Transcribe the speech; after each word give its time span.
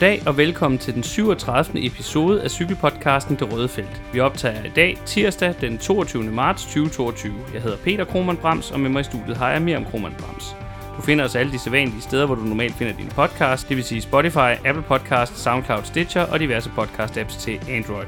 Goddag 0.00 0.22
og 0.26 0.36
velkommen 0.36 0.78
til 0.78 0.94
den 0.94 1.02
37. 1.02 1.86
episode 1.86 2.42
af 2.42 2.50
cykelpodcasten 2.50 3.36
Det 3.36 3.52
Røde 3.52 3.68
Felt. 3.68 4.02
Vi 4.12 4.20
optager 4.20 4.64
i 4.64 4.68
dag 4.68 4.98
tirsdag 5.06 5.54
den 5.60 5.78
22. 5.78 6.22
marts 6.22 6.64
2022. 6.64 7.34
Jeg 7.54 7.62
hedder 7.62 7.76
Peter 7.76 8.04
Krohmann 8.04 8.38
Brams, 8.38 8.70
og 8.70 8.80
med 8.80 8.90
mig 8.90 9.00
i 9.00 9.04
studiet 9.04 9.36
har 9.36 9.50
jeg 9.50 9.62
Miriam 9.62 9.84
Krohmann 9.84 10.14
Brams. 10.18 10.56
Du 10.96 11.02
finder 11.02 11.24
os 11.24 11.34
alle 11.34 11.52
de 11.52 11.58
sædvanlige 11.58 12.00
steder, 12.00 12.26
hvor 12.26 12.34
du 12.34 12.40
normalt 12.40 12.74
finder 12.74 12.96
din 12.96 13.08
podcast, 13.08 13.68
det 13.68 13.76
vil 13.76 13.84
sige 13.84 14.00
Spotify, 14.00 14.66
Apple 14.66 14.82
Podcast, 14.82 15.38
SoundCloud, 15.38 15.84
Stitcher 15.84 16.22
og 16.22 16.40
diverse 16.40 16.70
podcast-apps 16.78 17.40
til 17.40 17.60
Android. 17.70 18.06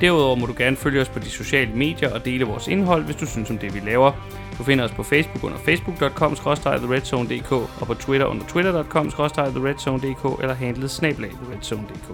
Derudover 0.00 0.36
må 0.36 0.46
du 0.46 0.54
gerne 0.58 0.76
følge 0.76 1.00
os 1.00 1.08
på 1.08 1.18
de 1.18 1.30
sociale 1.30 1.72
medier 1.72 2.14
og 2.14 2.24
dele 2.24 2.44
vores 2.44 2.68
indhold, 2.68 3.04
hvis 3.04 3.16
du 3.16 3.26
synes 3.26 3.50
om 3.50 3.58
det, 3.58 3.74
vi 3.74 3.80
laver. 3.80 4.12
Du 4.60 4.64
finder 4.64 4.84
os 4.84 4.92
på 4.92 5.02
Facebook 5.02 5.44
under 5.44 5.58
facebook.com 5.58 6.34
theredzonedk 6.36 7.52
og 7.52 7.86
på 7.86 7.94
Twitter 7.94 8.26
under 8.26 8.44
twitter.com 8.46 9.10
theredzonedk 9.10 10.24
eller 10.42 10.54
handlet 10.54 10.90
snablag 10.90 11.30
theredzone.dk. 11.30 12.08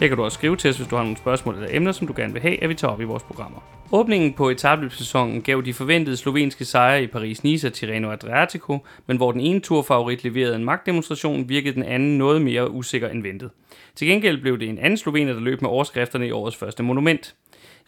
Her 0.00 0.08
kan 0.08 0.16
du 0.16 0.24
også 0.24 0.34
skrive 0.34 0.56
til 0.56 0.70
os, 0.70 0.76
hvis 0.76 0.88
du 0.88 0.96
har 0.96 1.02
nogle 1.02 1.16
spørgsmål 1.16 1.54
eller 1.54 1.68
emner, 1.70 1.92
som 1.92 2.06
du 2.06 2.12
gerne 2.16 2.32
vil 2.32 2.42
have, 2.42 2.62
at 2.62 2.68
vi 2.68 2.74
tager 2.74 2.92
op 2.92 3.00
i 3.00 3.04
vores 3.04 3.22
programmer. 3.22 3.58
Åbningen 3.92 4.32
på 4.32 4.50
etabløbssæsonen 4.50 5.42
gav 5.42 5.62
de 5.64 5.74
forventede 5.74 6.16
slovenske 6.16 6.64
sejre 6.64 7.02
i 7.02 7.06
Paris-Nice 7.06 7.66
og 7.66 7.72
Tirreno 7.72 8.10
Adriatico, 8.10 8.78
men 9.06 9.16
hvor 9.16 9.32
den 9.32 9.40
ene 9.40 9.60
turfavorit 9.60 10.24
leverede 10.24 10.56
en 10.56 10.64
magtdemonstration, 10.64 11.48
virkede 11.48 11.74
den 11.74 11.82
anden 11.82 12.18
noget 12.18 12.42
mere 12.42 12.70
usikker 12.70 13.08
end 13.08 13.22
ventet. 13.22 13.50
Til 13.94 14.08
gengæld 14.08 14.40
blev 14.40 14.58
det 14.58 14.68
en 14.68 14.78
anden 14.78 14.96
slovener, 14.96 15.32
der 15.32 15.40
løb 15.40 15.62
med 15.62 15.70
overskrifterne 15.70 16.26
i 16.26 16.30
årets 16.30 16.56
første 16.56 16.82
monument. 16.82 17.34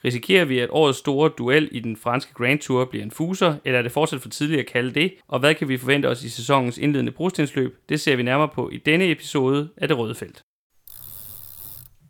Risikerer 0.05 0.44
vi, 0.44 0.58
at 0.58 0.69
årets 0.72 0.98
store 0.98 1.30
duel 1.38 1.69
i 1.72 1.80
den 1.80 1.97
franske 1.97 2.34
Grand 2.34 2.58
Tour 2.58 2.84
bliver 2.84 3.05
en 3.05 3.10
fuser, 3.10 3.55
eller 3.64 3.78
er 3.78 3.83
det 3.83 3.92
fortsat 3.92 4.20
for 4.20 4.28
tidligt 4.28 4.61
at 4.61 4.66
kalde 4.66 4.94
det? 4.94 5.14
Og 5.28 5.41
hvad 5.41 5.55
kan 5.55 5.69
vi 5.69 5.77
forvente 5.77 6.06
os 6.06 6.24
i 6.24 6.28
sæsonens 6.28 6.78
indledende 6.78 7.12
brostensløb? 7.12 7.77
Det 7.88 8.00
ser 8.00 8.16
vi 8.16 8.22
nærmere 8.22 8.48
på 8.48 8.70
i 8.70 8.77
denne 8.77 9.11
episode 9.11 9.69
af 9.77 9.88
Det 9.88 9.98
Røde 9.98 10.14
Felt. 10.14 10.42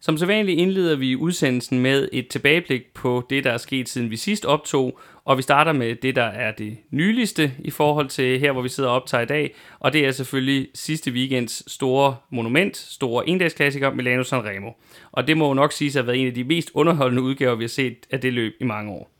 Som 0.01 0.19
sædvanligt 0.19 0.59
indleder 0.59 0.97
vi 0.97 1.17
udsendelsen 1.17 1.79
med 1.79 2.09
et 2.13 2.29
tilbageblik 2.29 2.83
på 2.95 3.27
det, 3.31 3.45
der 3.45 3.51
er 3.51 3.59
sket 3.59 3.89
siden 3.89 4.11
vi 4.11 4.17
sidst 4.17 4.45
optog, 4.45 5.01
og 5.25 5.37
vi 5.37 5.43
starter 5.43 5.73
med 5.73 5.95
det, 5.95 6.17
der 6.17 6.23
er 6.23 6.53
det 6.53 6.77
nyligste 6.91 7.53
i 7.59 7.71
forhold 7.71 8.09
til 8.09 8.41
her, 8.41 8.53
hvor 8.53 8.63
vi 8.63 8.69
sidder 8.69 8.91
og 8.91 8.97
optager 8.97 9.23
i 9.23 9.27
dag, 9.27 9.55
og 9.79 9.93
det 9.93 10.07
er 10.07 10.11
selvfølgelig 10.11 10.69
sidste 10.75 11.11
weekends 11.11 11.73
store 11.73 12.17
monument, 12.31 12.77
store 12.77 13.29
endagsklassiker 13.29 13.95
Milano 13.95 14.23
Sanremo. 14.23 14.71
Og 15.13 15.27
det 15.27 15.37
må 15.37 15.49
jo 15.49 15.55
nok 15.55 15.73
sige 15.73 15.89
at 15.89 15.95
have 15.95 16.07
været 16.07 16.21
en 16.21 16.27
af 16.27 16.35
de 16.35 16.45
mest 16.45 16.71
underholdende 16.75 17.23
udgaver, 17.23 17.55
vi 17.55 17.65
har 17.65 17.69
set 17.69 18.07
af 18.11 18.21
det 18.21 18.33
løb 18.33 18.53
i 18.61 18.65
mange 18.65 18.93
år. 18.93 19.11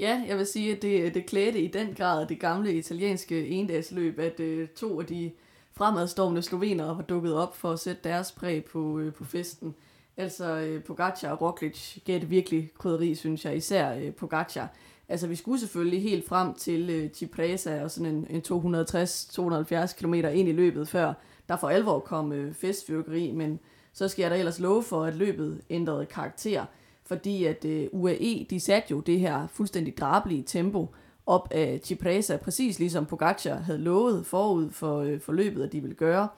Ja, 0.00 0.22
jeg 0.28 0.38
vil 0.38 0.46
sige, 0.46 0.72
at 0.72 0.82
det, 0.82 1.14
det 1.14 1.26
klædte 1.26 1.60
i 1.60 1.66
den 1.66 1.94
grad 1.94 2.26
det 2.26 2.40
gamle 2.40 2.74
italienske 2.74 3.48
endagsløb, 3.48 4.18
at 4.18 4.40
uh, 4.40 4.68
to 4.76 5.00
af 5.00 5.06
de 5.06 5.30
fremadstormende 5.72 6.42
slovenere 6.42 6.96
var 6.96 7.02
dukket 7.02 7.34
op 7.34 7.56
for 7.56 7.70
at 7.70 7.78
sætte 7.78 8.00
deres 8.04 8.32
præg 8.32 8.64
på, 8.64 8.78
uh, 8.78 9.12
på 9.12 9.24
festen. 9.24 9.74
Altså 10.16 10.56
øh, 10.56 10.82
Pogacar 10.82 11.30
og 11.30 11.42
Roglic 11.42 11.98
gav 12.04 12.20
det 12.20 12.30
virkelig 12.30 12.70
krydderi, 12.78 13.14
synes 13.14 13.44
jeg, 13.44 13.56
især 13.56 13.94
øh, 13.94 14.12
Pogacar. 14.12 14.68
Altså 15.12 15.26
vi 15.26 15.36
skulle 15.36 15.60
selvfølgelig 15.60 16.02
helt 16.02 16.28
frem 16.28 16.54
til 16.54 16.90
øh, 16.90 17.10
Cipresa 17.10 17.82
og 17.82 17.90
sådan 17.90 18.14
en, 18.14 18.26
en 18.30 18.40
260-270 18.40 19.98
km 19.98 20.14
ind 20.14 20.48
i 20.48 20.52
løbet, 20.52 20.88
før 20.88 21.12
der 21.48 21.56
for 21.56 21.68
alvor 21.68 21.98
kom 21.98 22.32
øh, 22.32 22.54
festfyrkeri, 22.54 23.30
men 23.30 23.60
så 23.92 24.08
skal 24.08 24.22
jeg 24.22 24.30
da 24.30 24.38
ellers 24.38 24.60
love 24.60 24.82
for, 24.82 25.04
at 25.04 25.14
løbet 25.14 25.60
ændrede 25.70 26.06
karakter, 26.06 26.64
fordi 27.04 27.44
at 27.44 27.64
øh, 27.64 27.88
UAE, 27.92 28.46
de 28.50 28.60
satte 28.60 28.90
jo 28.90 29.00
det 29.00 29.20
her 29.20 29.46
fuldstændig 29.46 29.96
drabelige 29.96 30.42
tempo 30.42 30.94
op 31.26 31.48
af 31.50 31.80
Cipresa, 31.84 32.36
præcis 32.36 32.78
ligesom 32.78 33.06
Pogacar 33.06 33.56
havde 33.56 33.78
lovet 33.78 34.26
forud 34.26 34.70
for, 34.70 34.98
øh, 34.98 35.20
for 35.20 35.32
løbet, 35.32 35.62
at 35.62 35.72
de 35.72 35.80
ville 35.80 35.96
gøre. 35.96 36.28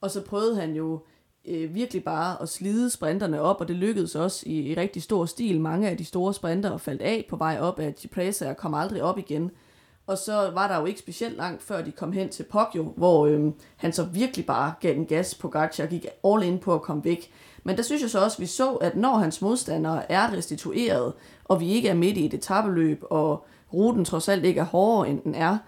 Og 0.00 0.10
så 0.10 0.24
prøvede 0.24 0.56
han 0.56 0.74
jo 0.74 1.00
øh, 1.44 1.74
virkelig 1.74 2.04
bare 2.04 2.42
at 2.42 2.48
slide 2.48 2.90
sprinterne 2.90 3.40
op, 3.40 3.60
og 3.60 3.68
det 3.68 3.76
lykkedes 3.76 4.14
også 4.14 4.42
i, 4.46 4.60
i 4.60 4.74
rigtig 4.74 5.02
stor 5.02 5.26
stil. 5.26 5.60
Mange 5.60 5.88
af 5.88 5.96
de 5.96 6.04
store 6.04 6.34
sprinter 6.34 6.76
faldt 6.76 7.02
af 7.02 7.26
på 7.30 7.36
vej 7.36 7.58
op 7.60 7.78
af 7.78 7.94
Cipresa 7.96 8.48
og 8.48 8.56
kom 8.56 8.74
aldrig 8.74 9.02
op 9.02 9.18
igen. 9.18 9.50
Og 10.06 10.18
så 10.18 10.50
var 10.54 10.68
der 10.68 10.80
jo 10.80 10.86
ikke 10.86 11.00
specielt 11.00 11.36
langt, 11.36 11.62
før 11.62 11.82
de 11.82 11.92
kom 11.92 12.12
hen 12.12 12.28
til 12.28 12.42
Poggio, 12.42 12.92
hvor 12.96 13.26
øh, 13.26 13.52
han 13.76 13.92
så 13.92 14.04
virkelig 14.04 14.46
bare 14.46 14.72
gav 14.80 14.96
en 14.96 15.06
gas 15.06 15.34
på 15.34 15.48
Gacha 15.48 15.82
og 15.82 15.88
gik 15.88 16.06
all 16.24 16.42
in 16.42 16.58
på 16.58 16.74
at 16.74 16.82
komme 16.82 17.04
væk. 17.04 17.30
Men 17.64 17.76
der 17.76 17.82
synes 17.82 18.02
jeg 18.02 18.10
så 18.10 18.24
også, 18.24 18.36
at 18.36 18.40
vi 18.40 18.46
så, 18.46 18.70
at 18.72 18.96
når 18.96 19.16
hans 19.16 19.42
modstandere 19.42 20.12
er 20.12 20.32
restitueret, 20.32 21.12
og 21.44 21.60
vi 21.60 21.68
ikke 21.72 21.88
er 21.88 21.94
midt 21.94 22.16
i 22.16 22.26
et 22.26 22.34
etabeløb, 22.34 23.02
og 23.10 23.46
ruten 23.72 24.04
trods 24.04 24.28
alt 24.28 24.44
ikke 24.44 24.60
er 24.60 24.64
hårdere, 24.64 25.08
end 25.08 25.20
den 25.22 25.34
er, 25.34 25.58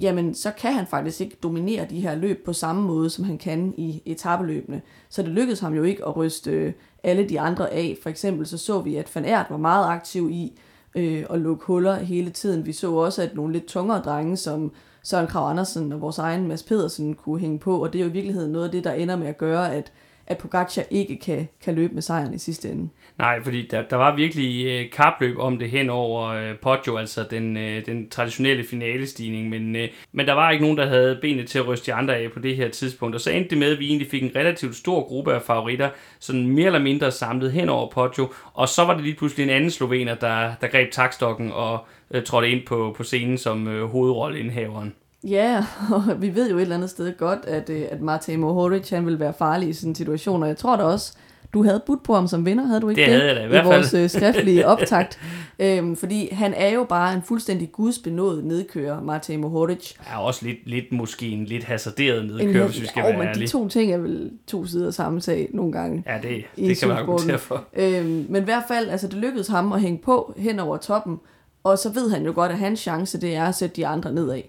jamen 0.00 0.34
så 0.34 0.50
kan 0.50 0.72
han 0.72 0.86
faktisk 0.86 1.20
ikke 1.20 1.36
dominere 1.42 1.86
de 1.90 2.00
her 2.00 2.14
løb 2.14 2.44
på 2.44 2.52
samme 2.52 2.82
måde, 2.82 3.10
som 3.10 3.24
han 3.24 3.38
kan 3.38 3.74
i 3.76 4.02
etabeløbene. 4.06 4.82
Så 5.08 5.22
det 5.22 5.30
lykkedes 5.30 5.60
ham 5.60 5.74
jo 5.74 5.82
ikke 5.82 6.06
at 6.06 6.16
ryste 6.16 6.50
øh, 6.50 6.72
alle 7.02 7.28
de 7.28 7.40
andre 7.40 7.72
af. 7.72 7.98
For 8.02 8.10
eksempel 8.10 8.46
så 8.46 8.58
så 8.58 8.80
vi, 8.80 8.96
at 8.96 9.14
Van 9.14 9.24
Aert 9.24 9.46
var 9.50 9.56
meget 9.56 9.86
aktiv 9.86 10.30
i 10.30 10.58
øh, 10.94 11.24
at 11.30 11.40
lukke 11.40 11.64
huller 11.64 11.94
hele 11.94 12.30
tiden. 12.30 12.66
Vi 12.66 12.72
så 12.72 12.92
også, 12.92 13.22
at 13.22 13.34
nogle 13.34 13.52
lidt 13.52 13.66
tungere 13.66 14.02
drenge, 14.02 14.36
som 14.36 14.72
Søren 15.02 15.26
Krav 15.26 15.50
Andersen 15.50 15.92
og 15.92 16.00
vores 16.00 16.18
egen 16.18 16.48
Mads 16.48 16.62
Pedersen 16.62 17.14
kunne 17.14 17.40
hænge 17.40 17.58
på, 17.58 17.82
og 17.82 17.92
det 17.92 17.98
er 17.98 18.02
jo 18.02 18.10
i 18.10 18.12
virkeligheden 18.12 18.52
noget 18.52 18.64
af 18.64 18.70
det, 18.70 18.84
der 18.84 18.92
ender 18.92 19.16
med 19.16 19.26
at 19.26 19.38
gøre, 19.38 19.74
at 19.74 19.92
at 20.28 20.38
Pogacar 20.38 20.82
ikke 20.90 21.18
kan, 21.18 21.48
kan 21.64 21.74
løbe 21.74 21.94
med 21.94 22.02
sejren 22.02 22.34
i 22.34 22.38
sidste 22.38 22.68
ende. 22.68 22.88
Nej, 23.18 23.42
fordi 23.42 23.66
der, 23.66 23.82
der 23.82 23.96
var 23.96 24.16
virkelig 24.16 24.66
øh, 24.66 24.90
kapløb 24.90 25.38
om 25.38 25.58
det 25.58 25.70
hen 25.70 25.90
over 25.90 26.26
øh, 26.28 26.56
Poggio, 26.62 26.96
altså 26.96 27.26
den, 27.30 27.56
øh, 27.56 27.86
den 27.86 28.08
traditionelle 28.08 28.64
finalestigning, 28.64 29.48
men, 29.48 29.76
øh, 29.76 29.88
men 30.12 30.26
der 30.26 30.32
var 30.32 30.50
ikke 30.50 30.62
nogen, 30.62 30.78
der 30.78 30.86
havde 30.86 31.18
benet 31.22 31.48
til 31.48 31.58
at 31.58 31.66
ryste 31.66 31.86
de 31.86 31.94
andre 31.94 32.16
af 32.16 32.32
på 32.32 32.38
det 32.40 32.56
her 32.56 32.68
tidspunkt, 32.68 33.14
og 33.14 33.20
så 33.20 33.30
endte 33.30 33.50
det 33.50 33.58
med, 33.58 33.72
at 33.72 33.78
vi 33.78 33.88
egentlig 33.88 34.10
fik 34.10 34.22
en 34.22 34.32
relativt 34.36 34.76
stor 34.76 35.08
gruppe 35.08 35.34
af 35.34 35.42
favoritter, 35.42 35.90
sådan 36.18 36.46
mere 36.46 36.66
eller 36.66 36.78
mindre 36.78 37.10
samlet 37.10 37.52
hen 37.52 37.68
over 37.68 37.90
Poggio, 37.90 38.32
og 38.54 38.68
så 38.68 38.84
var 38.84 38.94
det 38.94 39.04
lige 39.04 39.16
pludselig 39.16 39.44
en 39.44 39.50
anden 39.50 39.70
slovener, 39.70 40.14
der, 40.14 40.54
der 40.60 40.66
greb 40.68 40.90
takstokken 40.92 41.52
og 41.52 41.86
øh, 42.10 42.22
trådte 42.22 42.50
ind 42.50 42.66
på, 42.66 42.94
på 42.96 43.02
scenen 43.02 43.38
som 43.38 43.68
øh, 43.68 43.84
hovedrolleindhaveren. 43.84 44.94
Ja, 45.24 45.64
og 45.94 46.22
vi 46.22 46.34
ved 46.34 46.50
jo 46.50 46.56
et 46.56 46.62
eller 46.62 46.76
andet 46.76 46.90
sted 46.90 47.16
godt, 47.18 47.38
at, 47.46 47.70
øh, 47.70 47.82
at 47.90 48.00
Martin 48.00 48.40
Mohoric, 48.40 48.90
han 48.90 49.06
vil 49.06 49.20
være 49.20 49.32
farlig 49.38 49.68
i 49.68 49.72
sådan 49.72 49.90
en 49.90 49.94
situation, 49.94 50.42
og 50.42 50.48
jeg 50.48 50.56
tror 50.56 50.76
da 50.76 50.82
også, 50.82 51.12
du 51.54 51.64
havde 51.64 51.82
budt 51.86 52.02
på 52.02 52.14
ham 52.14 52.26
som 52.28 52.46
vinder, 52.46 52.66
havde 52.66 52.80
du 52.80 52.88
ikke 52.88 53.00
det? 53.00 53.08
Det 53.08 53.14
havde 53.14 53.28
jeg 53.28 53.36
da 53.36 53.44
i 53.44 53.48
hvert 53.48 53.64
fald. 53.64 53.74
I 53.74 53.76
vores 53.76 53.94
øh, 53.94 54.10
skriftlige 54.10 54.66
optakt. 54.72 55.20
øhm, 55.58 55.96
fordi 55.96 56.28
han 56.32 56.54
er 56.54 56.68
jo 56.68 56.84
bare 56.84 57.14
en 57.14 57.22
fuldstændig 57.22 57.72
gudsbenået 57.72 58.44
nedkører, 58.44 59.02
Martin 59.02 59.40
Mohoric. 59.40 59.92
Er 60.12 60.16
også 60.16 60.46
lidt, 60.46 60.58
lidt 60.66 60.92
måske 60.92 61.28
en 61.28 61.44
lidt 61.44 61.64
hasarderet 61.64 62.26
nedkører, 62.26 62.66
hvis 62.66 62.80
vi 62.80 62.86
skal 62.86 63.00
jo, 63.00 63.06
være 63.06 63.34
men 63.34 63.34
de 63.34 63.46
to 63.46 63.68
ting 63.68 63.92
er 63.92 63.98
vel 63.98 64.30
to 64.46 64.66
sider 64.66 64.90
samme 64.90 65.20
sag 65.20 65.48
nogle 65.52 65.72
gange. 65.72 66.04
Ja, 66.06 66.18
det, 66.22 66.44
det 66.56 66.78
kan 66.78 66.88
man 66.88 66.96
argumentere 66.96 67.38
for. 67.38 67.64
Øhm, 67.76 68.26
men 68.28 68.42
i 68.42 68.44
hvert 68.44 68.64
fald, 68.68 68.88
altså 68.88 69.06
det 69.08 69.16
lykkedes 69.16 69.48
ham 69.48 69.72
at 69.72 69.80
hænge 69.80 69.98
på 69.98 70.34
hen 70.36 70.58
over 70.58 70.76
toppen, 70.76 71.20
og 71.64 71.78
så 71.78 71.92
ved 71.92 72.10
han 72.10 72.24
jo 72.24 72.32
godt, 72.34 72.52
at 72.52 72.58
hans 72.58 72.80
chance, 72.80 73.20
det 73.20 73.34
er 73.34 73.44
at 73.44 73.54
sætte 73.54 73.76
de 73.76 73.86
andre 73.86 74.12
nedad. 74.12 74.42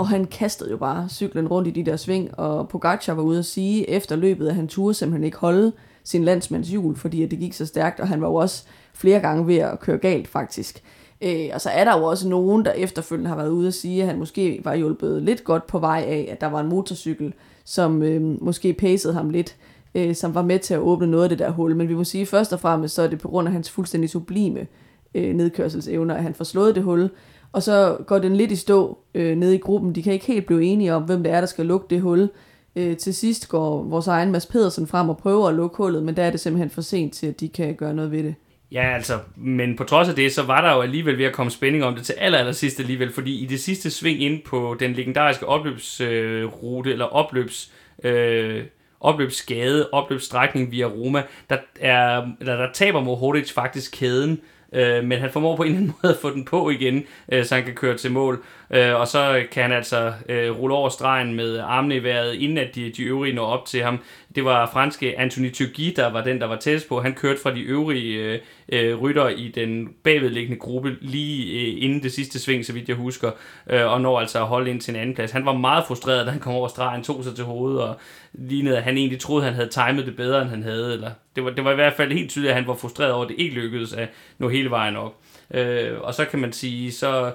Og 0.00 0.08
han 0.08 0.24
kastede 0.24 0.70
jo 0.70 0.76
bare 0.76 1.08
cyklen 1.08 1.48
rundt 1.48 1.68
i 1.68 1.70
de 1.70 1.90
der 1.90 1.96
sving, 1.96 2.38
og 2.38 2.68
Pogacar 2.68 3.14
var 3.14 3.22
ude 3.22 3.38
at 3.38 3.44
sige 3.44 3.90
efter 3.90 4.16
løbet, 4.16 4.48
at 4.48 4.54
han 4.54 4.68
turde 4.68 4.94
simpelthen 4.94 5.24
ikke 5.24 5.36
holde 5.36 5.72
sin 6.04 6.24
landsmands 6.24 6.68
hjul, 6.68 6.96
fordi 6.96 7.22
at 7.22 7.30
det 7.30 7.38
gik 7.38 7.52
så 7.52 7.66
stærkt, 7.66 8.00
og 8.00 8.08
han 8.08 8.20
var 8.20 8.28
jo 8.28 8.34
også 8.34 8.64
flere 8.94 9.20
gange 9.20 9.46
ved 9.46 9.56
at 9.56 9.80
køre 9.80 9.98
galt 9.98 10.28
faktisk. 10.28 10.82
Øh, 11.20 11.48
og 11.54 11.60
så 11.60 11.70
er 11.70 11.84
der 11.84 11.98
jo 11.98 12.04
også 12.04 12.28
nogen, 12.28 12.64
der 12.64 12.72
efterfølgende 12.72 13.28
har 13.28 13.36
været 13.36 13.48
ude 13.48 13.68
at 13.68 13.74
sige, 13.74 14.02
at 14.02 14.08
han 14.08 14.18
måske 14.18 14.60
var 14.64 14.74
hjulpet 14.74 15.22
lidt 15.22 15.44
godt 15.44 15.66
på 15.66 15.78
vej 15.78 16.04
af, 16.08 16.28
at 16.32 16.40
der 16.40 16.46
var 16.46 16.60
en 16.60 16.68
motorcykel, 16.68 17.34
som 17.64 18.02
øh, 18.02 18.42
måske 18.42 18.72
pacede 18.72 19.14
ham 19.14 19.30
lidt, 19.30 19.56
øh, 19.94 20.14
som 20.14 20.34
var 20.34 20.42
med 20.42 20.58
til 20.58 20.74
at 20.74 20.80
åbne 20.80 21.06
noget 21.06 21.24
af 21.24 21.28
det 21.28 21.38
der 21.38 21.50
hul. 21.50 21.76
Men 21.76 21.88
vi 21.88 21.94
må 21.94 22.04
sige, 22.04 22.26
først 22.26 22.52
og 22.52 22.60
fremmest, 22.60 22.94
så 22.94 23.02
er 23.02 23.08
det 23.08 23.18
på 23.18 23.28
grund 23.28 23.48
af 23.48 23.52
hans 23.52 23.70
fuldstændig 23.70 24.10
sublime 24.10 24.66
øh, 25.14 25.34
nedkørselsevner, 25.34 26.14
at 26.14 26.22
han 26.22 26.34
får 26.34 26.44
slået 26.44 26.74
det 26.74 26.82
hul. 26.82 27.10
Og 27.52 27.62
så 27.62 27.96
går 28.06 28.18
den 28.18 28.36
lidt 28.36 28.52
i 28.52 28.56
stå 28.56 28.98
øh, 29.14 29.36
nede 29.36 29.54
i 29.54 29.58
gruppen. 29.58 29.94
De 29.94 30.02
kan 30.02 30.12
ikke 30.12 30.26
helt 30.26 30.46
blive 30.46 30.64
enige 30.64 30.94
om, 30.94 31.02
hvem 31.02 31.22
det 31.22 31.32
er, 31.32 31.40
der 31.40 31.46
skal 31.46 31.66
lukke 31.66 31.86
det 31.90 32.00
hul. 32.00 32.28
Øh, 32.76 32.96
til 32.96 33.14
sidst 33.14 33.48
går 33.48 33.82
vores 33.82 34.06
egen 34.06 34.32
Mads 34.32 34.46
Pedersen 34.46 34.86
frem 34.86 35.08
og 35.08 35.18
prøver 35.18 35.48
at 35.48 35.54
lukke 35.54 35.76
hullet, 35.76 36.02
men 36.02 36.16
der 36.16 36.22
er 36.22 36.30
det 36.30 36.40
simpelthen 36.40 36.70
for 36.70 36.80
sent 36.80 37.14
til, 37.14 37.26
at 37.26 37.40
de 37.40 37.48
kan 37.48 37.74
gøre 37.74 37.94
noget 37.94 38.10
ved 38.10 38.22
det. 38.22 38.34
Ja, 38.72 38.94
altså, 38.94 39.18
men 39.36 39.76
på 39.76 39.84
trods 39.84 40.08
af 40.08 40.14
det, 40.14 40.32
så 40.32 40.42
var 40.42 40.60
der 40.60 40.74
jo 40.74 40.80
alligevel 40.80 41.18
ved 41.18 41.24
at 41.24 41.32
komme 41.32 41.50
spænding 41.50 41.84
om 41.84 41.94
det 41.94 42.04
til 42.04 42.14
aller, 42.18 42.38
aller 42.38 42.52
sidst 42.52 42.80
alligevel, 42.80 43.12
fordi 43.12 43.38
i 43.38 43.46
det 43.46 43.60
sidste 43.60 43.90
sving 43.90 44.22
ind 44.22 44.42
på 44.46 44.76
den 44.80 44.92
legendariske 44.92 45.46
opløbsrute, 45.46 46.90
øh, 46.90 46.92
eller 46.92 47.04
opløbs, 47.04 47.72
øh, 48.04 48.64
opløbsskade, 49.00 49.88
opløbsstrækning 49.92 50.70
via 50.70 50.86
Roma, 50.86 51.22
der, 51.50 51.56
er, 51.80 52.26
der, 52.46 52.56
der 52.56 52.72
taber 52.72 53.00
Mohoric 53.00 53.52
faktisk 53.52 53.92
kæden, 53.98 54.40
øh, 54.72 55.04
men 55.04 55.18
han 55.18 55.30
formår 55.30 55.56
på 55.56 55.62
en 55.62 55.68
eller 55.68 55.78
anden 55.78 55.94
måde 56.02 56.12
at 56.12 56.20
få 56.20 56.30
den 56.30 56.44
på 56.44 56.70
igen, 56.70 57.04
øh, 57.32 57.44
så 57.44 57.54
han 57.54 57.64
kan 57.64 57.74
køre 57.74 57.96
til 57.96 58.12
mål. 58.12 58.42
Øh, 58.70 58.94
og 58.94 59.08
så 59.08 59.42
kan 59.52 59.62
han 59.62 59.72
altså 59.72 60.12
øh, 60.28 60.58
rulle 60.58 60.74
over 60.74 60.88
stregen 60.88 61.34
med 61.34 61.58
armene 61.58 61.96
i 61.96 62.02
vejret, 62.02 62.34
inden 62.34 62.58
at 62.58 62.74
de, 62.74 62.92
de 62.96 63.02
øvrige 63.02 63.34
når 63.34 63.46
op 63.46 63.66
til 63.66 63.82
ham. 63.82 63.98
Det 64.34 64.44
var 64.44 64.70
franske 64.72 65.18
Anthony 65.18 65.52
Turgi, 65.52 65.94
der 65.96 66.12
var 66.12 66.24
den, 66.24 66.40
der 66.40 66.46
var 66.46 66.56
tættest 66.56 66.88
på. 66.88 67.00
Han 67.00 67.14
kørte 67.14 67.40
fra 67.42 67.54
de 67.54 67.60
øvrige 67.60 68.18
øh, 68.18 68.38
øh, 68.72 68.96
rytter 68.96 69.28
i 69.28 69.48
den 69.48 69.88
bagvedliggende 70.04 70.58
gruppe 70.58 70.96
lige 71.00 71.60
øh, 71.60 71.84
inden 71.84 72.02
det 72.02 72.12
sidste 72.12 72.38
sving, 72.38 72.66
så 72.66 72.72
vidt 72.72 72.88
jeg 72.88 72.96
husker, 72.96 73.30
øh, 73.70 73.92
og 73.92 74.00
når 74.00 74.20
altså 74.20 74.38
at 74.38 74.46
holde 74.46 74.70
ind 74.70 74.80
til 74.80 74.94
en 74.94 75.00
anden 75.00 75.14
plads. 75.14 75.30
Han 75.30 75.46
var 75.46 75.52
meget 75.52 75.84
frustreret, 75.86 76.26
da 76.26 76.30
han 76.30 76.40
kom 76.40 76.52
over 76.52 76.68
stregen, 76.68 77.02
tog 77.02 77.24
sig 77.24 77.34
til 77.34 77.44
hovedet, 77.44 77.82
og 77.82 77.96
lignede, 78.32 78.76
at 78.76 78.82
han 78.82 78.96
egentlig 78.96 79.20
troede, 79.20 79.46
at 79.46 79.52
han 79.52 79.54
havde 79.54 79.68
timet 79.68 80.06
det 80.06 80.16
bedre, 80.16 80.42
end 80.42 80.50
han 80.50 80.62
havde. 80.62 80.92
Eller, 80.92 81.10
det, 81.36 81.44
var, 81.44 81.50
det 81.50 81.64
var 81.64 81.72
i 81.72 81.74
hvert 81.74 81.94
fald 81.94 82.12
helt 82.12 82.30
tydeligt, 82.30 82.50
at 82.50 82.56
han 82.56 82.66
var 82.66 82.74
frustreret 82.74 83.12
over, 83.12 83.24
at 83.24 83.28
det 83.28 83.38
ikke 83.38 83.54
lykkedes 83.54 83.92
at 83.92 84.08
nå 84.38 84.48
hele 84.48 84.70
vejen 84.70 84.96
op. 84.96 85.16
Øh, 85.54 86.00
og 86.00 86.14
så 86.14 86.24
kan 86.24 86.38
man 86.38 86.52
sige, 86.52 86.92
så 86.92 87.32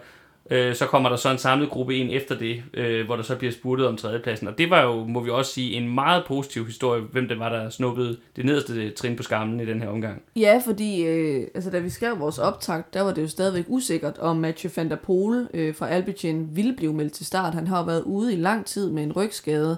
Øh, 0.51 0.75
så 0.75 0.85
kommer 0.85 1.09
der 1.09 1.15
så 1.15 1.29
en 1.29 1.37
samlet 1.37 1.69
gruppe 1.69 1.95
ind 1.95 2.09
efter 2.11 2.37
det, 2.37 2.63
øh, 2.73 3.05
hvor 3.05 3.15
der 3.15 3.23
så 3.23 3.35
bliver 3.35 3.51
spurtet 3.51 3.87
om 3.87 3.97
tredjepladsen. 3.97 4.47
Og 4.47 4.57
det 4.57 4.69
var 4.69 4.81
jo, 4.83 5.05
må 5.05 5.23
vi 5.23 5.29
også 5.29 5.53
sige, 5.53 5.73
en 5.73 5.95
meget 5.95 6.23
positiv 6.27 6.65
historie, 6.65 7.01
hvem 7.01 7.27
det 7.27 7.39
var, 7.39 7.49
der 7.49 7.69
snuppede 7.69 8.17
det 8.35 8.45
nederste 8.45 8.89
trin 8.89 9.15
på 9.15 9.23
skammen 9.23 9.59
i 9.59 9.65
den 9.65 9.81
her 9.81 9.89
omgang. 9.89 10.21
Ja, 10.35 10.61
fordi 10.65 11.05
øh, 11.05 11.47
altså, 11.55 11.69
da 11.69 11.79
vi 11.79 11.89
skrev 11.89 12.19
vores 12.19 12.37
optakt, 12.37 12.93
der 12.93 13.01
var 13.01 13.13
det 13.13 13.21
jo 13.21 13.27
stadigvæk 13.27 13.65
usikkert, 13.67 14.17
om 14.17 14.37
Mathieu 14.37 14.71
van 14.75 14.89
der 14.89 14.95
Pol 14.95 15.47
øh, 15.53 15.75
fra 15.75 15.89
Albigen 15.89 16.49
ville 16.55 16.73
blive 16.77 16.93
meldt 16.93 17.13
til 17.13 17.25
start. 17.25 17.53
Han 17.53 17.67
har 17.67 17.85
været 17.85 18.03
ude 18.03 18.33
i 18.33 18.37
lang 18.37 18.65
tid 18.65 18.91
med 18.91 19.03
en 19.03 19.11
rygskade, 19.11 19.77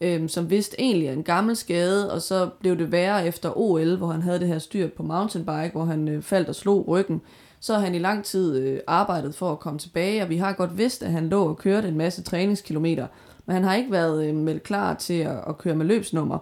øh, 0.00 0.28
som 0.28 0.50
vist 0.50 0.74
egentlig 0.78 1.08
er 1.08 1.12
en 1.12 1.22
gammel 1.22 1.56
skade, 1.56 2.12
og 2.12 2.22
så 2.22 2.48
blev 2.60 2.78
det 2.78 2.92
værre 2.92 3.26
efter 3.26 3.58
OL, 3.58 3.96
hvor 3.96 4.06
han 4.06 4.22
havde 4.22 4.40
det 4.40 4.48
her 4.48 4.58
styr 4.58 4.88
på 4.88 5.02
mountainbike, 5.02 5.70
hvor 5.72 5.84
han 5.84 6.08
øh, 6.08 6.22
faldt 6.22 6.48
og 6.48 6.54
slog 6.54 6.88
ryggen 6.88 7.20
så 7.60 7.74
har 7.74 7.80
han 7.80 7.94
i 7.94 7.98
lang 7.98 8.24
tid 8.24 8.58
øh, 8.58 8.80
arbejdet 8.86 9.34
for 9.34 9.52
at 9.52 9.60
komme 9.60 9.78
tilbage, 9.78 10.22
og 10.22 10.28
vi 10.28 10.36
har 10.36 10.52
godt 10.52 10.78
vidst, 10.78 11.02
at 11.02 11.10
han 11.10 11.28
lå 11.28 11.48
og 11.48 11.58
kørte 11.58 11.88
en 11.88 11.96
masse 11.96 12.22
træningskilometer, 12.22 13.06
men 13.46 13.54
han 13.54 13.64
har 13.64 13.74
ikke 13.74 13.92
været 13.92 14.26
øh, 14.26 14.34
meldt 14.34 14.62
klar 14.62 14.94
til 14.94 15.14
at, 15.20 15.44
at 15.48 15.58
køre 15.58 15.74
med 15.74 15.86
løbsnummer. 15.86 16.38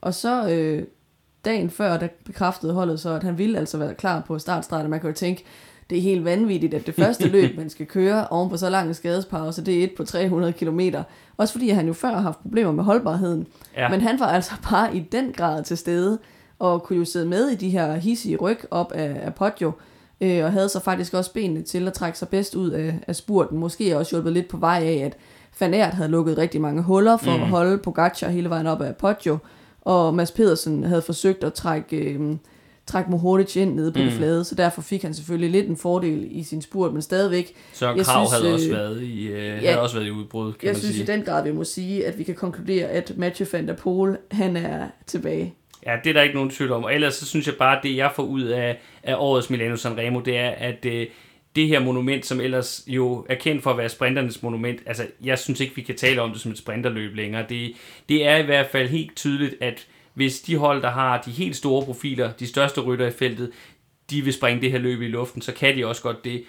Og 0.00 0.14
så 0.14 0.48
øh, 0.50 0.86
dagen 1.44 1.70
før, 1.70 1.96
der 1.96 2.08
bekræftede 2.24 2.72
holdet 2.72 3.00
så, 3.00 3.10
at 3.10 3.22
han 3.22 3.38
ville 3.38 3.58
altså 3.58 3.78
være 3.78 3.94
klar 3.94 4.20
på 4.20 4.38
startstart, 4.38 4.90
man 4.90 5.00
kan 5.00 5.10
jo 5.10 5.16
tænke, 5.16 5.44
det 5.90 5.98
er 5.98 6.02
helt 6.02 6.24
vanvittigt, 6.24 6.74
at 6.74 6.86
det 6.86 6.94
første 6.94 7.28
løb, 7.36 7.56
man 7.56 7.70
skal 7.70 7.86
køre 7.86 8.28
oven 8.28 8.50
på 8.50 8.56
så 8.56 8.70
lang 8.70 8.88
en 8.88 8.94
skadespause, 8.94 9.64
det 9.64 9.80
er 9.80 9.84
et 9.84 9.92
på 9.96 10.04
300 10.04 10.52
km. 10.52 10.80
Også 11.36 11.52
fordi 11.52 11.68
han 11.68 11.86
jo 11.86 11.92
før 11.92 12.08
har 12.08 12.20
haft 12.20 12.42
problemer 12.42 12.72
med 12.72 12.84
holdbarheden. 12.84 13.46
Ja. 13.76 13.88
Men 13.88 14.00
han 14.00 14.20
var 14.20 14.26
altså 14.26 14.52
bare 14.70 14.96
i 14.96 15.00
den 15.00 15.32
grad 15.32 15.64
til 15.64 15.76
stede, 15.76 16.18
og 16.58 16.82
kunne 16.82 16.98
jo 16.98 17.04
sidde 17.04 17.26
med 17.26 17.48
i 17.48 17.54
de 17.54 17.70
her 17.70 17.94
hissige 17.94 18.36
ryg 18.36 18.58
op 18.70 18.92
af, 18.92 19.20
af 19.22 19.34
Poggio, 19.34 19.72
øh, 20.20 20.44
og 20.44 20.52
havde 20.52 20.68
så 20.68 20.80
faktisk 20.80 21.14
også 21.14 21.32
benene 21.32 21.62
til 21.62 21.86
at 21.86 21.92
trække 21.92 22.18
sig 22.18 22.28
bedst 22.28 22.54
ud 22.54 22.70
af, 22.70 22.94
af 23.06 23.16
spurten. 23.16 23.58
Måske 23.58 23.98
også 23.98 24.16
hjulpet 24.16 24.32
lidt 24.32 24.48
på 24.48 24.56
vej 24.56 24.82
af, 24.84 25.02
at 25.04 25.16
Van 25.60 25.74
Aert 25.74 25.94
havde 25.94 26.10
lukket 26.10 26.38
rigtig 26.38 26.60
mange 26.60 26.82
huller 26.82 27.16
for 27.16 27.36
mm. 27.36 27.42
at 27.42 27.48
holde 27.48 27.78
Pogacar 27.78 28.28
hele 28.28 28.50
vejen 28.50 28.66
op 28.66 28.82
af 28.82 28.96
Poggio, 28.96 29.38
og 29.80 30.14
Mads 30.14 30.30
Pedersen 30.30 30.84
havde 30.84 31.02
forsøgt 31.02 31.44
at 31.44 31.52
trække, 31.52 31.96
øh, 31.96 32.36
trække 32.90 33.10
Mohoric 33.10 33.56
ind 33.56 33.74
nede 33.74 33.92
på 33.92 33.98
mm. 33.98 34.04
det 34.04 34.12
flade, 34.12 34.44
så 34.44 34.54
derfor 34.54 34.82
fik 34.82 35.02
han 35.02 35.14
selvfølgelig 35.14 35.50
lidt 35.50 35.68
en 35.68 35.76
fordel 35.76 36.26
i 36.30 36.42
sin 36.42 36.62
spurt, 36.62 36.92
men 36.92 37.02
stadigvæk... 37.02 37.54
Så 37.72 37.86
Krav 37.86 38.26
synes, 38.26 38.42
havde, 38.42 38.54
også 38.54 38.68
øh, 38.68 38.76
været 38.76 39.02
i, 39.02 39.26
øh, 39.26 39.36
ja, 39.36 39.68
havde 39.68 39.80
også 39.80 39.96
været 39.96 40.06
i 40.06 40.10
udbrud, 40.10 40.52
kan 40.52 40.66
Jeg 40.66 40.72
man 40.72 40.80
synes 40.80 40.94
sige. 40.94 41.04
i 41.04 41.06
den 41.06 41.22
grad, 41.22 41.44
vi 41.44 41.52
må 41.52 41.64
sige, 41.64 42.06
at 42.06 42.18
vi 42.18 42.22
kan 42.22 42.34
konkludere, 42.34 42.86
at 42.86 43.12
Mathieu 43.16 43.48
van 43.52 43.68
der 43.68 43.76
Poel, 43.76 44.16
han 44.30 44.56
er 44.56 44.86
tilbage. 45.06 45.54
Ja, 45.86 45.96
det 46.04 46.10
er 46.10 46.14
der 46.14 46.22
ikke 46.22 46.34
nogen 46.34 46.50
tvivl 46.50 46.72
om. 46.72 46.84
Og 46.84 46.94
ellers 46.94 47.14
så 47.14 47.26
synes 47.26 47.46
jeg 47.46 47.54
bare, 47.58 47.76
at 47.76 47.82
det 47.82 47.96
jeg 47.96 48.12
får 48.16 48.22
ud 48.22 48.42
af, 48.42 48.78
af 49.02 49.14
årets 49.18 49.50
Milano 49.50 49.76
Sanremo, 49.76 50.20
det 50.20 50.36
er, 50.36 50.48
at 50.48 50.86
øh, 50.86 51.06
det 51.56 51.68
her 51.68 51.80
monument, 51.80 52.26
som 52.26 52.40
ellers 52.40 52.84
jo 52.86 53.26
er 53.28 53.34
kendt 53.34 53.62
for 53.62 53.70
at 53.70 53.78
være 53.78 53.88
sprinternes 53.88 54.42
monument, 54.42 54.80
altså 54.86 55.06
jeg 55.24 55.38
synes 55.38 55.60
ikke, 55.60 55.76
vi 55.76 55.82
kan 55.82 55.96
tale 55.96 56.22
om 56.22 56.32
det 56.32 56.40
som 56.40 56.50
et 56.50 56.58
sprinterløb 56.58 57.14
længere. 57.14 57.46
Det, 57.48 57.72
det 58.08 58.26
er 58.26 58.36
i 58.36 58.42
hvert 58.42 58.66
fald 58.66 58.88
helt 58.88 59.16
tydeligt, 59.16 59.54
at 59.60 59.86
hvis 60.20 60.40
de 60.40 60.56
hold, 60.56 60.82
der 60.82 60.90
har 60.90 61.20
de 61.20 61.30
helt 61.30 61.56
store 61.56 61.84
profiler, 61.84 62.32
de 62.32 62.46
største 62.46 62.80
rytter 62.80 63.06
i 63.06 63.10
feltet, 63.10 63.50
de 64.10 64.22
vil 64.22 64.32
springe 64.32 64.62
det 64.62 64.70
her 64.70 64.78
løb 64.78 65.02
i 65.02 65.08
luften, 65.08 65.42
så 65.42 65.52
kan 65.52 65.76
de 65.76 65.86
også 65.86 66.02
godt 66.02 66.24
det. 66.24 66.44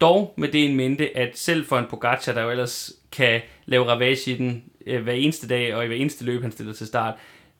Dog 0.00 0.34
med 0.36 0.48
det 0.48 0.64
en 0.64 0.76
mente, 0.76 1.16
at 1.16 1.38
selv 1.38 1.66
for 1.66 1.78
en 1.78 1.84
Pogacar, 1.90 2.32
der 2.32 2.42
jo 2.42 2.50
ellers 2.50 2.92
kan 3.12 3.40
lave 3.66 3.84
ravage 3.84 4.30
i 4.30 4.36
den 4.36 4.64
øh, 4.86 5.02
hver 5.02 5.12
eneste 5.12 5.48
dag 5.48 5.74
og 5.74 5.84
i 5.84 5.86
hver 5.86 5.96
eneste 5.96 6.24
løb, 6.24 6.42
han 6.42 6.52
stiller 6.52 6.72
til 6.72 6.86
start, 6.86 7.14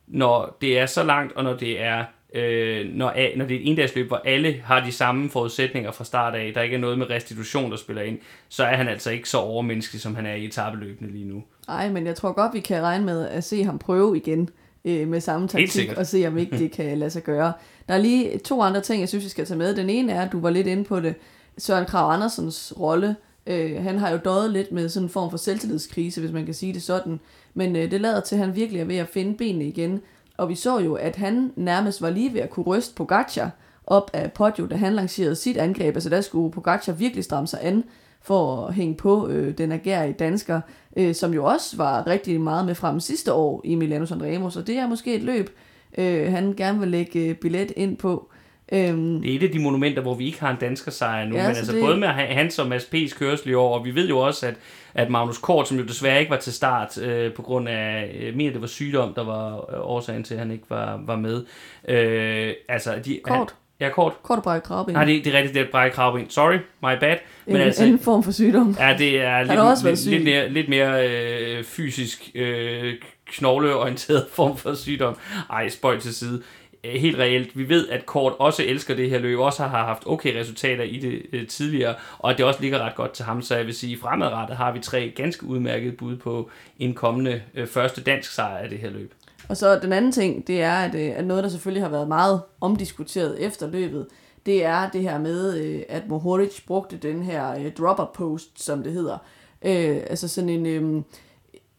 når 0.07 0.57
det 0.61 0.79
er 0.79 0.85
så 0.85 1.03
langt, 1.03 1.33
og 1.33 1.43
når 1.43 1.53
det 1.53 1.81
er 1.81 2.05
øh, 2.35 2.93
når, 2.93 3.37
når 3.37 3.45
det 3.45 3.55
er 3.55 3.59
et 3.59 3.69
endagsløb, 3.69 4.07
hvor 4.07 4.21
alle 4.25 4.61
har 4.63 4.85
de 4.85 4.91
samme 4.91 5.29
forudsætninger 5.29 5.91
fra 5.91 6.03
start 6.03 6.35
af, 6.35 6.53
der 6.53 6.61
ikke 6.61 6.75
er 6.75 6.79
noget 6.79 6.97
med 6.97 7.09
restitution, 7.09 7.71
der 7.71 7.77
spiller 7.77 8.01
ind, 8.01 8.19
så 8.49 8.63
er 8.63 8.75
han 8.75 8.87
altså 8.87 9.11
ikke 9.11 9.29
så 9.29 9.37
overmenneskelig, 9.37 10.01
som 10.01 10.15
han 10.15 10.25
er 10.25 10.33
i 10.33 10.45
etabeløbene 10.45 11.11
lige 11.11 11.25
nu. 11.25 11.43
Nej, 11.67 11.89
men 11.89 12.05
jeg 12.05 12.15
tror 12.15 12.31
godt, 12.31 12.53
vi 12.53 12.59
kan 12.59 12.81
regne 12.81 13.05
med 13.05 13.27
at 13.27 13.43
se 13.43 13.63
ham 13.63 13.79
prøve 13.79 14.17
igen 14.17 14.49
øh, 14.85 15.07
med 15.07 15.21
samme 15.21 15.47
taktik, 15.47 15.97
og 15.97 16.07
se 16.07 16.27
om 16.27 16.37
ikke 16.37 16.57
det 16.57 16.71
kan 16.71 16.97
lade 16.97 17.09
sig 17.09 17.23
gøre. 17.23 17.53
Der 17.87 17.93
er 17.93 17.97
lige 17.97 18.37
to 18.37 18.61
andre 18.61 18.81
ting, 18.81 18.99
jeg 18.99 19.09
synes, 19.09 19.23
vi 19.23 19.29
skal 19.29 19.45
tage 19.45 19.57
med. 19.57 19.75
Den 19.75 19.89
ene 19.89 20.11
er, 20.11 20.21
at 20.21 20.31
du 20.31 20.39
var 20.39 20.49
lidt 20.49 20.67
inde 20.67 20.83
på 20.83 20.99
det, 20.99 21.15
Søren 21.57 21.85
Krav 21.85 22.11
Andersens 22.11 22.73
rolle. 22.79 23.15
Øh, 23.47 23.83
han 23.83 23.97
har 23.97 24.09
jo 24.09 24.19
døjet 24.25 24.51
lidt 24.51 24.71
med 24.71 24.89
sådan 24.89 25.05
en 25.05 25.09
form 25.09 25.29
for 25.29 25.37
selvtillidskrise, 25.37 26.21
hvis 26.21 26.31
man 26.31 26.45
kan 26.45 26.53
sige 26.53 26.73
det 26.73 26.83
sådan. 26.83 27.19
Men 27.53 27.75
øh, 27.75 27.91
det 27.91 28.01
lader 28.01 28.19
til, 28.19 28.35
at 28.35 28.41
han 28.41 28.55
virkelig 28.55 28.81
er 28.81 28.85
ved 28.85 28.97
at 28.97 29.07
finde 29.07 29.37
benene 29.37 29.65
igen. 29.65 30.01
Og 30.37 30.49
vi 30.49 30.55
så 30.55 30.79
jo, 30.79 30.93
at 30.93 31.15
han 31.15 31.51
nærmest 31.55 32.01
var 32.01 32.09
lige 32.09 32.33
ved 32.33 32.41
at 32.41 32.49
kunne 32.49 32.65
ryste 32.65 32.95
Pogacar 32.95 33.51
op 33.87 34.11
af 34.13 34.31
Poggio, 34.31 34.65
da 34.65 34.75
han 34.75 34.93
lancerede 34.93 35.35
sit 35.35 35.57
angreb. 35.57 35.95
Altså 35.95 36.09
der 36.09 36.21
skulle 36.21 36.51
Pogacar 36.51 36.93
virkelig 36.93 37.23
stramme 37.23 37.47
sig 37.47 37.59
an 37.63 37.83
for 38.21 38.67
at 38.67 38.73
hænge 38.73 38.95
på 38.95 39.27
øh, 39.27 39.57
den 39.57 39.71
agerige 39.71 40.13
dansker, 40.13 40.61
øh, 40.95 41.15
som 41.15 41.33
jo 41.33 41.45
også 41.45 41.77
var 41.77 42.07
rigtig 42.07 42.41
meget 42.41 42.65
med 42.65 42.75
frem 42.75 42.99
sidste 42.99 43.33
år 43.33 43.61
i 43.63 43.75
Milano 43.75 44.05
Sanremo. 44.05 44.49
Så 44.49 44.61
det 44.61 44.77
er 44.77 44.87
måske 44.87 45.15
et 45.15 45.23
løb, 45.23 45.49
øh, 45.97 46.31
han 46.31 46.53
gerne 46.53 46.79
vil 46.79 46.87
lægge 46.87 47.33
billet 47.33 47.71
ind 47.75 47.97
på. 47.97 48.29
Øhm, 48.71 49.21
det 49.21 49.31
er 49.31 49.35
et 49.35 49.43
af 49.43 49.49
de 49.49 49.59
monumenter, 49.59 50.01
hvor 50.01 50.13
vi 50.13 50.25
ikke 50.25 50.39
har 50.39 50.51
en 50.51 50.57
dansker 50.61 50.91
sejr 50.91 51.25
nu, 51.25 51.35
ja, 51.35 51.47
men 51.47 51.55
altså 51.55 51.71
det... 51.71 51.81
både 51.81 51.97
med 51.97 52.07
hans 52.07 52.59
og 52.59 52.67
Mads 52.67 52.83
P's 52.83 53.17
kørsel 53.17 53.49
i 53.49 53.53
år, 53.53 53.77
og 53.77 53.85
vi 53.85 53.95
ved 53.95 54.09
jo 54.09 54.19
også, 54.19 54.47
at, 54.47 54.55
at 54.93 55.09
Magnus 55.09 55.37
Kort, 55.37 55.67
som 55.67 55.77
jo 55.77 55.83
desværre 55.83 56.19
ikke 56.19 56.31
var 56.31 56.37
til 56.37 56.53
start 56.53 56.97
øh, 56.97 57.33
på 57.33 57.41
grund 57.41 57.69
af, 57.69 58.15
øh, 58.19 58.35
mere 58.35 58.53
det 58.53 58.61
var 58.61 58.67
sygdom, 58.67 59.13
der 59.13 59.23
var 59.23 59.55
øh, 59.55 59.89
årsagen 59.89 60.23
til, 60.23 60.33
at 60.33 60.39
han 60.39 60.51
ikke 60.51 60.65
var, 60.69 61.01
var 61.05 61.15
med. 61.15 61.45
Øh, 61.87 62.53
altså, 62.69 62.99
de, 63.05 63.19
kort? 63.23 63.37
Han, 63.37 63.47
ja, 63.79 63.89
kort. 63.89 64.13
Kort 64.23 64.37
og 64.37 64.43
brække 64.43 64.67
kravben. 64.67 64.93
Nej, 64.93 65.05
det, 65.05 65.25
det 65.25 65.33
er 65.33 65.37
rigtigt, 65.37 65.55
det 65.55 65.61
er 65.61 65.71
brække 65.71 65.95
kravben. 65.95 66.29
Sorry, 66.29 66.55
my 66.55 66.99
bad. 66.99 67.17
Men 67.45 67.55
en, 67.55 67.61
altså, 67.61 67.85
en 67.85 67.99
form 67.99 68.23
for 68.23 68.31
sygdom. 68.31 68.75
Ja, 68.79 68.95
det 68.97 69.21
er 69.21 69.43
lidt, 69.43 69.59
også 69.59 69.87
lidt, 69.87 70.05
lidt 70.05 70.23
mere, 70.23 70.49
lidt 70.49 70.69
mere 70.69 71.09
øh, 71.09 71.63
fysisk 71.63 72.31
øh, 72.35 72.93
knogleorienteret 73.25 74.25
form 74.35 74.57
for 74.57 74.73
sygdom. 74.73 75.17
Ej, 75.49 75.69
spøj 75.69 75.99
til 75.99 76.15
side. 76.15 76.43
Øh, 76.83 76.93
helt 76.93 77.17
reelt. 77.17 77.57
Vi 77.57 77.69
ved, 77.69 77.89
at 77.89 78.05
Kort 78.05 78.33
også 78.39 78.63
elsker 78.63 78.95
det 78.95 79.09
her 79.09 79.19
løb, 79.19 79.39
også 79.39 79.63
har 79.63 79.85
haft 79.85 80.03
okay 80.05 80.39
resultater 80.39 80.83
i 80.83 80.97
det 80.97 81.21
øh, 81.33 81.47
tidligere, 81.47 81.95
og 82.19 82.31
at 82.31 82.37
det 82.37 82.45
også 82.45 82.61
ligger 82.61 82.79
ret 82.79 82.95
godt 82.95 83.11
til 83.11 83.25
ham, 83.25 83.41
så 83.41 83.55
jeg 83.55 83.65
vil 83.65 83.75
sige, 83.75 83.97
fremadrettet 83.97 84.57
har 84.57 84.71
vi 84.71 84.79
tre 84.79 85.13
ganske 85.15 85.45
udmærkede 85.45 85.91
bud 85.91 86.15
på 86.17 86.49
en 86.79 86.93
kommende 86.93 87.41
øh, 87.55 87.67
første 87.67 88.01
dansk 88.01 88.31
sejr 88.31 88.57
af 88.57 88.69
det 88.69 88.79
her 88.79 88.89
løb. 88.89 89.13
Og 89.49 89.57
så 89.57 89.79
den 89.79 89.93
anden 89.93 90.11
ting, 90.11 90.47
det 90.47 90.61
er, 90.61 90.73
at, 90.73 90.95
øh, 90.95 91.11
at 91.15 91.25
noget, 91.25 91.43
der 91.43 91.49
selvfølgelig 91.49 91.83
har 91.83 91.89
været 91.89 92.07
meget 92.07 92.41
omdiskuteret 92.61 93.39
efter 93.39 93.67
løbet, 93.67 94.07
det 94.45 94.65
er 94.65 94.89
det 94.89 95.01
her 95.01 95.19
med, 95.19 95.57
øh, 95.57 95.81
at 95.89 96.07
Mohoric 96.07 96.65
brugte 96.67 96.97
den 96.97 97.23
her 97.23 97.69
dropper 97.69 98.11
post, 98.13 98.63
som 98.63 98.83
det 98.83 98.93
hedder. 98.93 99.17
Øh, 99.65 99.97
altså 100.09 100.27
sådan 100.27 100.49
en... 100.49 100.65
Øh, 100.65 101.03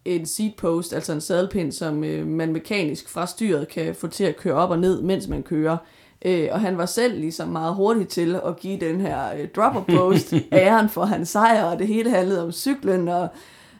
en 0.04 0.26
seat 0.26 0.52
post, 0.58 0.92
altså 0.92 1.12
en 1.12 1.20
sadelpind, 1.20 1.72
som 1.72 2.04
øh, 2.04 2.26
man 2.26 2.52
mekanisk 2.52 3.08
fra 3.08 3.26
styret 3.26 3.68
kan 3.68 3.94
få 3.94 4.06
til 4.06 4.24
at 4.24 4.36
køre 4.36 4.54
op 4.54 4.70
og 4.70 4.78
ned, 4.78 5.02
mens 5.02 5.28
man 5.28 5.42
kører. 5.42 5.76
Øh, 6.24 6.48
og 6.52 6.60
han 6.60 6.78
var 6.78 6.86
selv 6.86 7.20
ligesom 7.20 7.48
meget 7.48 7.74
hurtig 7.74 8.08
til 8.08 8.40
at 8.46 8.56
give 8.56 8.80
den 8.80 9.00
her 9.00 9.34
øh, 9.38 9.48
dropper 9.56 9.82
post 9.96 10.34
æren 10.52 10.88
for 10.88 11.04
hans 11.04 11.28
sejr, 11.28 11.64
og 11.64 11.78
det 11.78 11.86
hele 11.86 12.10
handlede 12.10 12.44
om 12.44 12.52
cyklen, 12.52 13.08
og 13.08 13.28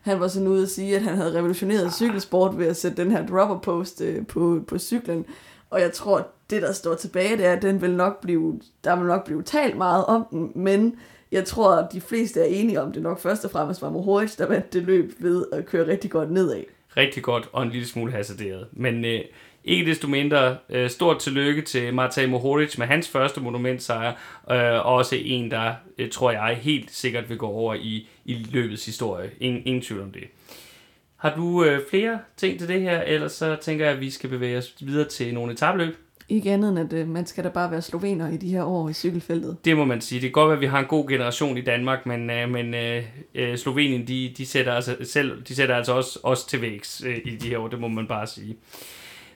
han 0.06 0.20
var 0.20 0.28
sådan 0.28 0.48
ude 0.48 0.62
at 0.62 0.68
sige, 0.68 0.96
at 0.96 1.02
han 1.02 1.16
havde 1.16 1.38
revolutioneret 1.38 1.94
cykelsport 1.94 2.58
ved 2.58 2.66
at 2.66 2.76
sætte 2.76 3.02
den 3.02 3.10
her 3.10 3.26
dropper 3.26 3.58
post 3.58 4.00
øh, 4.00 4.26
på, 4.26 4.60
på 4.68 4.78
cyklen. 4.78 5.26
Og 5.70 5.80
jeg 5.80 5.92
tror, 5.92 6.28
det 6.50 6.62
der 6.62 6.72
står 6.72 6.94
tilbage, 6.94 7.36
det 7.36 7.46
er, 7.46 7.52
at 7.52 7.62
den 7.62 7.82
vil 7.82 7.96
nok 7.96 8.20
blive, 8.20 8.60
der 8.84 8.96
vil 8.96 9.06
nok 9.06 9.25
blive 9.25 9.42
talt 9.42 9.76
meget 9.76 10.04
om 10.04 10.26
den, 10.30 10.52
men 10.54 10.94
jeg 11.32 11.44
tror, 11.44 11.75
at 11.75 11.92
de 11.92 12.00
fleste 12.00 12.40
er 12.40 12.44
enige 12.44 12.80
om 12.80 12.92
det 12.92 13.02
nok 13.02 13.18
først 13.18 13.44
og 13.44 13.50
fremmest 13.50 13.82
var 13.82 13.90
Mohoric, 13.90 14.36
der 14.36 14.46
vandt 14.46 14.72
det 14.72 14.82
løb 14.82 15.12
ved 15.18 15.44
at 15.52 15.66
køre 15.66 15.86
rigtig 15.86 16.10
godt 16.10 16.30
nedad. 16.30 16.62
Rigtig 16.96 17.22
godt 17.22 17.48
og 17.52 17.62
en 17.62 17.70
lille 17.70 17.86
smule 17.86 18.12
hasarderet. 18.12 18.66
Men 18.72 19.04
øh, 19.04 19.20
ikke 19.66 19.90
desto 19.90 20.08
mindre 20.08 20.56
øh, 20.68 20.90
stort 20.90 21.18
tillykke 21.18 21.62
til 21.62 21.94
Matej 21.94 22.26
Mohoric 22.26 22.78
med 22.78 22.87
hans 22.87 23.08
første 23.08 23.40
monumentsejr. 23.40 24.12
Øh, 24.50 24.87
også 24.87 25.16
en, 25.25 25.50
der 25.50 25.75
øh, 25.99 26.11
tror 26.11 26.30
jeg 26.30 26.58
helt 26.62 26.90
sikkert 26.90 27.28
vil 27.28 27.38
gå 27.38 27.46
over 27.46 27.75
i, 27.75 28.08
i 28.25 28.46
løbets 28.50 28.87
historie. 28.87 29.30
Ingen, 29.40 29.62
ingen 29.64 29.82
tvivl 29.82 30.02
om 30.02 30.11
det. 30.11 30.25
Har 31.16 31.35
du 31.37 31.64
øh, 31.64 31.80
flere 31.90 32.18
ting 32.37 32.58
til 32.58 32.68
det 32.68 32.80
her, 32.80 33.00
ellers 33.00 33.32
så 33.32 33.56
tænker 33.62 33.85
jeg, 33.85 33.94
at 33.94 34.00
vi 34.00 34.11
skal 34.11 34.30
bevæge 34.30 34.58
os 34.58 34.75
videre 34.80 35.08
til 35.08 35.35
nogle 35.35 35.52
etabløb. 35.52 35.96
Ikke 36.28 36.52
andet 36.52 36.68
end, 36.68 36.78
at 36.78 36.92
øh, 36.92 37.08
man 37.08 37.26
skal 37.26 37.44
da 37.44 37.49
bare 37.49 37.70
være 37.70 37.82
slovener 37.82 38.28
i 38.28 38.37
de 38.37 38.49
her 38.49 38.62
år 38.62 38.88
i 38.88 38.92
cykelfeltet. 38.92 39.56
Det 39.64 39.76
må 39.76 39.85
man 39.85 40.00
sige. 40.00 40.20
Det 40.20 40.26
kan 40.26 40.32
godt 40.32 40.49
være, 40.49 40.56
at 40.56 40.61
vi 40.61 40.66
har 40.66 40.78
en 40.78 40.87
god 40.87 41.08
generation 41.08 41.58
i 41.58 41.61
Danmark, 41.61 42.06
men, 42.06 42.30
øh, 42.30 42.50
men 42.50 42.75
øh, 42.75 43.04
øh 43.35 43.58
Slovenien, 43.58 44.08
de, 44.08 44.35
de, 44.38 44.46
sætter 44.46 44.73
altså 44.73 44.96
selv, 45.02 45.42
de 45.42 45.54
sætter 45.54 45.76
altså 45.76 45.92
også, 45.92 46.18
også 46.23 46.49
til 46.49 46.62
vægs 46.62 47.02
øh, 47.06 47.18
i 47.25 47.37
de 47.37 47.49
her 47.49 47.58
år, 47.58 47.68
det 47.68 47.80
må 47.80 47.88
man 47.88 48.06
bare 48.06 48.26
sige. 48.26 48.56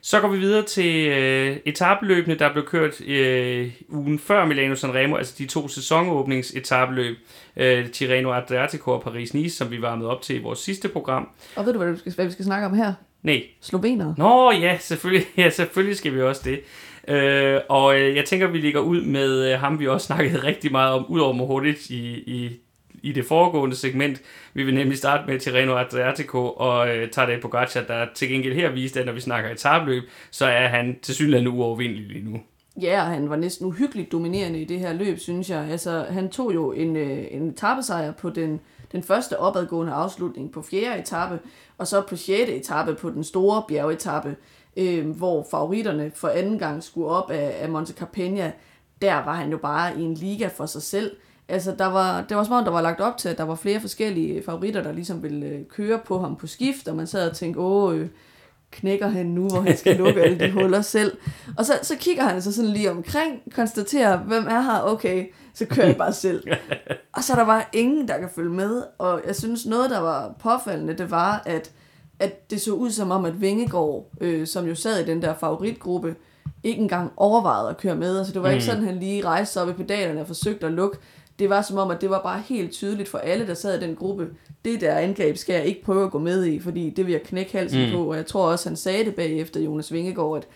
Så 0.03 0.21
går 0.21 0.27
vi 0.27 0.39
videre 0.39 0.63
til 0.65 1.07
øh, 1.07 1.57
etabeløbene, 1.65 2.35
der 2.35 2.53
blev 2.53 2.65
kørt 2.65 3.01
øh, 3.01 3.71
ugen 3.89 4.19
før 4.19 4.45
Milano 4.45 4.75
Sanremo, 4.75 5.15
altså 5.15 5.35
de 5.37 5.45
to 5.45 5.67
sæsonåbningsetabeløb, 5.67 7.17
øh, 7.57 7.89
Tirreno 7.89 8.33
Adriatico 8.33 8.91
og 8.91 9.03
Paris-Nice, 9.07 9.49
som 9.49 9.71
vi 9.71 9.81
varmede 9.81 10.09
op 10.09 10.21
til 10.21 10.35
i 10.35 10.41
vores 10.41 10.59
sidste 10.59 10.89
program. 10.89 11.29
Og 11.55 11.65
ved 11.65 11.73
du, 11.73 11.79
hvad 11.79 11.91
vi 11.91 11.97
skal, 11.97 12.13
hvad 12.13 12.25
vi 12.25 12.31
skal 12.31 12.45
snakke 12.45 12.65
om 12.65 12.73
her? 12.73 12.93
Nej. 13.23 13.43
Slovenere. 13.61 14.15
Nå 14.17 14.51
ja, 14.51 14.77
selvfølgelig, 14.77 15.27
ja, 15.37 15.49
selvfølgelig 15.49 15.97
skal 15.97 16.13
vi 16.13 16.21
også 16.21 16.41
det. 16.45 16.61
Øh, 17.07 17.59
og 17.69 17.99
øh, 17.99 18.15
jeg 18.15 18.25
tænker, 18.25 18.47
vi 18.47 18.57
ligger 18.57 18.79
ud 18.79 19.01
med 19.01 19.53
øh, 19.53 19.59
ham, 19.59 19.79
vi 19.79 19.87
også 19.87 20.05
snakkede 20.07 20.43
rigtig 20.43 20.71
meget 20.71 20.93
om, 20.93 21.05
udover 21.09 21.33
Mohoric 21.33 21.89
i, 21.89 22.13
i, 22.13 22.59
i 23.03 23.11
det 23.11 23.25
foregående 23.25 23.75
segment. 23.75 24.21
Vi 24.53 24.63
vil 24.63 24.73
nemlig 24.73 24.97
starte 24.97 25.23
med 25.27 25.39
Tirreno 25.39 25.77
Adriatico 25.77 26.49
og 26.49 26.89
øh, 26.89 27.09
Tadej 27.09 27.39
Pogacar, 27.41 27.81
der 27.81 28.07
til 28.15 28.29
gengæld 28.29 28.55
her 28.55 28.71
viste, 28.71 28.99
at 28.99 29.05
når 29.05 29.13
vi 29.13 29.19
snakker 29.19 29.49
etabløb, 29.49 30.03
så 30.31 30.45
er 30.45 30.67
han 30.67 30.99
til 31.01 31.15
synligheden 31.15 31.47
uovervindelig 31.47 32.07
lige 32.07 32.25
nu. 32.31 32.39
Ja, 32.81 33.03
han 33.03 33.29
var 33.29 33.35
næsten 33.35 33.67
uhyggeligt 33.67 34.11
dominerende 34.11 34.61
i 34.61 34.65
det 34.65 34.79
her 34.79 34.93
løb, 34.93 35.19
synes 35.19 35.49
jeg. 35.49 35.67
Altså, 35.71 36.05
han 36.09 36.29
tog 36.29 36.53
jo 36.53 36.71
en, 36.71 36.95
øh, 36.95 37.25
en 37.31 37.49
etappesejr 37.49 38.11
på 38.11 38.29
den, 38.29 38.59
den 38.91 39.03
første 39.03 39.39
opadgående 39.39 39.93
afslutning 39.93 40.51
på 40.51 40.61
fjerde 40.61 40.99
etape, 40.99 41.39
og 41.77 41.87
så 41.87 42.01
på 42.01 42.15
sjette 42.15 42.55
etape 42.55 42.95
på 42.95 43.09
den 43.09 43.23
store 43.23 43.63
bjergetappe, 43.67 44.35
øh, 44.77 45.09
hvor 45.09 45.47
favoritterne 45.51 46.11
for 46.15 46.27
anden 46.27 46.59
gang 46.59 46.83
skulle 46.83 47.07
op 47.07 47.31
af, 47.31 47.55
af 47.61 47.69
Monte 47.69 47.93
Carpena. 47.93 48.51
Der 49.01 49.13
var 49.13 49.35
han 49.35 49.51
jo 49.51 49.57
bare 49.57 49.99
i 49.99 50.01
en 50.03 50.13
liga 50.13 50.47
for 50.47 50.65
sig 50.65 50.81
selv. 50.81 51.11
Altså, 51.47 51.75
der 51.79 51.85
var, 51.85 52.21
det 52.21 52.37
var 52.37 52.43
som 52.43 52.53
om, 52.53 52.63
der 52.63 52.71
var 52.71 52.81
lagt 52.81 53.01
op 53.01 53.17
til, 53.17 53.29
at 53.29 53.37
der 53.37 53.43
var 53.43 53.55
flere 53.55 53.79
forskellige 53.79 54.43
favoritter, 54.43 54.83
der 54.83 54.91
ligesom 54.91 55.23
ville 55.23 55.45
øh, 55.45 55.65
køre 55.65 55.99
på 56.05 56.19
ham 56.19 56.35
på 56.35 56.47
skift, 56.47 56.87
og 56.87 56.95
man 56.95 57.07
sad 57.07 57.29
og 57.29 57.35
tænkte, 57.35 57.59
åh, 57.59 57.99
øh, 57.99 58.07
knækker 58.71 59.07
han 59.07 59.25
nu, 59.25 59.47
hvor 59.47 59.61
han 59.61 59.77
skal 59.77 59.95
lukke 59.95 60.21
alle 60.21 60.39
de 60.39 60.51
huller 60.61 60.81
selv. 60.81 61.17
Og 61.57 61.65
så, 61.65 61.73
så 61.81 61.95
kigger 61.97 62.23
han 62.23 62.41
så 62.41 62.51
sådan 62.51 62.71
lige 62.71 62.91
omkring, 62.91 63.41
konstaterer, 63.55 64.17
hvem 64.17 64.47
er 64.47 64.61
her, 64.61 64.81
okay, 64.81 65.25
så 65.53 65.65
kører 65.65 65.87
jeg 65.87 65.97
bare 65.97 66.13
selv. 66.13 66.43
Og 67.15 67.23
så 67.23 67.33
er 67.33 67.37
der 67.37 67.45
bare 67.45 67.63
ingen, 67.73 68.07
der 68.07 68.17
kan 68.17 68.29
følge 68.35 68.49
med, 68.49 68.83
og 68.97 69.21
jeg 69.27 69.35
synes, 69.35 69.65
noget, 69.65 69.89
der 69.89 69.99
var 69.99 70.35
påfaldende, 70.39 70.97
det 70.97 71.11
var, 71.11 71.43
at, 71.45 71.71
at 72.19 72.49
det 72.51 72.61
så 72.61 72.71
ud 72.71 72.91
som 72.91 73.11
om, 73.11 73.25
at 73.25 73.41
Vingegaard, 73.41 74.11
øh, 74.21 74.47
som 74.47 74.65
jo 74.65 74.75
sad 74.75 74.99
i 74.99 75.05
den 75.05 75.21
der 75.21 75.33
favoritgruppe, 75.33 76.15
ikke 76.63 76.81
engang 76.81 77.11
overvejede 77.17 77.69
at 77.69 77.77
køre 77.77 77.95
med. 77.95 78.17
Altså, 78.17 78.33
det 78.33 78.41
var 78.41 78.47
mm. 78.47 78.53
ikke 78.53 78.65
sådan, 78.65 78.83
han 78.83 78.99
lige 78.99 79.25
rejste 79.25 79.53
sig 79.53 79.61
op 79.61 79.69
i 79.69 79.73
pedalerne 79.73 80.21
og 80.21 80.27
forsøgte 80.27 80.65
at 80.65 80.71
lukke. 80.71 80.97
Det 81.41 81.49
var 81.49 81.61
som 81.61 81.77
om, 81.77 81.91
at 81.91 82.01
det 82.01 82.09
var 82.09 82.21
bare 82.21 82.39
helt 82.39 82.71
tydeligt 82.71 83.09
for 83.09 83.17
alle, 83.17 83.47
der 83.47 83.53
sad 83.53 83.81
i 83.81 83.85
den 83.85 83.95
gruppe. 83.95 84.29
Det 84.65 84.81
der 84.81 84.95
angreb 84.95 85.37
skal 85.37 85.53
jeg 85.53 85.65
ikke 85.65 85.83
prøve 85.83 86.05
at 86.05 86.11
gå 86.11 86.19
med 86.19 86.45
i, 86.45 86.59
fordi 86.59 86.89
det 86.89 87.05
vil 87.05 87.11
jeg 87.11 87.23
knække 87.23 87.57
halsen 87.57 87.85
mm. 87.85 87.91
på. 87.95 88.09
Og 88.09 88.15
jeg 88.15 88.25
tror 88.25 88.51
også, 88.51 88.69
han 88.69 88.75
sagde 88.75 89.05
det 89.05 89.15
bagefter, 89.15 89.61
Jonas 89.61 89.93
Vingegaard, 89.93 90.37
at 90.37 90.47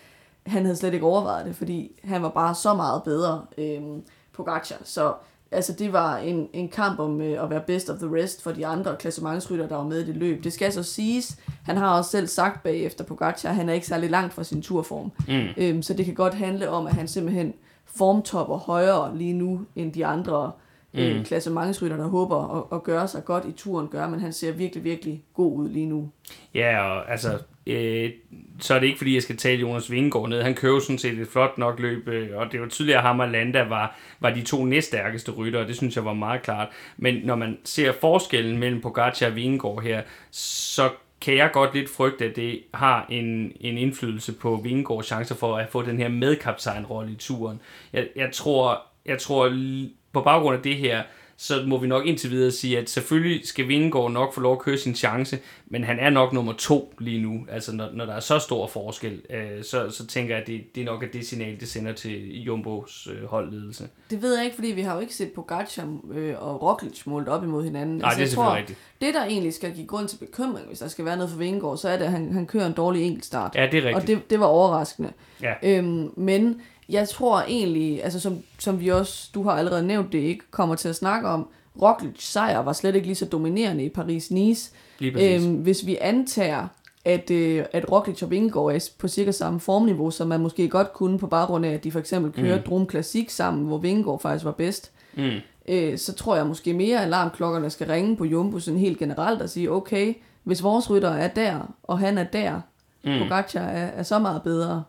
han 0.46 0.64
havde 0.64 0.76
slet 0.76 0.94
ikke 0.94 1.06
overvejet 1.06 1.46
det, 1.46 1.56
fordi 1.56 2.00
han 2.04 2.22
var 2.22 2.28
bare 2.28 2.54
så 2.54 2.74
meget 2.74 3.02
bedre 3.02 3.44
øhm, 3.58 4.02
på 4.32 4.42
Gacha. 4.42 4.74
Så 4.84 5.14
altså, 5.50 5.72
det 5.72 5.92
var 5.92 6.16
en, 6.16 6.48
en 6.52 6.68
kamp 6.68 7.00
om 7.00 7.20
øh, 7.20 7.42
at 7.42 7.50
være 7.50 7.62
best 7.66 7.90
of 7.90 7.98
the 7.98 8.22
rest 8.22 8.42
for 8.42 8.52
de 8.52 8.66
andre 8.66 8.96
klassementsrytter, 8.98 9.68
der 9.68 9.76
var 9.76 9.84
med 9.84 10.00
i 10.00 10.06
det 10.06 10.16
løb. 10.16 10.44
Det 10.44 10.52
skal 10.52 10.72
så 10.72 10.82
siges, 10.82 11.38
han 11.64 11.76
har 11.76 11.98
også 11.98 12.10
selv 12.10 12.26
sagt 12.26 12.62
bagefter 12.62 13.04
på 13.04 13.14
Gacha, 13.14 13.48
at 13.48 13.54
han 13.54 13.68
er 13.68 13.72
ikke 13.72 13.86
særlig 13.86 14.10
langt 14.10 14.34
fra 14.34 14.44
sin 14.44 14.62
turform. 14.62 15.12
Mm. 15.28 15.48
Øhm, 15.56 15.82
så 15.82 15.94
det 15.94 16.04
kan 16.04 16.14
godt 16.14 16.34
handle 16.34 16.70
om, 16.70 16.86
at 16.86 16.92
han 16.92 17.08
simpelthen 17.08 17.54
formtopper 17.84 18.56
højere 18.56 19.16
lige 19.16 19.32
nu, 19.32 19.60
end 19.76 19.92
de 19.92 20.06
andre 20.06 20.52
mm. 20.96 21.24
klassementsrytter, 21.24 21.96
der 21.96 22.06
håber 22.06 22.58
at, 22.58 22.76
at 22.76 22.82
gøre 22.82 23.08
sig 23.08 23.24
godt 23.24 23.44
i 23.44 23.52
turen 23.52 23.88
gør, 23.88 24.08
men 24.08 24.20
han 24.20 24.32
ser 24.32 24.52
virkelig, 24.52 24.84
virkelig 24.84 25.22
god 25.34 25.56
ud 25.56 25.68
lige 25.68 25.86
nu. 25.86 26.10
Ja, 26.54 26.80
og 26.80 27.10
altså, 27.10 27.38
øh, 27.66 28.10
så 28.60 28.74
er 28.74 28.78
det 28.78 28.86
ikke 28.86 28.98
fordi, 28.98 29.14
jeg 29.14 29.22
skal 29.22 29.36
tale 29.36 29.60
Jonas 29.60 29.90
Vingegaard 29.90 30.28
ned. 30.28 30.42
Han 30.42 30.54
kører 30.54 30.80
sådan 30.80 30.98
set 30.98 31.18
et 31.18 31.28
flot 31.28 31.58
nok 31.58 31.80
løb, 31.80 32.08
øh, 32.08 32.28
og 32.36 32.52
det 32.52 32.60
var 32.60 32.68
tydeligt, 32.68 32.96
at 32.96 33.02
ham 33.02 33.20
og 33.20 33.28
Landa 33.28 33.62
var, 33.62 33.96
var 34.20 34.30
de 34.30 34.42
to 34.42 34.64
næststærkeste 34.64 35.32
rytter, 35.32 35.60
og 35.60 35.68
det 35.68 35.76
synes 35.76 35.96
jeg 35.96 36.04
var 36.04 36.14
meget 36.14 36.42
klart. 36.42 36.68
Men 36.96 37.14
når 37.24 37.34
man 37.34 37.58
ser 37.64 37.92
forskellen 38.00 38.58
mellem 38.58 38.80
Pogacar 38.80 39.26
og 39.26 39.36
Vingegaard 39.36 39.82
her, 39.82 40.02
så 40.30 40.90
kan 41.20 41.36
jeg 41.36 41.50
godt 41.52 41.74
lidt 41.74 41.90
frygte, 41.90 42.24
at 42.24 42.36
det 42.36 42.62
har 42.74 43.06
en, 43.08 43.52
en 43.60 43.78
indflydelse 43.78 44.32
på 44.32 44.60
Vingegaards 44.64 45.06
chancer 45.06 45.34
for 45.34 45.56
at 45.56 45.68
få 45.68 45.82
den 45.82 45.98
her 45.98 46.08
medkaptajnrolle 46.08 47.12
i 47.12 47.14
turen. 47.14 47.60
Jeg, 47.92 48.08
jeg 48.16 48.32
tror, 48.32 48.82
jeg 49.06 49.18
tror 49.18 49.48
på 50.16 50.24
baggrund 50.24 50.56
af 50.56 50.62
det 50.62 50.76
her, 50.76 51.02
så 51.36 51.62
må 51.66 51.78
vi 51.78 51.86
nok 51.86 52.06
indtil 52.06 52.30
videre 52.30 52.50
sige, 52.50 52.78
at 52.78 52.90
selvfølgelig 52.90 53.48
skal 53.48 53.68
Vingegaard 53.68 54.10
nok 54.10 54.34
få 54.34 54.40
lov 54.40 54.52
at 54.52 54.58
køre 54.58 54.78
sin 54.78 54.94
chance, 54.94 55.38
men 55.66 55.84
han 55.84 55.98
er 55.98 56.10
nok 56.10 56.32
nummer 56.32 56.52
to 56.52 56.94
lige 56.98 57.22
nu. 57.22 57.46
Altså 57.50 57.74
når, 57.74 57.88
når 57.92 58.06
der 58.06 58.12
er 58.12 58.20
så 58.20 58.38
stor 58.38 58.66
forskel, 58.66 59.22
øh, 59.30 59.64
så, 59.64 59.90
så 59.90 60.06
tænker 60.06 60.34
jeg, 60.34 60.42
at 60.42 60.46
det, 60.46 60.74
det 60.74 60.80
er 60.80 60.84
nok 60.84 61.02
at 61.02 61.12
det 61.12 61.26
signal, 61.26 61.60
det 61.60 61.68
sender 61.68 61.92
til 61.92 62.42
Jumbos 62.42 63.08
øh, 63.12 63.28
holdledelse. 63.28 63.88
Det 64.10 64.22
ved 64.22 64.36
jeg 64.36 64.44
ikke, 64.44 64.54
fordi 64.54 64.68
vi 64.68 64.80
har 64.80 64.94
jo 64.94 65.00
ikke 65.00 65.14
set 65.14 65.32
Pogacar 65.32 65.98
øh, 66.14 66.34
og 66.38 66.62
Roglic 66.62 67.06
målt 67.06 67.28
op 67.28 67.44
imod 67.44 67.64
hinanden. 67.64 67.96
Nej, 67.96 68.04
altså, 68.04 68.18
det 68.18 68.24
er 68.24 68.28
selvfølgelig 68.28 68.50
tror, 68.50 68.56
rigtigt. 68.56 68.78
Det, 69.00 69.14
der 69.14 69.24
egentlig 69.24 69.54
skal 69.54 69.74
give 69.74 69.86
grund 69.86 70.08
til 70.08 70.16
bekymring, 70.16 70.66
hvis 70.66 70.78
der 70.78 70.88
skal 70.88 71.04
være 71.04 71.16
noget 71.16 71.30
for 71.30 71.38
Vingegaard, 71.38 71.76
så 71.76 71.88
er 71.88 71.96
det, 71.96 72.04
at 72.04 72.10
han, 72.10 72.32
han 72.32 72.46
kører 72.46 72.66
en 72.66 72.72
dårlig 72.72 73.02
enkeltstart. 73.02 73.54
Ja, 73.54 73.68
det 73.72 73.78
er 73.78 73.88
rigtigt. 73.88 73.96
Og 73.96 74.06
det, 74.06 74.30
det 74.30 74.40
var 74.40 74.46
overraskende. 74.46 75.12
Ja. 75.42 75.54
Øhm, 75.62 76.10
men 76.16 76.60
jeg 76.88 77.08
tror 77.08 77.40
egentlig, 77.40 78.04
altså 78.04 78.20
som, 78.20 78.38
som 78.58 78.80
vi 78.80 78.88
også, 78.88 79.30
du 79.34 79.42
har 79.42 79.50
allerede 79.50 79.86
nævnt 79.86 80.12
det, 80.12 80.18
ikke 80.18 80.44
kommer 80.50 80.74
til 80.74 80.88
at 80.88 80.96
snakke 80.96 81.28
om, 81.28 81.48
Roglic 81.82 82.22
sejr 82.22 82.58
var 82.58 82.72
slet 82.72 82.94
ikke 82.94 83.06
lige 83.06 83.16
så 83.16 83.24
dominerende 83.24 83.84
i 83.84 83.92
Paris-Nice. 83.98 84.72
Øhm, 85.00 85.54
hvis 85.54 85.86
vi 85.86 85.98
antager, 86.00 86.68
at, 87.04 87.30
øh, 87.30 87.64
at 87.72 87.92
Roglic 87.92 88.22
og 88.22 88.30
Vingegaard 88.30 88.72
er 88.72 88.88
på 88.98 89.08
cirka 89.08 89.30
samme 89.30 89.60
formniveau, 89.60 90.10
som 90.10 90.28
man 90.28 90.40
måske 90.40 90.68
godt 90.68 90.92
kunne 90.92 91.18
på 91.18 91.26
baggrund 91.26 91.66
af, 91.66 91.70
at 91.70 91.84
de 91.84 91.92
for 91.92 91.98
eksempel 91.98 92.32
kører 92.32 92.56
mm. 92.56 92.62
Drum 92.62 92.90
Classic 92.90 93.32
sammen, 93.32 93.66
hvor 93.66 93.78
Vingegaard 93.78 94.20
faktisk 94.20 94.44
var 94.44 94.52
bedst, 94.52 94.92
mm. 95.16 95.30
øh, 95.68 95.98
så 95.98 96.12
tror 96.12 96.36
jeg 96.36 96.46
måske 96.46 96.72
mere, 96.72 96.98
at 96.98 97.04
alarmklokkerne 97.04 97.70
skal 97.70 97.86
ringe 97.86 98.16
på 98.16 98.24
Jumbo 98.24 98.58
sådan 98.58 98.80
helt 98.80 98.98
generelt 98.98 99.42
og 99.42 99.50
sige, 99.50 99.72
okay, 99.72 100.14
hvis 100.44 100.62
vores 100.62 100.90
rytter 100.90 101.10
er 101.10 101.28
der, 101.28 101.74
og 101.82 101.98
han 101.98 102.18
er 102.18 102.24
der, 102.24 102.60
mm. 103.04 103.18
Pogacar 103.18 103.60
er, 103.60 103.86
er 103.86 104.02
så 104.02 104.18
meget 104.18 104.42
bedre, 104.42 104.84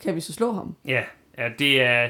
kan 0.00 0.14
vi 0.14 0.20
så 0.20 0.32
slå 0.32 0.52
ham? 0.52 0.76
Ja, 0.86 1.00
Ja, 1.40 1.48
det 1.58 1.82
er, 1.82 2.08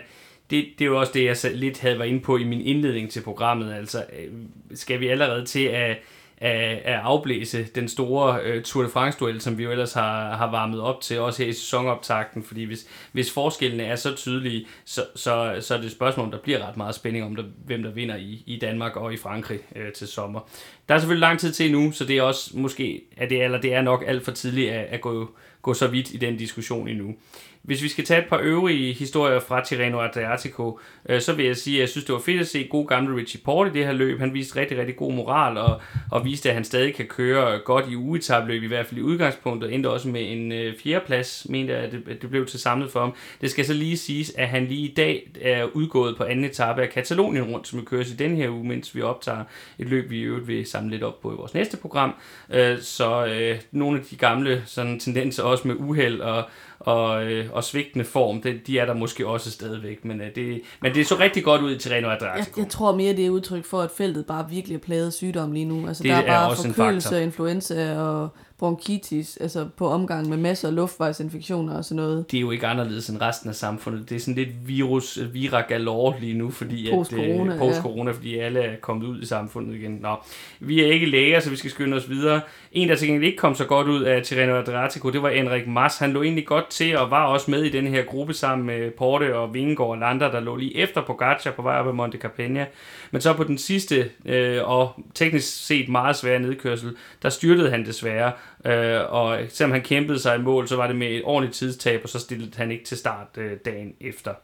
det, 0.51 0.65
det 0.79 0.85
er 0.85 0.89
jo 0.89 1.01
også 1.01 1.13
det, 1.13 1.25
jeg 1.25 1.53
lidt 1.55 1.81
havde 1.81 1.99
været 1.99 2.09
inde 2.09 2.21
på 2.21 2.37
i 2.37 2.45
min 2.45 2.61
indledning 2.61 3.11
til 3.11 3.21
programmet. 3.23 3.75
Altså, 3.75 3.99
øh, 3.99 4.33
skal 4.75 5.01
vi 5.01 5.09
allerede 5.09 5.45
til 5.45 5.65
at, 5.65 5.99
at, 6.39 6.79
at 6.85 7.01
afblæse 7.03 7.65
den 7.75 7.89
store 7.89 8.57
uh, 8.57 8.63
Tour 8.63 8.83
de 8.83 8.89
France-duel, 8.89 9.41
som 9.41 9.59
vi 9.59 9.63
jo 9.63 9.71
ellers 9.71 9.93
har, 9.93 10.37
har 10.37 10.51
varmet 10.51 10.81
op 10.81 11.01
til, 11.01 11.21
også 11.21 11.43
her 11.43 11.51
i 11.51 11.53
sæsonoptakten, 11.53 12.43
fordi 12.43 12.65
hvis, 12.65 12.87
hvis 13.13 13.33
forskellene 13.33 13.83
er 13.83 13.97
så 13.97 14.17
tydelige, 14.17 14.67
så, 14.85 15.05
så, 15.15 15.57
så 15.61 15.75
er 15.75 15.79
det 15.79 15.87
et 15.87 15.93
spørgsmål, 15.93 16.27
om 16.27 16.33
der 16.33 16.39
bliver 16.39 16.69
ret 16.69 16.77
meget 16.77 16.95
spænding 16.95 17.25
om, 17.25 17.37
der, 17.37 17.45
hvem 17.65 17.83
der 17.83 17.91
vinder 17.91 18.17
i, 18.17 18.43
i 18.47 18.59
Danmark 18.59 18.97
og 18.97 19.15
i 19.15 19.17
Frankrig 19.17 19.59
uh, 19.77 19.93
til 19.95 20.09
sommer. 20.09 20.49
Der 20.89 20.95
er 20.95 20.99
selvfølgelig 20.99 21.21
lang 21.21 21.39
tid 21.41 21.53
til 21.53 21.73
nu, 21.73 21.93
så 21.93 22.05
det 22.05 22.19
er 22.19 22.23
også 22.23 22.51
måske, 22.55 23.03
at 23.17 23.31
det, 23.31 23.45
eller 23.45 23.61
det 23.61 23.75
er 23.75 23.83
nok 23.83 24.05
alt 24.07 24.25
for 24.25 24.33
tidligt 24.33 24.71
at, 24.71 24.85
at 24.85 25.01
gå, 25.01 25.31
gå 25.63 25.75
så 25.75 25.87
vidt 25.87 26.15
i 26.15 26.17
den 26.17 26.37
diskussion 26.37 26.89
endnu. 26.89 27.15
Hvis 27.63 27.83
vi 27.83 27.89
skal 27.89 28.05
tage 28.05 28.23
et 28.23 28.29
par 28.29 28.41
øvrige 28.43 28.93
historier 28.93 29.41
fra 29.41 29.65
Tirreno 29.65 30.01
Adriatico, 30.01 30.79
øh, 31.09 31.21
så 31.21 31.33
vil 31.33 31.47
jeg 31.47 31.57
sige, 31.57 31.77
at 31.77 31.81
jeg 31.81 31.89
synes, 31.89 32.05
det 32.05 32.13
var 32.13 32.21
fedt 32.21 32.41
at 32.41 32.47
se 32.49 32.69
god 32.71 32.87
gamle 32.87 33.17
Richie 33.17 33.41
Porte 33.45 33.71
i 33.71 33.73
det 33.73 33.87
her 33.87 33.93
løb. 33.93 34.19
Han 34.19 34.35
viste 34.35 34.61
rigtig, 34.61 34.79
rigtig 34.79 34.97
god 34.97 35.13
moral 35.13 35.57
og, 35.57 35.81
og 36.11 36.25
viste, 36.25 36.49
at 36.49 36.55
han 36.55 36.65
stadig 36.65 36.95
kan 36.95 37.07
køre 37.07 37.59
godt 37.59 37.85
i 37.91 37.97
ugetabløb, 37.97 38.63
i 38.63 38.67
hvert 38.67 38.87
fald 38.87 39.01
i 39.01 39.03
udgangspunktet. 39.03 39.75
Endte 39.75 39.91
også 39.91 40.09
med 40.09 40.33
en 40.33 40.53
øh, 40.53 40.75
fjerdeplads, 40.83 41.47
mente 41.49 41.73
jeg, 41.73 41.83
at 41.83 41.93
det, 41.93 42.03
at 42.09 42.23
det 42.23 42.31
blev 42.31 42.47
til 42.47 42.61
samlet 42.61 42.91
for 42.91 43.01
ham. 43.01 43.15
Det 43.41 43.51
skal 43.51 43.65
så 43.65 43.73
lige 43.73 43.97
siges, 43.97 44.33
at 44.39 44.49
han 44.49 44.67
lige 44.67 44.89
i 44.89 44.95
dag 44.95 45.31
er 45.41 45.65
udgået 45.65 46.17
på 46.17 46.25
anden 46.25 46.45
etape 46.45 46.83
af 46.83 46.91
Katalonien 46.91 47.45
rundt, 47.45 47.69
som 47.69 47.81
vi 47.81 47.85
køres 47.85 48.11
i 48.11 48.17
den 48.17 48.37
her 48.37 48.51
uge, 48.51 48.65
mens 48.65 48.95
vi 48.95 49.03
optager 49.03 49.45
et 49.79 49.89
løb, 49.89 50.11
vi 50.11 50.19
i 50.19 50.23
øvrigt 50.23 50.49
vil 50.49 50.67
samle 50.67 50.91
lidt 50.91 51.03
op 51.03 51.21
på 51.21 51.33
i 51.33 51.37
vores 51.37 51.55
næste 51.55 51.77
program. 51.77 52.15
Øh, 52.53 52.79
så 52.81 53.27
øh, 53.27 53.59
nogle 53.73 53.99
af 53.99 54.05
de 54.05 54.17
gamle 54.17 54.63
sådan, 54.67 55.01
tendenser 55.01 55.43
også 55.43 55.69
med 55.69 55.75
uheld 55.79 56.21
og 56.21 56.45
og, 56.81 57.25
øh, 57.25 57.47
og 57.53 57.65
svigtende 57.65 58.05
form, 58.05 58.43
det, 58.43 58.67
de 58.67 58.79
er 58.79 58.87
der 58.87 58.95
måske 58.95 59.27
også 59.27 59.51
stadigvæk, 59.51 60.05
men, 60.05 60.21
øh, 60.21 60.35
det, 60.35 60.61
men 60.83 60.95
det 60.95 61.07
så 61.07 61.19
rigtig 61.19 61.45
godt 61.45 61.63
ud 61.63 61.75
i 61.75 61.79
Tirreno 61.79 62.09
Adriatico. 62.11 62.51
Jeg, 62.57 62.65
jeg 62.65 62.69
tror 62.71 62.97
mere, 62.97 63.17
det 63.17 63.27
er 63.27 63.31
udtryk 63.31 63.65
for, 63.65 63.81
at 63.81 63.91
feltet 63.91 64.27
bare 64.27 64.47
virkelig 64.51 64.75
er 64.75 64.81
plaget 64.81 65.15
sygdom 65.15 65.53
lige 65.53 65.65
nu. 65.65 65.89
Altså, 65.89 66.03
det 66.03 66.11
der 66.11 66.17
er, 66.17 66.23
er 66.23 66.27
bare 66.27 66.57
forkølelse, 66.57 67.23
influenza 67.23 67.99
og 67.99 68.29
bronkitis, 68.61 69.37
altså 69.37 69.69
på 69.77 69.89
omgang 69.89 70.29
med 70.29 70.37
masser 70.37 70.69
af 70.69 70.75
luftvejsinfektioner 70.75 71.77
og 71.77 71.85
sådan 71.85 71.97
noget. 71.97 72.31
Det 72.31 72.37
er 72.37 72.41
jo 72.41 72.51
ikke 72.51 72.67
anderledes 72.67 73.09
end 73.09 73.21
resten 73.21 73.49
af 73.49 73.55
samfundet. 73.55 74.11
Det 74.11 74.17
er 74.17 74.21
sådan 74.21 74.35
lidt 74.35 74.69
virus, 74.69 75.19
vira 75.33 75.61
galore 75.61 76.21
lige 76.21 76.35
nu, 76.35 76.51
fordi 76.51 76.91
post-corona, 76.91 77.53
at, 77.53 77.55
øh, 77.55 77.59
post-corona 77.59 78.11
ja. 78.11 78.17
fordi 78.17 78.39
alle 78.39 78.61
er 78.61 78.77
kommet 78.77 79.07
ud 79.07 79.23
i 79.23 79.27
samfundet 79.27 79.75
igen. 79.75 79.99
Nå, 80.01 80.17
vi 80.61 80.83
er 80.83 80.87
ikke 80.87 81.07
læger, 81.07 81.41
så 81.41 81.51
vi 81.51 81.57
skal 81.57 81.71
skynde 81.71 81.97
os 81.97 82.11
videre. 82.11 82.41
En, 82.73 82.89
der 82.89 82.95
til 82.95 83.09
gengæld 83.09 83.25
ikke 83.25 83.39
kom 83.39 83.55
så 83.55 83.65
godt 83.65 83.89
ud 83.89 84.03
af 84.03 84.23
Tirreno 84.23 84.55
Adriatico, 84.55 85.11
det 85.11 85.23
var 85.23 85.29
Enrik 85.29 85.67
Mas. 85.67 85.99
Han 85.99 86.13
lå 86.13 86.23
egentlig 86.23 86.47
godt 86.47 86.71
til 86.71 86.97
og 86.97 87.11
var 87.11 87.27
også 87.27 87.51
med 87.51 87.63
i 87.63 87.71
den 87.71 87.87
her 87.87 88.03
gruppe 88.03 88.35
sammen 88.35 88.67
med 88.67 88.91
Porte 88.91 89.37
og 89.37 89.55
Vingegaard 89.55 89.91
og 89.91 89.99
Lander, 89.99 90.31
der 90.31 90.41
lå 90.41 90.57
lige 90.57 90.77
efter 90.77 91.03
Pogacar 91.03 91.51
på 91.51 91.63
vej 91.63 91.81
op 91.81 91.89
ad 91.89 91.93
Monte 91.93 92.19
Carpena. 92.19 92.67
Men 93.11 93.21
så 93.21 93.33
på 93.33 93.45
den 93.45 93.59
sidste 93.59 94.11
øh, 94.25 94.69
og 94.69 94.93
teknisk 95.15 95.67
set 95.67 95.89
meget 95.89 96.17
svære 96.17 96.39
nedkørsel, 96.39 96.97
der 97.23 97.29
styrtede 97.29 97.71
han 97.71 97.87
desværre, 97.87 98.33
Øh, 98.65 99.01
og 99.09 99.39
selvom 99.49 99.73
han 99.73 99.83
kæmpede 99.83 100.19
sig 100.19 100.39
i 100.39 100.43
mål, 100.43 100.69
så 100.69 100.77
var 100.77 100.87
det 100.87 100.97
med 100.97 101.09
et 101.09 101.23
ordentligt 101.25 101.57
tidstab, 101.57 102.01
og 102.03 102.09
så 102.09 102.19
stillede 102.19 102.51
han 102.57 102.71
ikke 102.71 102.85
til 102.85 102.97
start 102.97 103.27
øh, 103.37 103.53
dagen 103.65 103.95
efter. 104.01 104.35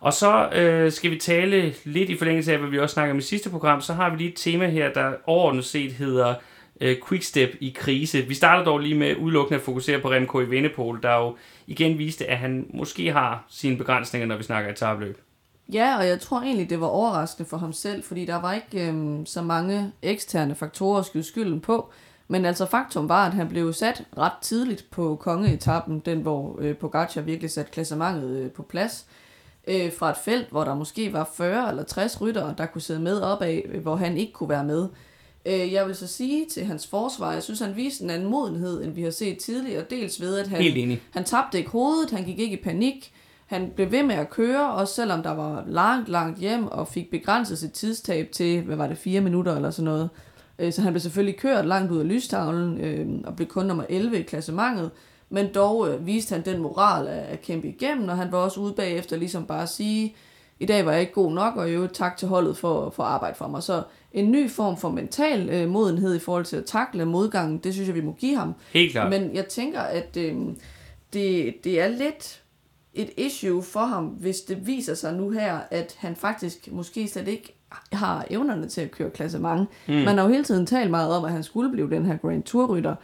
Og 0.00 0.12
så 0.12 0.48
øh, 0.48 0.92
skal 0.92 1.10
vi 1.10 1.16
tale 1.16 1.74
lidt 1.84 2.10
i 2.10 2.18
forlængelse 2.18 2.52
af, 2.52 2.58
hvad 2.58 2.70
vi 2.70 2.78
også 2.78 2.92
snakker 2.92 3.12
om 3.12 3.18
i 3.18 3.22
sidste 3.22 3.50
program, 3.50 3.80
så 3.80 3.92
har 3.92 4.10
vi 4.10 4.16
lige 4.16 4.30
et 4.30 4.36
tema 4.36 4.66
her, 4.66 4.92
der 4.92 5.12
overordnet 5.26 5.64
set 5.64 5.92
hedder 5.92 6.34
øh, 6.80 6.96
Quickstep 7.08 7.56
i 7.60 7.74
krise. 7.76 8.22
Vi 8.22 8.34
starter 8.34 8.64
dog 8.64 8.78
lige 8.78 8.94
med 8.94 9.16
udelukkende 9.16 9.58
at 9.58 9.64
fokusere 9.64 10.00
på 10.00 10.10
Remco 10.10 10.40
i 10.40 10.50
Vennepol, 10.50 11.02
der 11.02 11.16
jo 11.16 11.36
igen 11.66 11.98
viste, 11.98 12.26
at 12.26 12.38
han 12.38 12.66
måske 12.74 13.12
har 13.12 13.44
sine 13.48 13.76
begrænsninger, 13.76 14.26
når 14.26 14.36
vi 14.36 14.42
snakker 14.42 14.70
etabløb. 14.70 15.20
Ja, 15.72 15.96
og 15.98 16.06
jeg 16.06 16.20
tror 16.20 16.40
egentlig, 16.40 16.70
det 16.70 16.80
var 16.80 16.86
overraskende 16.86 17.48
for 17.48 17.56
ham 17.56 17.72
selv, 17.72 18.02
fordi 18.02 18.24
der 18.24 18.40
var 18.40 18.54
ikke 18.54 18.88
øhm, 18.88 19.26
så 19.26 19.42
mange 19.42 19.92
eksterne 20.02 20.54
faktorer 20.54 20.98
at 20.98 21.06
skyde 21.06 21.24
skylden 21.24 21.60
på. 21.60 21.90
Men 22.28 22.44
altså 22.44 22.66
faktum 22.66 23.08
var, 23.08 23.26
at 23.26 23.32
han 23.32 23.48
blev 23.48 23.72
sat 23.72 24.04
ret 24.18 24.32
tidligt 24.42 24.86
på 24.90 25.16
kongeetappen, 25.16 25.98
den 25.98 26.20
hvor 26.20 26.58
øh, 26.60 26.76
Pogacar 26.76 27.20
virkelig 27.20 27.50
satte 27.50 27.72
klassementet 27.72 28.30
øh, 28.30 28.50
på 28.50 28.62
plads. 28.62 29.06
Øh, 29.68 29.92
fra 29.92 30.10
et 30.10 30.16
felt, 30.24 30.50
hvor 30.50 30.64
der 30.64 30.74
måske 30.74 31.12
var 31.12 31.30
40 31.36 31.68
eller 31.68 31.82
60 31.82 32.20
ryttere, 32.20 32.54
der 32.58 32.66
kunne 32.66 32.82
sidde 32.82 33.00
med 33.00 33.20
opad, 33.20 33.60
øh, 33.64 33.82
hvor 33.82 33.96
han 33.96 34.16
ikke 34.16 34.32
kunne 34.32 34.48
være 34.48 34.64
med. 34.64 34.88
Øh, 35.46 35.72
jeg 35.72 35.86
vil 35.86 35.94
så 35.94 36.06
sige 36.06 36.46
til 36.46 36.64
hans 36.64 36.86
forsvar, 36.86 37.32
jeg 37.32 37.42
synes, 37.42 37.60
han 37.60 37.76
viste 37.76 38.04
en 38.04 38.10
anden 38.10 38.30
modenhed, 38.30 38.84
end 38.84 38.92
vi 38.92 39.02
har 39.02 39.10
set 39.10 39.38
tidligere. 39.38 39.84
Dels 39.90 40.20
ved, 40.20 40.38
at 40.38 40.48
han, 40.48 40.98
han 41.10 41.24
tabte 41.24 41.58
ikke 41.58 41.70
hovedet, 41.70 42.10
han 42.10 42.24
gik 42.24 42.38
ikke 42.38 42.58
i 42.58 42.62
panik, 42.62 43.12
han 43.46 43.72
blev 43.76 43.90
ved 43.90 44.02
med 44.02 44.14
at 44.14 44.30
køre, 44.30 44.72
også 44.72 44.94
selvom 44.94 45.22
der 45.22 45.30
var 45.30 45.64
langt, 45.66 46.08
langt 46.08 46.38
hjem, 46.38 46.66
og 46.66 46.88
fik 46.88 47.10
begrænset 47.10 47.58
sit 47.58 47.72
tidstab 47.72 48.28
til, 48.32 48.62
hvad 48.62 48.76
var 48.76 48.86
det, 48.86 48.98
fire 48.98 49.20
minutter 49.20 49.56
eller 49.56 49.70
sådan 49.70 49.84
noget. 49.84 50.10
Øh, 50.58 50.72
så 50.72 50.82
han 50.82 50.92
blev 50.92 51.00
selvfølgelig 51.00 51.38
kørt 51.38 51.66
langt 51.66 51.92
ud 51.92 51.98
af 51.98 52.08
lystavlen, 52.08 52.80
øh, 52.80 53.06
og 53.24 53.36
blev 53.36 53.48
kun 53.48 53.66
nummer 53.66 53.84
11 53.88 54.18
i 54.18 54.22
klassementet. 54.22 54.90
Men 55.30 55.48
dog 55.54 55.88
øh, 55.88 56.06
viste 56.06 56.32
han 56.34 56.44
den 56.44 56.62
moral 56.62 57.08
at 57.08 57.42
kæmpe 57.42 57.68
igennem, 57.68 58.08
og 58.08 58.16
han 58.16 58.32
var 58.32 58.38
også 58.38 58.60
ude 58.60 58.72
bagefter 58.72 59.16
ligesom 59.16 59.46
bare 59.46 59.62
at 59.62 59.68
sige, 59.68 60.14
i 60.60 60.66
dag 60.66 60.86
var 60.86 60.92
jeg 60.92 61.00
ikke 61.00 61.12
god 61.12 61.32
nok, 61.32 61.56
og 61.56 61.74
jo 61.74 61.86
tak 61.86 62.16
til 62.16 62.28
holdet 62.28 62.56
for, 62.56 62.90
for 62.90 63.02
at 63.02 63.08
arbejde 63.08 63.36
for 63.36 63.48
mig. 63.48 63.62
Så 63.62 63.82
en 64.12 64.30
ny 64.30 64.50
form 64.50 64.76
for 64.76 64.90
mental 64.90 65.48
øh, 65.48 65.68
modenhed 65.68 66.14
i 66.14 66.18
forhold 66.18 66.44
til 66.44 66.56
at 66.56 66.64
takle 66.64 67.04
modgangen, 67.04 67.58
det 67.58 67.74
synes 67.74 67.88
jeg, 67.88 67.94
vi 67.94 68.00
må 68.00 68.12
give 68.12 68.36
ham. 68.36 68.54
Helt 68.72 68.92
klart. 68.92 69.10
Men 69.10 69.34
jeg 69.34 69.46
tænker, 69.46 69.80
at 69.80 70.16
øh, 70.16 70.36
det, 71.12 71.54
det 71.64 71.80
er 71.80 71.88
lidt 71.88 72.42
et 72.94 73.10
issue 73.16 73.62
for 73.62 73.80
ham, 73.80 74.06
hvis 74.06 74.40
det 74.40 74.66
viser 74.66 74.94
sig 74.94 75.14
nu 75.14 75.30
her, 75.30 75.58
at 75.70 75.96
han 75.98 76.16
faktisk 76.16 76.68
måske 76.72 77.08
slet 77.08 77.28
ikke 77.28 77.57
har 77.92 78.26
evnerne 78.30 78.68
til 78.68 78.80
at 78.80 78.90
køre 78.90 79.10
klasse 79.10 79.38
mange. 79.38 79.66
Mm. 79.88 79.94
Man 79.94 80.18
har 80.18 80.24
jo 80.24 80.30
hele 80.30 80.44
tiden 80.44 80.66
talt 80.66 80.90
meget 80.90 81.16
om, 81.16 81.24
at 81.24 81.32
han 81.32 81.42
skulle 81.42 81.70
blive 81.70 81.90
den 81.90 82.06
her 82.06 82.16
Grand 82.16 82.42
Tour-rytter. 82.42 82.94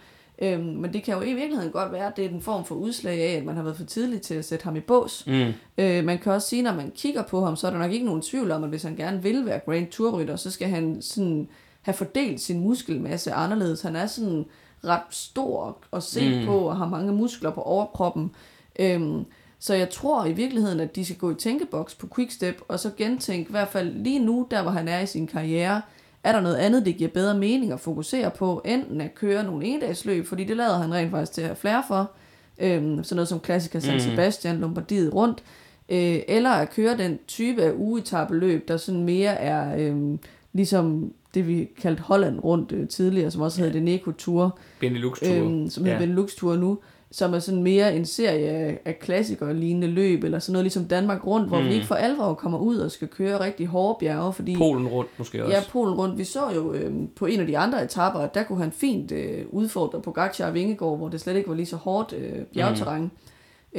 Øhm, 0.42 0.64
men 0.64 0.92
det 0.92 1.02
kan 1.02 1.14
jo 1.14 1.20
i 1.20 1.34
virkeligheden 1.34 1.72
godt 1.72 1.92
være, 1.92 2.06
at 2.06 2.16
det 2.16 2.24
er 2.24 2.28
en 2.28 2.42
form 2.42 2.64
for 2.64 2.74
udslag 2.74 3.22
af, 3.22 3.36
at 3.36 3.44
man 3.44 3.56
har 3.56 3.62
været 3.62 3.76
for 3.76 3.84
tidlig 3.84 4.22
til 4.22 4.34
at 4.34 4.44
sætte 4.44 4.64
ham 4.64 4.76
i 4.76 4.80
bås. 4.80 5.24
Mm. 5.26 5.52
Øh, 5.78 6.04
man 6.04 6.18
kan 6.18 6.32
også 6.32 6.48
sige, 6.48 6.62
når 6.62 6.74
man 6.74 6.92
kigger 6.96 7.22
på 7.22 7.44
ham, 7.44 7.56
så 7.56 7.66
er 7.66 7.70
der 7.70 7.78
nok 7.78 7.92
ikke 7.92 8.06
nogen 8.06 8.22
tvivl 8.22 8.50
om, 8.50 8.64
at 8.64 8.70
hvis 8.70 8.82
han 8.82 8.96
gerne 8.96 9.22
vil 9.22 9.46
være 9.46 9.60
Grand 9.66 9.86
Tour-rytter, 9.86 10.36
så 10.36 10.50
skal 10.50 10.68
han 10.68 11.02
sådan 11.02 11.48
have 11.82 11.94
fordelt 11.94 12.40
sin 12.40 12.60
muskelmasse 12.60 13.32
anderledes. 13.32 13.82
Han 13.82 13.96
er 13.96 14.06
sådan 14.06 14.44
ret 14.84 15.00
stor 15.10 15.78
at 15.92 16.02
se 16.02 16.38
mm. 16.38 16.46
på, 16.46 16.58
og 16.58 16.76
har 16.76 16.88
mange 16.88 17.12
muskler 17.12 17.50
på 17.50 17.62
overkroppen. 17.62 18.30
Øhm, 18.78 19.24
så 19.64 19.74
jeg 19.74 19.90
tror 19.90 20.24
i 20.24 20.32
virkeligheden, 20.32 20.80
at 20.80 20.96
de 20.96 21.04
skal 21.04 21.16
gå 21.16 21.30
i 21.30 21.34
tænkeboks 21.34 21.94
på 21.94 22.08
Quickstep, 22.14 22.60
og 22.68 22.80
så 22.80 22.90
gentænke, 22.96 23.48
i 23.48 23.50
hvert 23.50 23.68
fald 23.68 23.94
lige 23.94 24.18
nu, 24.18 24.46
der 24.50 24.62
hvor 24.62 24.70
han 24.70 24.88
er 24.88 25.00
i 25.00 25.06
sin 25.06 25.26
karriere, 25.26 25.82
er 26.24 26.32
der 26.32 26.40
noget 26.40 26.56
andet, 26.56 26.86
det 26.86 26.96
giver 26.96 27.10
bedre 27.10 27.38
mening 27.38 27.72
at 27.72 27.80
fokusere 27.80 28.30
på, 28.30 28.62
enten 28.64 29.00
at 29.00 29.14
køre 29.14 29.44
nogle 29.44 29.64
endagsløb, 29.66 30.26
fordi 30.26 30.44
det 30.44 30.56
lader 30.56 30.78
han 30.78 30.94
rent 30.94 31.10
faktisk 31.10 31.32
til 31.32 31.40
at 31.40 31.46
have 31.46 31.56
flere 31.56 31.82
for, 31.88 32.10
øhm, 32.58 33.04
sådan 33.04 33.16
noget 33.16 33.28
som 33.28 33.40
Klassiker 33.40 33.80
San 33.80 33.94
mm. 33.94 34.00
Sebastian, 34.00 34.58
Lombardiet 34.58 35.14
rundt, 35.14 35.42
øh, 35.88 36.18
eller 36.28 36.50
at 36.50 36.70
køre 36.70 36.96
den 36.96 37.18
type 37.28 37.62
af 37.62 37.72
ugetabeløb, 37.76 38.68
der 38.68 38.76
sådan 38.76 39.04
mere 39.04 39.34
er 39.34 39.76
øhm, 39.78 40.18
ligesom 40.52 41.12
det, 41.34 41.48
vi 41.48 41.68
kaldte 41.82 42.02
Holland 42.02 42.44
rundt 42.44 42.72
øh, 42.72 42.88
tidligere, 42.88 43.30
som 43.30 43.42
også 43.42 43.60
ja. 43.60 43.66
hedder 43.66 43.78
det 43.78 43.82
Neko 43.82 44.12
Tour. 44.12 44.58
Benelux 44.80 45.20
Tour. 45.20 45.34
Øhm, 45.34 45.70
som 45.70 45.84
hedder 45.84 45.98
ja. 45.98 46.06
Benelux 46.06 46.34
Tour 46.34 46.56
nu 46.56 46.78
som 47.14 47.34
er 47.34 47.38
sådan 47.38 47.62
mere 47.62 47.96
en 47.96 48.06
serie 48.06 48.48
af, 48.48 48.80
af 48.84 48.98
klassikere 48.98 49.54
lignende 49.54 49.86
løb, 49.86 50.24
eller 50.24 50.38
sådan 50.38 50.52
noget 50.52 50.64
ligesom 50.64 50.84
Danmark 50.84 51.26
rundt, 51.26 51.48
hvor 51.48 51.60
mm. 51.60 51.66
vi 51.66 51.74
ikke 51.74 51.86
for 51.86 51.94
alvor 51.94 52.34
kommer 52.34 52.58
ud 52.58 52.76
og 52.76 52.90
skal 52.90 53.08
køre 53.08 53.40
rigtig 53.40 53.66
hårde 53.66 53.96
bjerge. 54.00 54.32
Fordi, 54.32 54.56
Polen 54.56 54.88
rundt 54.88 55.10
måske 55.18 55.44
også. 55.44 55.56
Ja, 55.56 55.62
Polen 55.70 55.94
rundt. 55.94 56.18
Vi 56.18 56.24
så 56.24 56.50
jo 56.54 56.72
øh, 56.72 56.92
på 57.16 57.26
en 57.26 57.40
af 57.40 57.46
de 57.46 57.58
andre 57.58 57.84
etapper, 57.84 58.20
at 58.20 58.34
der 58.34 58.42
kunne 58.42 58.58
han 58.58 58.72
fint 58.72 59.12
øh, 59.12 59.44
udfordre 59.50 60.00
på 60.00 60.10
Gacha 60.10 60.46
og 60.46 60.54
Vingegård, 60.54 60.98
hvor 60.98 61.08
det 61.08 61.20
slet 61.20 61.36
ikke 61.36 61.48
var 61.48 61.54
lige 61.54 61.66
så 61.66 61.76
hårdt 61.76 62.12
øh, 62.12 62.42
bjergterræn. 62.54 63.02
Mm. 63.02 63.10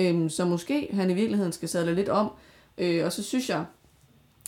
Øhm, 0.02 0.30
så 0.30 0.45
måske 0.45 0.89
han 0.93 1.10
i 1.10 1.13
virkeligheden 1.13 1.52
skal 1.52 1.69
sadle 1.69 1.95
lidt 1.95 2.10
om. 2.10 2.32
Øh, 2.78 3.06
og 3.06 3.12
så 3.12 3.24
synes 3.24 3.50
jeg, 3.50 3.65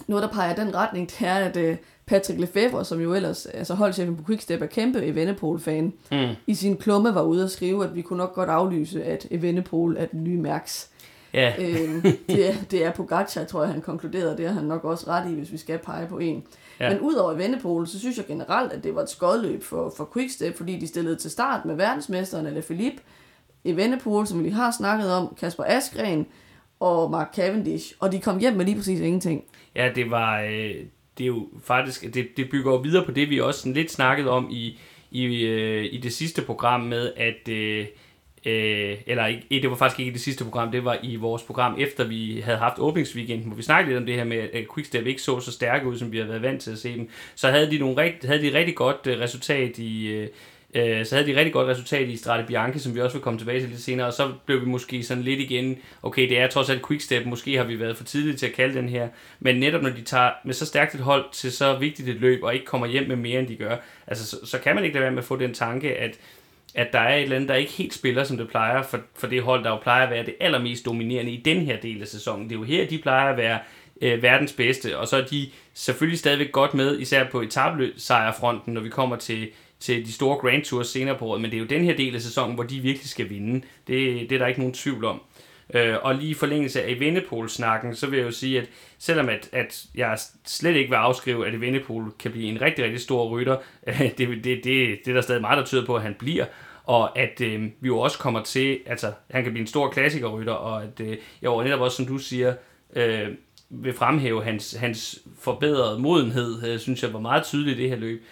noget 0.07 0.23
der 0.23 0.29
peger 0.29 0.55
den 0.55 0.75
retning, 0.75 1.09
det 1.09 1.27
er, 1.27 1.35
at 1.35 1.57
øh, 1.57 1.77
Patrick 2.05 2.39
Lefebvre, 2.39 2.85
som 2.85 3.01
jo 3.01 3.13
ellers, 3.13 3.45
altså 3.45 3.73
holdchefen 3.73 4.15
på 4.15 4.23
Quickstep, 4.23 4.61
er 4.61 4.65
kæmpe 4.65 5.05
Evenepoel-fan, 5.05 5.93
mm. 6.11 6.27
i 6.47 6.55
sin 6.55 6.77
klumme 6.77 7.15
var 7.15 7.21
ude 7.21 7.43
og 7.43 7.49
skrive, 7.49 7.83
at 7.83 7.95
vi 7.95 8.01
kunne 8.01 8.17
nok 8.17 8.33
godt 8.33 8.49
aflyse, 8.49 9.03
at 9.03 9.27
Evenepoel 9.31 9.97
er 9.97 10.05
den 10.05 10.23
nye 10.23 10.37
Max. 10.37 10.85
Ja. 11.33 11.53
øhm, 11.59 12.01
det, 12.29 12.49
er, 12.49 12.53
det 12.71 12.85
er 12.85 12.91
Pogacar, 12.91 13.43
tror 13.43 13.63
jeg, 13.63 13.71
han 13.71 13.81
konkluderede. 13.81 14.37
Det 14.37 14.47
har 14.47 14.53
han 14.53 14.63
nok 14.63 14.83
også 14.83 15.07
ret 15.07 15.31
i, 15.31 15.33
hvis 15.33 15.51
vi 15.51 15.57
skal 15.57 15.77
pege 15.77 16.07
på 16.07 16.17
en. 16.17 16.43
Ja. 16.79 16.89
Men 16.89 16.99
udover 16.99 17.31
Evenepoel, 17.31 17.87
så 17.87 17.99
synes 17.99 18.17
jeg 18.17 18.25
generelt, 18.25 18.73
at 18.73 18.83
det 18.83 18.95
var 18.95 19.01
et 19.01 19.09
skodløb 19.09 19.63
for, 19.63 19.93
for 19.97 20.09
Quickstep, 20.13 20.57
fordi 20.57 20.79
de 20.79 20.87
stillede 20.87 21.15
til 21.15 21.31
start 21.31 21.65
med 21.65 21.75
verdensmesteren, 21.75 22.45
eller 22.45 22.61
Philippe, 22.61 22.97
Evenepoel, 23.65 24.27
som 24.27 24.43
vi 24.43 24.49
har 24.49 24.71
snakket 24.71 25.11
om, 25.11 25.35
Kasper 25.39 25.63
Askren 25.67 26.27
og 26.79 27.11
Mark 27.11 27.35
Cavendish, 27.35 27.93
og 27.99 28.11
de 28.11 28.19
kom 28.19 28.39
hjem 28.39 28.53
med 28.53 28.65
lige 28.65 28.77
præcis 28.77 28.99
ingenting. 28.99 29.43
Ja, 29.75 29.91
det 29.95 30.11
var, 30.11 30.41
øh, 30.41 30.75
det 31.17 31.23
er 31.23 31.27
jo 31.27 31.47
faktisk, 31.63 32.13
det, 32.13 32.27
det 32.37 32.49
bygger 32.49 32.71
jo 32.71 32.77
videre 32.77 33.05
på 33.05 33.11
det, 33.11 33.29
vi 33.29 33.39
også 33.39 33.59
sådan 33.59 33.73
lidt 33.73 33.91
snakkede 33.91 34.29
om 34.29 34.47
i, 34.51 34.79
i, 35.11 35.45
øh, 35.45 35.85
i 35.91 35.97
det 35.97 36.13
sidste 36.13 36.41
program 36.41 36.81
med, 36.81 37.13
at, 37.15 37.49
øh, 37.49 37.85
øh, 38.45 38.97
eller 39.07 39.25
ikke, 39.25 39.45
det 39.49 39.69
var 39.69 39.75
faktisk 39.75 39.99
ikke 39.99 40.09
i 40.09 40.13
det 40.13 40.21
sidste 40.21 40.43
program, 40.43 40.71
det 40.71 40.85
var 40.85 40.97
i 41.03 41.15
vores 41.15 41.43
program, 41.43 41.75
efter 41.77 42.03
vi 42.03 42.41
havde 42.45 42.57
haft 42.57 42.79
åbningsweekenden, 42.79 43.47
hvor 43.47 43.55
vi 43.55 43.63
snakkede 43.63 43.89
lidt 43.89 43.99
om 43.99 44.05
det 44.05 44.15
her 44.15 44.23
med, 44.23 44.37
at 44.37 44.65
Quickstep 44.73 45.07
ikke 45.07 45.21
så 45.21 45.39
så 45.39 45.51
stærke 45.51 45.87
ud, 45.87 45.97
som 45.97 46.11
vi 46.11 46.17
havde 46.17 46.29
været 46.29 46.41
vant 46.41 46.61
til 46.61 46.71
at 46.71 46.77
se 46.77 46.97
dem. 46.97 47.09
Så 47.35 47.49
havde 47.49 47.71
de, 47.71 47.77
nogle 47.77 48.01
rigt, 48.01 48.25
havde 48.25 48.41
de 48.41 48.53
rigtig 48.53 48.75
godt 48.75 49.07
øh, 49.07 49.19
resultat 49.19 49.77
i, 49.77 50.07
øh, 50.07 50.27
øh, 50.77 51.05
så 51.05 51.15
havde 51.15 51.27
de 51.27 51.35
rigtig 51.35 51.53
godt 51.53 51.67
resultat 51.67 52.09
i 52.09 52.17
Strade 52.17 52.43
Bianche, 52.47 52.79
som 52.79 52.95
vi 52.95 53.01
også 53.01 53.17
vil 53.17 53.23
komme 53.23 53.39
tilbage 53.39 53.59
til 53.59 53.69
lidt 53.69 53.81
senere, 53.81 54.07
og 54.07 54.13
så 54.13 54.31
blev 54.45 54.61
vi 54.61 54.65
måske 54.65 55.03
sådan 55.03 55.23
lidt 55.23 55.39
igen, 55.39 55.77
okay, 56.03 56.29
det 56.29 56.39
er 56.39 56.47
trods 56.47 56.69
alt 56.69 56.87
quickstep, 56.87 57.25
måske 57.25 57.57
har 57.57 57.63
vi 57.63 57.79
været 57.79 57.97
for 57.97 58.03
tidligt 58.03 58.39
til 58.39 58.45
at 58.45 58.53
kalde 58.53 58.75
den 58.75 58.89
her, 58.89 59.07
men 59.39 59.55
netop 59.55 59.81
når 59.81 59.89
de 59.89 60.01
tager 60.01 60.29
med 60.45 60.53
så 60.53 60.65
stærkt 60.65 60.95
et 60.95 61.01
hold 61.01 61.25
til 61.31 61.51
så 61.51 61.77
vigtigt 61.77 62.09
et 62.09 62.15
løb, 62.15 62.43
og 62.43 62.53
ikke 62.53 62.65
kommer 62.65 62.87
hjem 62.87 63.07
med 63.07 63.15
mere, 63.15 63.39
end 63.39 63.47
de 63.47 63.55
gør, 63.55 63.75
altså 64.07 64.25
så, 64.25 64.37
så 64.45 64.59
kan 64.59 64.75
man 64.75 64.83
ikke 64.83 64.93
lade 64.93 65.03
være 65.03 65.11
med 65.11 65.19
at 65.19 65.25
få 65.25 65.35
den 65.35 65.53
tanke, 65.53 65.97
at 65.97 66.17
at 66.75 66.93
der 66.93 66.99
er 66.99 67.15
et 67.15 67.23
eller 67.23 67.35
andet, 67.35 67.49
der 67.49 67.55
ikke 67.55 67.71
helt 67.71 67.93
spiller, 67.93 68.23
som 68.23 68.37
det 68.37 68.47
plejer, 68.47 68.83
for, 68.83 68.99
for 69.15 69.27
det 69.27 69.43
hold, 69.43 69.63
der 69.63 69.69
jo 69.69 69.77
plejer 69.77 70.03
at 70.03 70.11
være 70.11 70.25
det 70.25 70.35
allermest 70.39 70.85
dominerende 70.85 71.31
i 71.31 71.41
den 71.41 71.61
her 71.61 71.79
del 71.79 72.01
af 72.01 72.07
sæsonen. 72.07 72.49
Det 72.49 72.55
er 72.55 72.59
jo 72.59 72.63
her, 72.63 72.87
de 72.87 72.97
plejer 72.97 73.31
at 73.31 73.37
være 73.37 73.59
øh, 74.01 74.23
verdens 74.23 74.53
bedste, 74.53 74.97
og 74.97 75.07
så 75.07 75.17
er 75.17 75.25
de 75.25 75.49
selvfølgelig 75.73 76.19
stadigvæk 76.19 76.51
godt 76.51 76.73
med, 76.73 76.99
især 76.99 77.23
på 77.23 77.41
etabløsejrfronten, 77.41 78.73
når 78.73 78.81
vi 78.81 78.89
kommer 78.89 79.15
til, 79.15 79.47
til 79.79 80.05
de 80.05 80.13
store 80.13 80.37
Grand 80.37 80.63
Tours 80.63 80.87
senere 80.87 81.17
på 81.17 81.25
året, 81.25 81.41
men 81.41 81.51
det 81.51 81.57
er 81.57 81.61
jo 81.61 81.67
den 81.67 81.83
her 81.83 81.95
del 81.95 82.15
af 82.15 82.21
sæsonen, 82.21 82.55
hvor 82.55 82.63
de 82.63 82.79
virkelig 82.79 83.09
skal 83.09 83.29
vinde. 83.29 83.61
Det, 83.87 84.29
det 84.29 84.31
er 84.31 84.39
der 84.39 84.47
ikke 84.47 84.59
nogen 84.59 84.73
tvivl 84.73 85.05
om. 85.05 85.21
Øh, 85.73 85.95
og 86.01 86.15
lige 86.15 86.29
i 86.29 86.33
forlængelse 86.33 86.83
af 86.83 86.91
Evenepoel-snakken, 86.91 87.95
så 87.95 88.07
vil 88.07 88.17
jeg 88.17 88.25
jo 88.25 88.31
sige, 88.31 88.61
at 88.61 88.69
selvom 88.97 89.29
at, 89.29 89.49
at 89.51 89.85
jeg 89.95 90.17
slet 90.45 90.75
ikke 90.75 90.89
vil 90.89 90.95
afskrive, 90.95 91.47
at 91.47 91.53
Evenepoel 91.53 92.11
kan 92.19 92.31
blive 92.31 92.49
en 92.49 92.61
rigtig, 92.61 92.85
rigtig 92.85 93.01
stor 93.01 93.29
rytter, 93.29 93.57
øh, 93.87 94.01
det, 94.17 94.27
det, 94.27 94.43
det, 94.43 94.63
det 94.63 95.07
er 95.07 95.13
der 95.13 95.21
stadig 95.21 95.41
meget, 95.41 95.57
der 95.57 95.65
tyder 95.65 95.85
på, 95.85 95.95
at 95.95 96.01
han 96.01 96.15
bliver, 96.19 96.45
og 96.83 97.19
at 97.19 97.41
øh, 97.41 97.63
vi 97.79 97.87
jo 97.87 97.99
også 97.99 98.19
kommer 98.19 98.43
til, 98.43 98.79
altså 98.85 99.11
han 99.31 99.43
kan 99.43 99.51
blive 99.51 99.61
en 99.61 99.67
stor 99.67 99.89
klassikerrytter, 99.89 100.53
og 100.53 100.83
at 100.83 100.99
øh, 100.99 101.09
jeg 101.09 101.17
jo 101.43 101.63
netop 101.63 101.81
også, 101.81 101.97
som 101.97 102.05
du 102.05 102.17
siger, 102.17 102.53
øh, 102.95 103.27
vil 103.69 103.93
fremhæve 103.93 104.43
hans, 104.43 104.73
hans 104.73 105.19
forbedrede 105.39 105.99
modenhed, 105.99 106.67
øh, 106.67 106.79
synes 106.79 107.03
jeg 107.03 107.13
var 107.13 107.19
meget 107.19 107.43
tydeligt 107.43 107.79
i 107.79 107.81
det 107.81 107.89
her 107.89 107.97
løb 107.97 108.23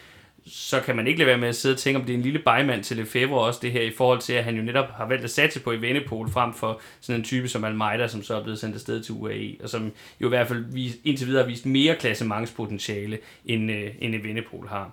så 0.47 0.81
kan 0.81 0.95
man 0.95 1.08
ikke 1.08 1.19
lade 1.19 1.27
være 1.27 1.38
med 1.38 1.47
at 1.47 1.55
sidde 1.55 1.73
og 1.73 1.79
tænke, 1.79 1.99
om 1.99 2.05
det 2.05 2.13
er 2.13 2.17
en 2.17 2.23
lille 2.23 2.39
bejmand 2.39 2.84
til 2.84 2.97
Lefebvre 2.97 3.39
også, 3.39 3.60
det 3.63 3.71
her, 3.71 3.81
i 3.81 3.91
forhold 3.91 4.19
til, 4.19 4.34
at 4.34 4.43
han 4.43 4.55
jo 4.55 4.63
netop 4.63 4.89
har 4.89 5.08
valgt 5.08 5.23
at 5.23 5.31
satse 5.31 5.60
på 5.60 5.71
i 5.71 5.81
Venepol, 5.81 6.29
frem 6.29 6.53
for 6.53 6.81
sådan 7.01 7.19
en 7.19 7.23
type 7.23 7.47
som 7.47 7.63
Almeida, 7.63 8.08
som 8.08 8.23
så 8.23 8.36
er 8.36 8.43
blevet 8.43 8.60
sendt 8.60 8.75
afsted 8.75 9.03
til 9.03 9.13
UAE, 9.13 9.55
og 9.63 9.69
som 9.69 9.91
jo 10.21 10.27
i 10.27 10.29
hvert 10.29 10.47
fald 10.47 10.65
vis, 10.73 10.97
indtil 11.03 11.27
videre 11.27 11.43
har 11.43 11.49
vist 11.49 11.65
mere 11.65 11.95
klassementspotentiale, 11.95 13.19
end, 13.45 13.71
øh, 13.71 13.91
end 13.99 14.21
Venepol 14.21 14.67
har. 14.67 14.91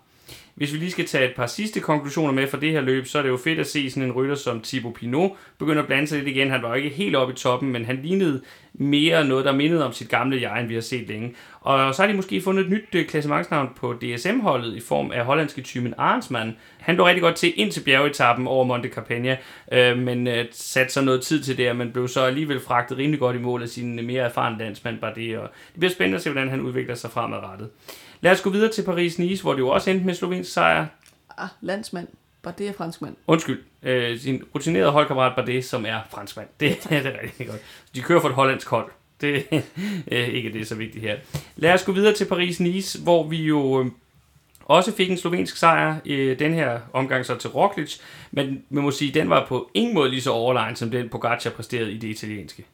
Hvis 0.55 0.73
vi 0.73 0.79
lige 0.79 0.91
skal 0.91 1.07
tage 1.07 1.29
et 1.29 1.35
par 1.37 1.47
sidste 1.47 1.81
konklusioner 1.81 2.33
med 2.33 2.49
fra 2.49 2.61
det 2.61 2.73
her 2.73 2.81
løb, 2.81 3.07
så 3.07 3.19
er 3.19 3.23
det 3.23 3.29
jo 3.29 3.37
fedt 3.37 3.59
at 3.59 3.67
se 3.67 3.91
sådan 3.91 4.03
en 4.03 4.13
rytter 4.13 4.35
som 4.35 4.61
Thibaut 4.61 4.95
Pinot 4.95 5.31
begynde 5.59 5.81
at 5.81 5.87
blande 5.87 6.07
sig 6.07 6.19
lidt 6.19 6.29
igen. 6.29 6.51
Han 6.51 6.63
var 6.63 6.69
jo 6.69 6.75
ikke 6.75 6.89
helt 6.89 7.17
oppe 7.17 7.35
i 7.35 7.37
toppen, 7.37 7.73
men 7.73 7.85
han 7.85 8.01
lignede 8.03 8.43
mere 8.75 9.25
noget, 9.25 9.45
der 9.45 9.53
mindede 9.53 9.87
om 9.87 9.93
sit 9.93 10.09
gamle 10.09 10.41
jeg, 10.41 10.61
end 10.61 10.69
vi 10.69 10.75
har 10.75 10.81
set 10.81 11.09
længe. 11.09 11.35
Og 11.61 11.95
så 11.95 12.03
har 12.03 12.07
de 12.07 12.17
måske 12.17 12.41
fundet 12.41 12.65
et 12.65 12.71
nyt 12.71 12.95
øh, 12.95 13.07
klassementsnavn 13.07 13.69
på 13.77 13.93
DSM-holdet 13.93 14.77
i 14.77 14.81
form 14.81 15.11
af 15.11 15.25
hollandske 15.25 15.63
typen 15.63 15.95
Arnsmann. 15.99 16.57
Han 16.79 16.95
blev 16.95 17.05
rigtig 17.05 17.23
godt 17.23 17.37
til 17.37 17.53
ind 17.57 17.73
til 17.73 17.81
bjergetappen 17.81 18.47
over 18.47 18.65
Monte 18.65 18.89
Carpena, 18.89 19.37
øh, 19.73 19.99
men 19.99 20.27
øh, 20.27 20.45
satte 20.51 20.93
så 20.93 21.01
noget 21.01 21.23
tid 21.23 21.43
til 21.43 21.57
det, 21.59 21.77
men 21.77 21.93
blev 21.93 22.09
så 22.09 22.21
alligevel 22.21 22.61
fragtet 22.61 22.99
rimelig 22.99 23.21
godt 23.21 23.37
i 23.37 23.39
mål 23.39 23.63
af 23.63 23.69
sin 23.69 24.07
mere 24.07 24.23
erfarne 24.23 24.59
landsmand 24.59 24.99
Bardet. 24.99 25.39
Og 25.39 25.49
det 25.73 25.79
bliver 25.79 25.93
spændende 25.93 26.17
at 26.17 26.23
se, 26.23 26.31
hvordan 26.31 26.51
han 26.51 26.61
udvikler 26.61 26.95
sig 26.95 27.11
fremadrettet. 27.11 27.69
Lad 28.23 28.33
os 28.33 28.41
gå 28.41 28.51
videre 28.51 28.73
til 28.73 28.83
Paris-Nice, 28.83 29.43
hvor 29.43 29.53
det 29.53 29.59
jo 29.59 29.69
også 29.69 29.91
endte 29.91 30.07
med 30.07 30.15
slovensk 30.15 30.53
sejr. 30.53 30.87
Ah, 31.39 31.49
landsmand. 31.61 32.09
Bardet 32.43 32.69
er 32.69 32.73
franskmand. 32.73 33.17
Undskyld, 33.27 33.63
øh, 33.83 34.19
sin 34.19 34.43
rutinerede 34.55 34.91
holdkammerat 34.91 35.33
Bardet, 35.37 35.65
som 35.65 35.87
er 35.87 36.01
franskmand. 36.11 36.49
Det, 36.61 36.77
det 36.89 37.07
er 37.07 37.23
rigtig 37.23 37.47
godt. 37.47 37.61
De 37.95 38.01
kører 38.01 38.21
for 38.21 38.29
et 38.29 38.35
hollandsk 38.35 38.69
hold. 38.69 38.91
Det 39.21 39.47
er 40.07 40.25
ikke 40.37 40.53
det 40.53 40.69
så 40.69 40.75
vigtigt 40.75 41.05
her. 41.05 41.17
Lad 41.57 41.73
os 41.73 41.85
gå 41.85 41.93
videre 41.93 42.15
til 42.15 42.25
Paris-Nice, 42.25 43.03
hvor 43.03 43.29
vi 43.29 43.43
jo 43.43 43.81
øh, 43.81 43.91
også 44.61 44.93
fik 44.93 45.11
en 45.11 45.19
slovensk 45.19 45.57
sejr 45.57 45.97
i 46.05 46.35
den 46.35 46.55
her 46.55 46.81
omgang 46.93 47.27
så 47.27 47.37
til 47.37 47.51
Roglic, 47.51 47.99
men 48.31 48.65
man 48.71 48.85
må 48.85 48.91
sige, 48.91 49.15
den 49.15 49.31
var 49.31 49.47
på 49.47 49.71
ingen 49.75 49.95
måde 49.95 50.11
lige 50.11 50.23
så 50.23 50.31
overlegen, 50.31 50.77
som 50.77 50.91
den 50.91 51.09
Pogacar 51.09 51.51
præsterede 51.51 51.93
i 51.93 51.99
det 51.99 52.09
italienske. 52.09 52.65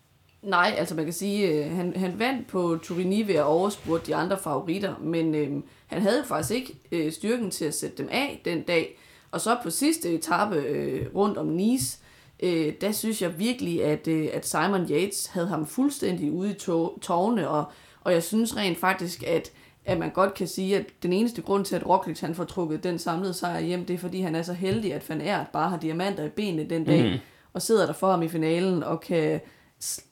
Nej, 0.42 0.74
altså 0.78 0.94
man 0.94 1.04
kan 1.04 1.14
sige, 1.14 1.48
øh, 1.48 1.76
han, 1.76 1.96
han 1.96 2.18
vandt 2.18 2.46
på 2.46 2.78
Turini 2.82 3.22
ved 3.22 3.34
at 3.34 3.44
overspurte 3.44 4.06
de 4.06 4.14
andre 4.14 4.38
favoritter, 4.38 4.94
men 5.00 5.34
øh, 5.34 5.62
han 5.86 6.02
havde 6.02 6.24
faktisk 6.24 6.54
ikke 6.54 6.78
øh, 6.92 7.12
styrken 7.12 7.50
til 7.50 7.64
at 7.64 7.74
sætte 7.74 7.96
dem 7.96 8.08
af 8.10 8.40
den 8.44 8.62
dag. 8.62 8.98
Og 9.30 9.40
så 9.40 9.56
på 9.62 9.70
sidste 9.70 10.14
etape 10.14 10.56
øh, 10.56 11.06
rundt 11.14 11.38
om 11.38 11.46
Nice, 11.46 11.98
øh, 12.40 12.72
der 12.80 12.92
synes 12.92 13.22
jeg 13.22 13.38
virkelig, 13.38 13.84
at, 13.84 14.08
øh, 14.08 14.28
at 14.32 14.46
Simon 14.46 14.86
Yates 14.90 15.26
havde 15.26 15.48
ham 15.48 15.66
fuldstændig 15.66 16.32
ude 16.32 16.50
i 16.50 16.54
tårne, 17.00 17.48
og, 17.48 17.64
og 18.00 18.12
jeg 18.12 18.22
synes 18.22 18.56
rent 18.56 18.78
faktisk, 18.78 19.22
at, 19.22 19.52
at 19.84 19.98
man 19.98 20.10
godt 20.10 20.34
kan 20.34 20.46
sige, 20.48 20.76
at 20.76 20.86
den 21.02 21.12
eneste 21.12 21.42
grund 21.42 21.64
til, 21.64 21.76
at 21.76 21.86
Roglic 21.88 22.20
han 22.20 22.34
får 22.34 22.44
trukket 22.44 22.84
den 22.84 22.98
samlede 22.98 23.34
sejr 23.34 23.60
hjem, 23.60 23.84
det 23.84 23.94
er 23.94 23.98
fordi, 23.98 24.20
han 24.20 24.34
er 24.34 24.42
så 24.42 24.52
heldig, 24.52 24.94
at 24.94 25.08
Van 25.08 25.20
Aert 25.20 25.48
bare 25.52 25.70
har 25.70 25.78
diamanter 25.78 26.24
i 26.24 26.28
benene 26.28 26.70
den 26.70 26.84
dag, 26.84 27.10
mm. 27.10 27.18
og 27.52 27.62
sidder 27.62 27.86
der 27.86 27.92
for 27.92 28.10
ham 28.10 28.22
i 28.22 28.28
finalen, 28.28 28.82
og 28.82 29.00
kan 29.00 29.40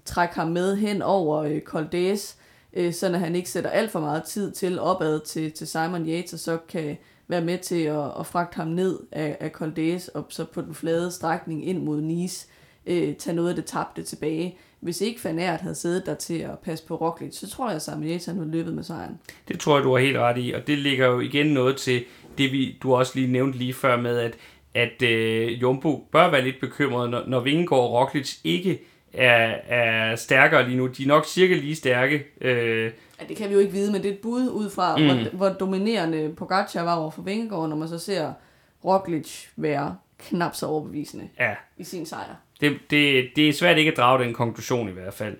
trække 0.05 0.35
ham 0.35 0.49
med 0.49 0.77
hen 0.77 1.03
over 1.03 1.43
øh, 1.43 1.61
Coldes, 1.61 2.37
øh, 2.73 2.93
så 2.93 3.09
han 3.09 3.37
ikke 3.37 3.51
sætter 3.51 3.71
alt 3.71 3.91
for 3.91 4.01
meget 4.01 4.25
tid 4.25 4.53
til 4.53 4.81
opad 4.81 5.21
til, 5.21 5.53
til 5.53 5.67
Simon 5.67 6.09
Yates, 6.09 6.33
og 6.33 6.39
så 6.39 6.59
kan 6.69 6.97
være 7.29 7.45
med 7.45 7.59
til 7.59 7.83
at, 7.83 8.11
at 8.21 8.27
fragte 8.27 8.57
ham 8.57 8.69
ned 8.69 8.99
af, 9.13 9.37
af 9.41 9.51
Coldes, 9.51 10.09
og 10.09 10.27
så 10.29 10.45
på 10.45 10.61
den 10.61 10.75
flade 10.75 11.11
strækning 11.11 11.69
ind 11.69 11.83
mod 11.83 12.01
Nice, 12.01 12.47
øh, 12.87 13.15
tage 13.15 13.37
noget 13.37 13.49
af 13.49 13.55
det 13.55 13.65
tabte 13.65 14.03
tilbage. 14.03 14.59
Hvis 14.81 15.01
ikke 15.01 15.25
Van 15.25 15.39
havde 15.39 15.75
siddet 15.75 16.07
der 16.07 16.15
til 16.15 16.39
at 16.39 16.59
passe 16.59 16.87
på 16.87 16.97
Roglic, 16.97 17.35
så 17.35 17.51
tror 17.51 17.69
jeg, 17.69 17.77
at 17.77 17.83
Simon 17.83 18.05
Yates 18.05 18.27
havde 18.27 18.51
løbet 18.51 18.75
med 18.75 18.83
sejren. 18.83 19.19
Det 19.49 19.61
tror 19.61 19.77
jeg, 19.77 19.85
du 19.85 19.93
har 19.93 19.99
helt 19.99 20.17
ret 20.17 20.39
i, 20.39 20.53
og 20.53 20.67
det 20.67 20.79
ligger 20.79 21.07
jo 21.07 21.21
igen 21.21 21.47
noget 21.47 21.77
til 21.77 22.05
det, 22.39 22.53
vi, 22.53 22.79
du 22.83 22.95
også 22.95 23.13
lige 23.15 23.33
nævnte 23.33 23.59
lige 23.59 23.75
før 23.75 24.01
med, 24.01 24.19
at, 24.19 24.35
at 24.75 25.03
øh, 25.03 25.63
Jumbo 25.63 26.09
bør 26.13 26.31
være 26.31 26.45
lidt 26.45 26.61
bekymret, 26.61 27.11
når, 27.11 27.25
når 27.27 27.41
Vingegaard 27.41 27.83
og 27.83 27.93
Roglic 27.93 28.35
ikke 28.45 28.81
er, 29.17 29.55
er 29.69 30.17
stærkere 30.17 30.69
lige 30.69 30.77
nu. 30.77 30.87
De 30.87 31.03
er 31.03 31.07
nok 31.07 31.27
cirka 31.27 31.55
lige 31.55 31.77
stærke. 31.77 32.25
Øh. 32.41 32.93
Ja, 33.21 33.25
det 33.29 33.37
kan 33.37 33.49
vi 33.49 33.55
jo 33.55 33.61
ikke 33.61 33.73
vide, 33.73 33.93
men 33.93 34.03
det 34.03 34.09
er 34.09 34.13
et 34.13 34.21
bud 34.21 34.49
ud 34.49 34.71
fra, 34.71 34.97
mm. 34.97 35.05
hvor, 35.05 35.31
hvor 35.33 35.49
dominerende 35.49 36.35
Pogacar 36.37 36.83
var 36.83 36.95
over 36.95 37.11
for 37.11 37.23
Vingegaard, 37.23 37.69
når 37.69 37.77
man 37.77 37.89
så 37.89 37.99
ser 37.99 38.33
Roglic 38.85 39.49
være 39.57 39.97
knap 40.19 40.55
så 40.55 40.67
overbevisende 40.67 41.29
ja. 41.41 41.55
i 41.77 41.85
sin 41.85 42.07
sejr. 42.07 42.35
Det, 42.61 42.79
det, 42.91 43.29
det 43.37 43.49
er 43.49 43.53
svært 43.53 43.79
ikke 43.79 43.91
at 43.91 43.97
drage 43.97 44.25
den 44.25 44.35
konklusion 44.35 44.89
i 44.89 44.93
hvert 44.93 45.15
fald. 45.15 45.37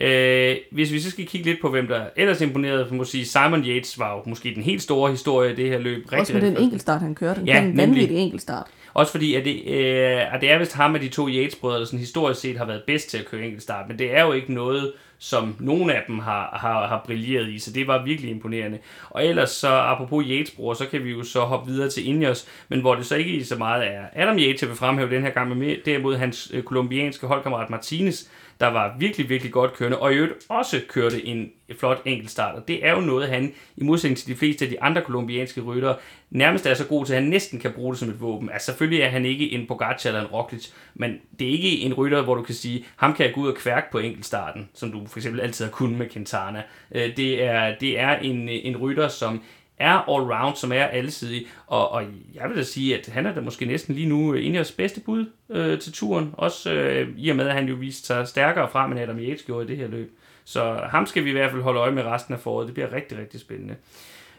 Øh, 0.00 0.56
hvis 0.72 0.92
vi 0.92 1.00
så 1.00 1.10
skal 1.10 1.26
kigge 1.26 1.46
lidt 1.46 1.60
på, 1.60 1.70
hvem 1.70 1.86
der 1.86 2.06
ellers 2.16 2.40
imponerede, 2.40 2.94
må 2.94 3.04
sige, 3.04 3.26
Simon 3.26 3.64
Yates 3.64 3.98
var 3.98 4.16
jo 4.16 4.22
måske 4.26 4.54
den 4.54 4.62
helt 4.62 4.82
store 4.82 5.10
historie 5.10 5.52
i 5.52 5.56
det 5.56 5.68
her 5.68 5.78
løb. 5.78 6.04
Rigtig, 6.04 6.20
Også 6.20 6.32
med 6.32 6.42
den 6.42 6.56
enkeltstart, 6.56 7.00
han 7.00 7.14
kørte. 7.14 7.38
Han 7.38 7.46
ja, 7.46 7.62
en 7.62 7.76
vanvittig 7.76 8.16
enkeltstart. 8.16 8.66
Også 8.96 9.12
fordi, 9.12 9.34
at 9.34 9.44
det, 9.44 9.62
øh, 9.66 10.34
at 10.34 10.40
det 10.40 10.50
er 10.50 10.58
vist 10.58 10.74
ham 10.74 10.94
af 10.94 11.00
de 11.00 11.08
to 11.08 11.28
Yates-brødre, 11.28 11.78
der 11.78 11.84
sådan 11.84 11.98
historisk 11.98 12.40
set 12.40 12.58
har 12.58 12.64
været 12.64 12.82
bedst 12.86 13.10
til 13.10 13.18
at 13.18 13.26
køre 13.26 13.42
enkeltstart, 13.42 13.88
men 13.88 13.98
det 13.98 14.16
er 14.16 14.22
jo 14.24 14.32
ikke 14.32 14.54
noget, 14.54 14.92
som 15.18 15.56
nogen 15.60 15.90
af 15.90 16.02
dem 16.06 16.18
har, 16.18 16.58
har, 16.60 16.86
har 16.86 17.02
brilleret 17.06 17.48
i, 17.48 17.58
så 17.58 17.72
det 17.72 17.86
var 17.86 18.04
virkelig 18.04 18.30
imponerende. 18.30 18.78
Og 19.10 19.26
ellers 19.26 19.50
så, 19.50 19.68
apropos 19.68 20.26
Yates 20.28 20.50
bror, 20.50 20.74
så 20.74 20.86
kan 20.86 21.04
vi 21.04 21.10
jo 21.10 21.22
så 21.22 21.40
hoppe 21.40 21.72
videre 21.72 21.90
til 21.90 22.08
Ineos, 22.08 22.48
men 22.68 22.80
hvor 22.80 22.94
det 22.94 23.06
så 23.06 23.16
ikke 23.16 23.44
så 23.44 23.56
meget 23.56 23.86
er 23.86 24.04
Adam 24.12 24.38
Yates, 24.38 24.62
jeg 24.62 24.68
vil 24.68 24.76
fremhæve 24.76 25.10
den 25.10 25.22
her 25.22 25.30
gang, 25.30 25.58
med 25.58 25.76
derimod 25.84 26.16
hans 26.16 26.50
øh, 26.54 26.62
kolumbianske 26.62 27.26
holdkammerat 27.26 27.70
Martinez, 27.70 28.24
der 28.60 28.66
var 28.66 28.96
virkelig, 28.98 29.28
virkelig 29.28 29.52
godt 29.52 29.74
kørende, 29.74 29.98
og 29.98 30.12
i 30.12 30.16
øvrigt 30.16 30.34
også 30.48 30.80
kørte 30.88 31.26
en 31.26 31.50
flot 31.78 32.02
enkeltstart. 32.04 32.54
Og 32.54 32.68
det 32.68 32.86
er 32.86 32.94
jo 32.94 33.00
noget, 33.00 33.28
han, 33.28 33.52
i 33.76 33.84
modsætning 33.84 34.18
til 34.18 34.28
de 34.28 34.36
fleste 34.36 34.64
af 34.64 34.70
de 34.70 34.82
andre 34.82 35.02
kolumbianske 35.02 35.60
ryttere, 35.60 35.96
nærmest 36.30 36.66
er 36.66 36.74
så 36.74 36.86
god 36.86 37.06
til, 37.06 37.14
at 37.14 37.22
han 37.22 37.30
næsten 37.30 37.58
kan 37.58 37.72
bruge 37.72 37.92
det 37.92 38.00
som 38.00 38.08
et 38.08 38.20
våben. 38.20 38.50
Altså 38.50 38.66
selvfølgelig 38.66 39.02
er 39.02 39.08
han 39.08 39.24
ikke 39.24 39.52
en 39.52 39.66
Pogacar 39.66 40.08
eller 40.08 40.20
en 40.20 40.26
Roglic, 40.26 40.68
men 40.94 41.18
det 41.38 41.48
er 41.48 41.52
ikke 41.52 41.80
en 41.80 41.94
rytter, 41.94 42.22
hvor 42.22 42.34
du 42.34 42.42
kan 42.42 42.54
sige, 42.54 42.84
ham 42.96 43.14
kan 43.14 43.26
jeg 43.26 43.34
gå 43.34 43.40
ud 43.40 43.48
og 43.48 43.56
kværke 43.56 43.86
på 43.92 43.98
enkeltstarten, 43.98 44.68
som 44.74 44.92
du 44.92 45.06
for 45.06 45.18
eksempel 45.18 45.40
altid 45.40 45.64
har 45.64 45.72
kunnet 45.72 45.98
med 45.98 46.08
Quintana. 46.10 46.62
Øh, 46.92 47.16
det 47.16 47.44
er, 47.44 47.74
det 47.80 48.00
er 48.00 48.18
en, 48.18 48.48
en 48.48 48.76
rytter, 48.76 49.08
som 49.08 49.42
er 49.78 49.98
all-round, 50.08 50.56
som 50.56 50.72
er 50.72 50.84
alsidig, 50.84 51.46
og, 51.66 51.92
og 51.92 52.04
jeg 52.34 52.48
vil 52.48 52.56
da 52.56 52.62
sige, 52.62 52.98
at 52.98 53.06
han 53.06 53.26
er 53.26 53.34
da 53.34 53.40
måske 53.40 53.66
næsten 53.66 53.94
lige 53.94 54.08
nu 54.08 54.34
en 54.34 54.54
af 54.54 54.58
vores 54.58 54.72
bedste 54.72 55.00
bud 55.00 55.26
øh, 55.50 55.78
til 55.78 55.92
turen, 55.92 56.30
også 56.32 56.72
øh, 56.72 57.08
i 57.16 57.28
og 57.28 57.36
med, 57.36 57.48
at 57.48 57.54
han 57.54 57.68
jo 57.68 57.74
viste 57.74 58.06
sig 58.06 58.28
stærkere 58.28 58.68
frem, 58.68 58.92
end 58.92 59.00
Adam 59.00 59.18
Yates 59.18 59.42
gjorde 59.42 59.64
i 59.64 59.68
det 59.68 59.76
her 59.76 59.88
løb. 59.88 60.18
Så 60.44 60.80
ham 60.90 61.06
skal 61.06 61.24
vi 61.24 61.30
i 61.30 61.32
hvert 61.32 61.50
fald 61.50 61.62
holde 61.62 61.80
øje 61.80 61.92
med 61.92 62.02
resten 62.04 62.34
af 62.34 62.40
foråret, 62.40 62.66
det 62.66 62.74
bliver 62.74 62.92
rigtig, 62.92 63.18
rigtig 63.18 63.40
spændende. 63.40 63.74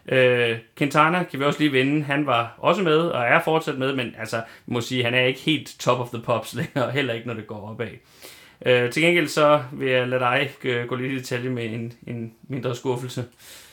Øh, 0.08 0.58
Quintana 0.78 1.22
kan 1.22 1.40
vi 1.40 1.44
også 1.44 1.60
lige 1.60 1.72
vende. 1.72 2.02
Han 2.02 2.26
var 2.26 2.54
også 2.58 2.82
med, 2.82 2.98
og 2.98 3.24
er 3.24 3.40
fortsat 3.44 3.78
med, 3.78 3.96
men 3.96 4.14
altså, 4.18 4.42
må 4.66 4.80
sige, 4.80 5.04
han 5.04 5.14
er 5.14 5.24
ikke 5.24 5.40
helt 5.40 5.76
top 5.78 6.00
of 6.00 6.08
the 6.08 6.22
pops 6.22 6.54
længere, 6.74 6.90
heller 6.90 7.14
ikke, 7.14 7.26
når 7.26 7.34
det 7.34 7.46
går 7.46 7.70
opad. 7.70 7.88
Øh, 8.66 8.90
til 8.92 9.02
gengæld 9.02 9.28
så 9.28 9.62
vil 9.72 9.88
jeg 9.90 10.08
lade 10.08 10.20
dig 10.20 10.50
øh, 10.64 10.86
gå 10.86 10.94
lidt 10.94 11.12
i 11.12 11.18
detalje 11.18 11.50
med 11.50 11.64
en, 11.64 11.92
en 12.06 12.32
mindre 12.48 12.74
skuffelse. 12.74 13.24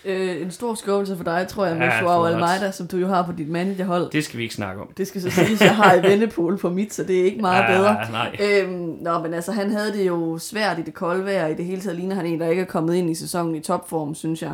Øh, 0.05 0.41
en 0.41 0.51
stor 0.51 0.75
skuffelse 0.75 1.17
for 1.17 1.23
dig, 1.23 1.45
tror 1.49 1.65
jeg, 1.65 1.77
med 1.77 1.85
ja, 1.85 2.01
Joao 2.01 2.25
Almeida, 2.25 2.71
som 2.71 2.87
du 2.87 2.97
jo 2.97 3.07
har 3.07 3.25
på 3.25 3.31
dit 3.31 3.49
managerhold. 3.49 4.09
Det 4.11 4.23
skal 4.23 4.37
vi 4.37 4.43
ikke 4.43 4.55
snakke 4.55 4.81
om. 4.81 4.91
Det 4.97 5.07
skal 5.07 5.21
så 5.21 5.29
siges, 5.29 5.61
jeg 5.61 5.75
har 5.75 5.95
i 5.95 6.03
vendepol 6.03 6.57
på 6.57 6.69
mit, 6.69 6.93
så 6.93 7.03
det 7.03 7.19
er 7.19 7.25
ikke 7.25 7.41
meget 7.41 7.63
ja, 7.63 7.77
bedre. 7.77 8.11
Nej. 8.11 8.37
Øhm, 8.39 8.97
nå, 9.01 9.19
men 9.19 9.33
altså, 9.33 9.51
han 9.51 9.71
havde 9.71 9.93
det 9.93 10.07
jo 10.07 10.37
svært 10.37 10.79
i 10.79 10.81
det 10.81 10.93
kolde 10.93 11.25
vejr. 11.25 11.47
I 11.47 11.53
det 11.53 11.65
hele 11.65 11.81
taget 11.81 11.97
ligner 11.97 12.15
han 12.15 12.25
en, 12.25 12.39
der 12.39 12.47
ikke 12.47 12.61
er 12.61 12.65
kommet 12.65 12.95
ind 12.95 13.09
i 13.09 13.15
sæsonen 13.15 13.55
i 13.55 13.59
topform, 13.59 14.15
synes 14.15 14.41
jeg. 14.41 14.53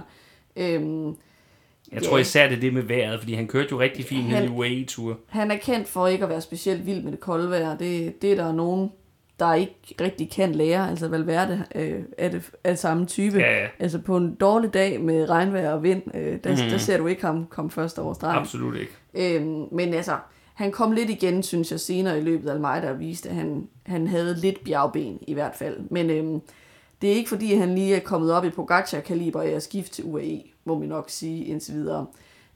Øhm, 0.56 1.16
jeg 1.92 2.04
tror 2.04 2.18
især 2.18 2.48
det 2.48 2.56
er 2.56 2.62
det 2.62 2.74
med 2.74 2.82
vejret, 2.82 3.20
fordi 3.20 3.34
han 3.34 3.48
kørte 3.48 3.68
jo 3.72 3.80
rigtig 3.80 4.06
fint 4.06 4.24
han, 4.24 4.46
i 4.46 4.48
UAE-tur. 4.48 5.18
Han 5.28 5.52
er 5.52 5.58
kendt 5.58 5.88
for 5.88 6.08
ikke 6.08 6.24
at 6.24 6.30
være 6.30 6.42
specielt 6.42 6.86
vild 6.86 7.04
med 7.04 7.12
det 7.12 7.20
kolde 7.20 7.50
vejr. 7.50 7.78
Det, 7.78 8.22
det 8.22 8.32
er 8.32 8.36
der 8.36 8.52
nogen 8.52 8.92
der 9.42 9.54
ikke 9.54 9.96
rigtig 10.02 10.32
kan 10.32 10.56
lære. 10.56 10.90
Altså 10.90 11.08
Valverde 11.08 11.66
øh, 11.76 12.04
er 12.18 12.30
det 12.30 12.52
er 12.64 12.76
samme 12.76 13.06
type. 13.06 13.38
Ja, 13.38 13.62
ja. 13.62 13.68
Altså 13.80 14.00
på 14.00 14.18
en 14.18 14.36
dårlig 14.36 14.74
dag 14.74 15.02
med 15.02 15.30
regnvejr 15.30 15.72
og 15.72 15.84
vind, 15.84 16.02
øh, 16.14 16.40
der, 16.44 16.50
mm-hmm. 16.50 16.70
der 16.70 16.78
ser 16.78 16.98
du 16.98 17.08
ikke 17.08 17.22
ham 17.22 17.46
komme 17.46 17.72
først 17.72 18.00
over 18.00 18.14
stregen. 18.14 18.38
Absolut 18.38 18.76
ikke. 18.76 18.92
Øhm, 19.14 19.66
men 19.72 19.94
altså, 19.94 20.18
han 20.54 20.72
kom 20.72 20.92
lidt 20.92 21.10
igen, 21.10 21.44
synes 21.44 21.72
jeg, 21.72 21.80
senere 21.80 22.18
i 22.18 22.22
løbet 22.22 22.50
af 22.50 22.54
Almeida 22.54 22.90
og 22.90 23.00
viste, 23.00 23.30
at 23.30 23.36
han, 23.36 23.68
han 23.86 24.08
havde 24.08 24.36
lidt 24.36 24.64
bjergben 24.64 25.20
i 25.22 25.34
hvert 25.34 25.56
fald. 25.56 25.78
Men 25.90 26.10
øhm, 26.10 26.42
det 27.02 27.12
er 27.12 27.16
ikke 27.16 27.30
fordi, 27.30 27.54
han 27.54 27.76
lige 27.76 27.96
er 27.96 28.00
kommet 28.00 28.32
op 28.32 28.46
i 28.46 28.50
Pogacar-kaliber 28.50 29.42
af 29.42 29.50
at 29.50 29.64
skifte 29.64 29.96
til 29.96 30.06
UAE, 30.06 30.42
må 30.66 30.80
vi 30.80 30.86
nok 30.86 31.10
sige 31.10 31.46
indtil 31.46 31.74
videre. 31.74 32.06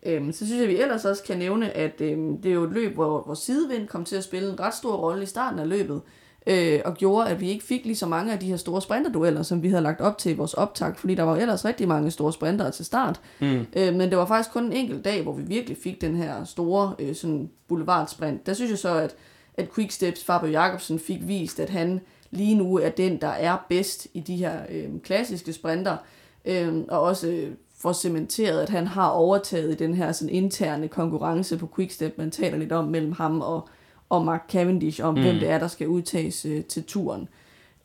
Øhm, 0.05 0.31
så 0.31 0.45
synes 0.45 0.61
jeg, 0.61 0.69
at 0.69 0.75
vi 0.75 0.81
ellers 0.81 1.05
også 1.05 1.23
kan 1.23 1.37
nævne, 1.37 1.71
at 1.71 2.01
øhm, 2.01 2.41
det 2.41 2.49
er 2.49 2.53
jo 2.53 2.63
et 2.63 2.71
løb, 2.71 2.93
hvor, 2.93 3.21
hvor 3.21 3.33
sidevind 3.33 3.87
kom 3.87 4.05
til 4.05 4.15
at 4.15 4.23
spille 4.23 4.49
en 4.49 4.59
ret 4.59 4.73
stor 4.73 4.95
rolle 4.95 5.23
i 5.23 5.25
starten 5.25 5.59
af 5.59 5.69
løbet 5.69 6.01
øh, 6.47 6.79
og 6.85 6.93
gjorde, 6.93 7.29
at 7.29 7.41
vi 7.41 7.49
ikke 7.49 7.63
fik 7.63 7.85
lige 7.85 7.95
så 7.95 8.05
mange 8.05 8.33
af 8.33 8.39
de 8.39 8.45
her 8.45 8.57
store 8.57 8.81
sprinterdueller, 8.81 9.43
som 9.43 9.63
vi 9.63 9.69
havde 9.69 9.83
lagt 9.83 10.01
op 10.01 10.17
til 10.17 10.31
i 10.31 10.35
vores 10.35 10.53
optag, 10.53 10.97
fordi 10.97 11.15
der 11.15 11.23
var 11.23 11.35
ellers 11.35 11.65
rigtig 11.65 11.87
mange 11.87 12.11
store 12.11 12.33
sprinter 12.33 12.69
til 12.69 12.85
start. 12.85 13.19
Mm. 13.39 13.65
Øh, 13.75 13.95
men 13.95 14.09
det 14.09 14.17
var 14.17 14.25
faktisk 14.25 14.51
kun 14.51 14.63
en 14.63 14.73
enkelt 14.73 15.05
dag, 15.05 15.23
hvor 15.23 15.33
vi 15.33 15.43
virkelig 15.43 15.77
fik 15.83 16.01
den 16.01 16.15
her 16.15 16.43
store 16.43 16.95
øh, 16.99 17.15
sådan 17.15 17.49
boulevardsprint. 17.67 18.45
Der 18.45 18.53
synes 18.53 18.71
jeg 18.71 18.79
så, 18.79 18.95
at, 18.95 19.15
at 19.53 19.73
Quicksteps 19.75 20.23
Fabio 20.23 20.49
Jacobsen 20.49 20.99
fik 20.99 21.27
vist, 21.27 21.59
at 21.59 21.69
han 21.69 22.01
lige 22.31 22.55
nu 22.55 22.77
er 22.77 22.89
den, 22.89 23.21
der 23.21 23.27
er 23.27 23.57
bedst 23.69 24.07
i 24.13 24.19
de 24.19 24.35
her 24.35 24.59
øh, 24.69 24.85
klassiske 25.03 25.53
sprinter, 25.53 25.97
øh, 26.45 26.73
og 26.87 27.01
også 27.01 27.27
øh, 27.27 27.51
får 27.77 27.93
cementeret, 27.93 28.61
at 28.61 28.69
han 28.69 28.87
har 28.87 29.09
overtaget 29.09 29.79
den 29.79 29.93
her 29.93 30.11
sådan 30.11 30.33
interne 30.33 30.87
konkurrence 30.87 31.57
på 31.57 31.69
Quickstep, 31.75 32.17
man 32.17 32.31
taler 32.31 32.57
lidt 32.57 32.71
om 32.71 32.85
mellem 32.85 33.11
ham 33.11 33.41
og 33.41 33.69
og 34.09 34.25
Mark 34.25 34.45
Cavendish 34.49 35.03
om, 35.03 35.13
mm. 35.13 35.21
hvem 35.21 35.35
det 35.35 35.49
er, 35.49 35.59
der 35.59 35.67
skal 35.67 35.87
udtages 35.87 36.45
øh, 36.45 36.63
til 36.63 36.83
turen. 36.83 37.27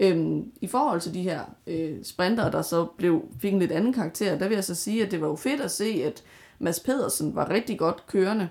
Øhm, 0.01 0.53
I 0.61 0.67
forhold 0.67 1.01
til 1.01 1.15
de 1.15 1.23
her 1.23 1.41
øh, 1.67 1.97
sprinter, 2.03 2.51
der 2.51 2.63
så 2.63 2.85
blev, 2.85 3.23
fik 3.41 3.53
en 3.53 3.59
lidt 3.59 3.73
anden 3.73 3.93
karakter, 3.93 4.39
der 4.39 4.49
vil 4.49 4.55
jeg 4.55 4.65
så 4.65 4.75
sige, 4.75 5.07
at 5.07 5.11
det 5.11 5.21
var 5.21 5.29
jo 5.29 5.37
fedt 5.37 5.61
at 5.61 5.71
se, 5.71 6.03
at 6.07 6.23
Mads 6.59 6.81
Pedersen 6.81 7.35
var 7.35 7.51
rigtig 7.51 7.79
godt 7.79 8.07
kørende. 8.07 8.49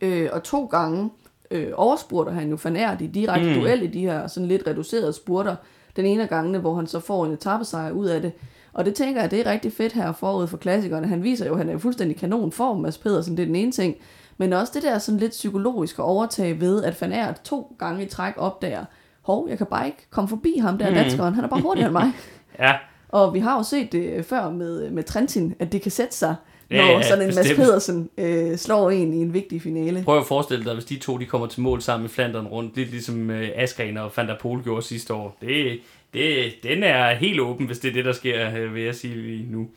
Øh, 0.00 0.28
og 0.32 0.42
to 0.42 0.66
gange 0.66 1.10
øh, 1.50 1.72
overspurter 1.74 2.32
han 2.32 2.50
jo 2.50 2.56
fanært 2.56 3.00
i 3.00 3.06
direkte 3.06 3.48
mm. 3.48 3.60
duel 3.60 3.82
i 3.82 3.86
de 3.86 4.00
her 4.00 4.26
sådan 4.26 4.48
lidt 4.48 4.66
reducerede 4.66 5.12
spurter. 5.12 5.56
Den 5.96 6.04
ene 6.04 6.22
af 6.22 6.28
gangene, 6.28 6.58
hvor 6.58 6.74
han 6.74 6.86
så 6.86 7.00
får 7.00 7.26
en 7.26 7.32
etappesejr 7.32 7.92
ud 7.92 8.06
af 8.06 8.22
det. 8.22 8.32
Og 8.72 8.84
det 8.84 8.94
tænker 8.94 9.20
jeg, 9.20 9.30
det 9.30 9.40
er 9.40 9.50
rigtig 9.50 9.72
fedt 9.72 9.92
her 9.92 10.12
forud 10.12 10.46
for 10.46 10.56
klassikerne. 10.56 11.06
Han 11.06 11.22
viser 11.22 11.46
jo, 11.46 11.52
at 11.52 11.58
han 11.58 11.68
er 11.68 11.72
jo 11.72 11.78
fuldstændig 11.78 12.16
kanon 12.16 12.52
form, 12.52 12.80
Mads 12.80 12.98
Pedersen, 12.98 13.36
det 13.36 13.42
er 13.42 13.46
den 13.46 13.56
ene 13.56 13.72
ting. 13.72 13.96
Men 14.42 14.52
også 14.52 14.72
det 14.74 14.82
der 14.82 14.98
sådan 14.98 15.18
lidt 15.20 15.30
psykologiske 15.30 16.02
overtag 16.02 16.60
ved, 16.60 16.84
at 16.84 17.00
Van 17.00 17.12
Aert 17.12 17.40
to 17.44 17.76
gange 17.78 18.04
i 18.04 18.08
træk 18.08 18.34
opdager, 18.36 18.84
hov, 19.20 19.48
jeg 19.48 19.58
kan 19.58 19.66
bare 19.66 19.86
ikke 19.86 20.06
komme 20.10 20.28
forbi 20.28 20.56
ham 20.60 20.78
der 20.78 20.88
mm. 20.88 20.94
danskeren, 20.94 21.34
han 21.34 21.44
er 21.44 21.48
bare 21.48 21.60
hurtigere 21.60 21.86
end 21.86 21.92
mig. 21.92 22.12
ja. 22.58 22.72
Og 23.08 23.34
vi 23.34 23.38
har 23.38 23.56
jo 23.56 23.62
set 23.62 23.92
det 23.92 24.24
før 24.24 24.50
med, 24.50 24.90
med 24.90 25.02
Trentin, 25.02 25.54
at 25.58 25.72
det 25.72 25.82
kan 25.82 25.90
sætte 25.90 26.16
sig, 26.16 26.34
Ja, 26.70 26.76
når 26.76 26.90
ja, 26.90 27.02
sådan 27.02 27.22
en 27.22 27.28
bestemt. 27.28 27.58
Mads 27.58 27.68
Pedersen 27.68 28.10
øh, 28.18 28.56
slår 28.56 28.90
en 28.90 29.14
i 29.14 29.16
en 29.16 29.34
vigtig 29.34 29.62
finale. 29.62 30.02
Prøv 30.04 30.18
at 30.18 30.26
forestille 30.26 30.64
dig, 30.64 30.74
hvis 30.74 30.84
de 30.84 30.96
to 30.96 31.18
de 31.18 31.26
kommer 31.26 31.46
til 31.46 31.60
mål 31.60 31.82
sammen 31.82 32.06
i 32.06 32.08
Flandern 32.08 32.46
rundt, 32.46 32.76
lidt 32.76 32.90
ligesom 32.90 33.30
øh, 33.30 33.48
Askren 33.54 33.96
og 33.96 34.12
Van 34.16 34.28
der 34.28 34.38
Poel 34.40 34.62
gjorde 34.62 34.82
sidste 34.82 35.14
år. 35.14 35.36
Det, 35.40 35.80
det, 36.14 36.52
den 36.62 36.82
er 36.82 37.14
helt 37.14 37.40
åben, 37.40 37.66
hvis 37.66 37.78
det 37.78 37.88
er 37.88 37.92
det, 37.92 38.04
der 38.04 38.12
sker, 38.12 38.58
øh, 38.58 38.74
vil 38.74 38.82
jeg 38.82 38.94
sige 38.94 39.14
lige 39.14 39.52
nu. 39.52 39.68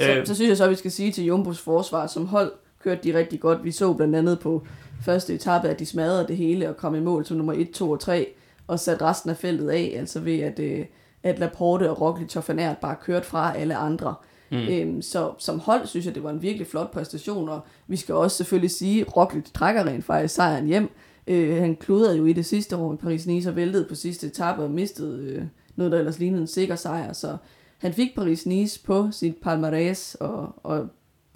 Så, 0.00 0.12
Øh, 0.12 0.26
så 0.26 0.34
synes 0.34 0.48
jeg 0.48 0.56
så, 0.56 0.64
at 0.64 0.70
vi 0.70 0.74
skal 0.74 0.90
sige 0.90 1.12
til 1.12 1.24
Jumbos 1.24 1.60
forsvar, 1.60 2.06
som 2.06 2.26
hold 2.26 2.52
kørte 2.82 3.00
de 3.04 3.18
rigtig 3.18 3.40
godt. 3.40 3.64
Vi 3.64 3.70
så 3.70 3.92
blandt 3.92 4.16
andet 4.16 4.40
på 4.40 4.66
første 5.02 5.34
etape, 5.34 5.68
at 5.68 5.78
de 5.78 5.86
smadrede 5.86 6.28
det 6.28 6.36
hele 6.36 6.68
og 6.68 6.76
kom 6.76 6.94
i 6.94 7.00
mål 7.00 7.24
som 7.24 7.36
nummer 7.36 7.52
1, 7.52 7.70
2 7.70 7.90
og 7.90 8.00
3, 8.00 8.28
og 8.66 8.80
satte 8.80 9.04
resten 9.04 9.30
af 9.30 9.36
feltet 9.36 9.68
af, 9.68 9.94
altså 9.96 10.20
ved 10.20 10.40
at, 10.40 10.58
øh, 10.58 10.84
at 11.22 11.38
Laporte 11.38 11.90
og 11.90 12.00
Roglic 12.00 12.36
og 12.36 12.44
Van 12.48 12.58
Aert 12.58 12.78
bare 12.78 12.96
kørte 13.02 13.26
fra 13.26 13.56
alle 13.56 13.76
andre. 13.76 14.14
Mm. 14.50 14.58
Øhm, 14.58 15.02
så 15.02 15.32
som 15.38 15.58
hold 15.58 15.86
synes 15.86 16.06
jeg, 16.06 16.14
det 16.14 16.22
var 16.22 16.30
en 16.30 16.42
virkelig 16.42 16.66
flot 16.66 16.90
præstation, 16.90 17.48
og 17.48 17.60
vi 17.86 17.96
skal 17.96 18.14
også 18.14 18.36
selvfølgelig 18.36 18.70
sige, 18.70 19.00
at 19.00 19.16
Roglic 19.16 19.44
trækker 19.54 19.86
rent 19.86 20.04
faktisk 20.04 20.34
sejren 20.34 20.66
hjem. 20.66 20.90
Øh, 21.26 21.56
han 21.56 21.76
kludrede 21.76 22.16
jo 22.16 22.26
i 22.26 22.32
det 22.32 22.46
sidste 22.46 22.76
år 22.76 22.94
i 22.94 22.96
Paris-Nice 22.96 23.48
og 23.48 23.56
væltede 23.56 23.86
på 23.88 23.94
sidste 23.94 24.26
etape 24.26 24.62
og 24.62 24.70
mistede 24.70 25.22
øh, 25.22 25.42
noget, 25.76 25.92
der 25.92 25.98
ellers 25.98 26.18
lignede 26.18 26.40
en 26.40 26.46
sikker 26.46 26.76
sejr, 26.76 27.12
så 27.12 27.36
han 27.78 27.92
fik 27.92 28.18
Paris-Nice 28.18 28.82
på 28.84 29.08
sit 29.10 29.34
palmarès, 29.46 30.16
og, 30.20 30.54
og 30.62 30.88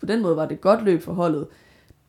på 0.03 0.07
den 0.07 0.23
måde 0.23 0.37
var 0.37 0.47
det 0.47 0.55
et 0.55 0.61
godt 0.61 0.85
løb 0.85 1.03
for 1.03 1.13
holdet. 1.13 1.47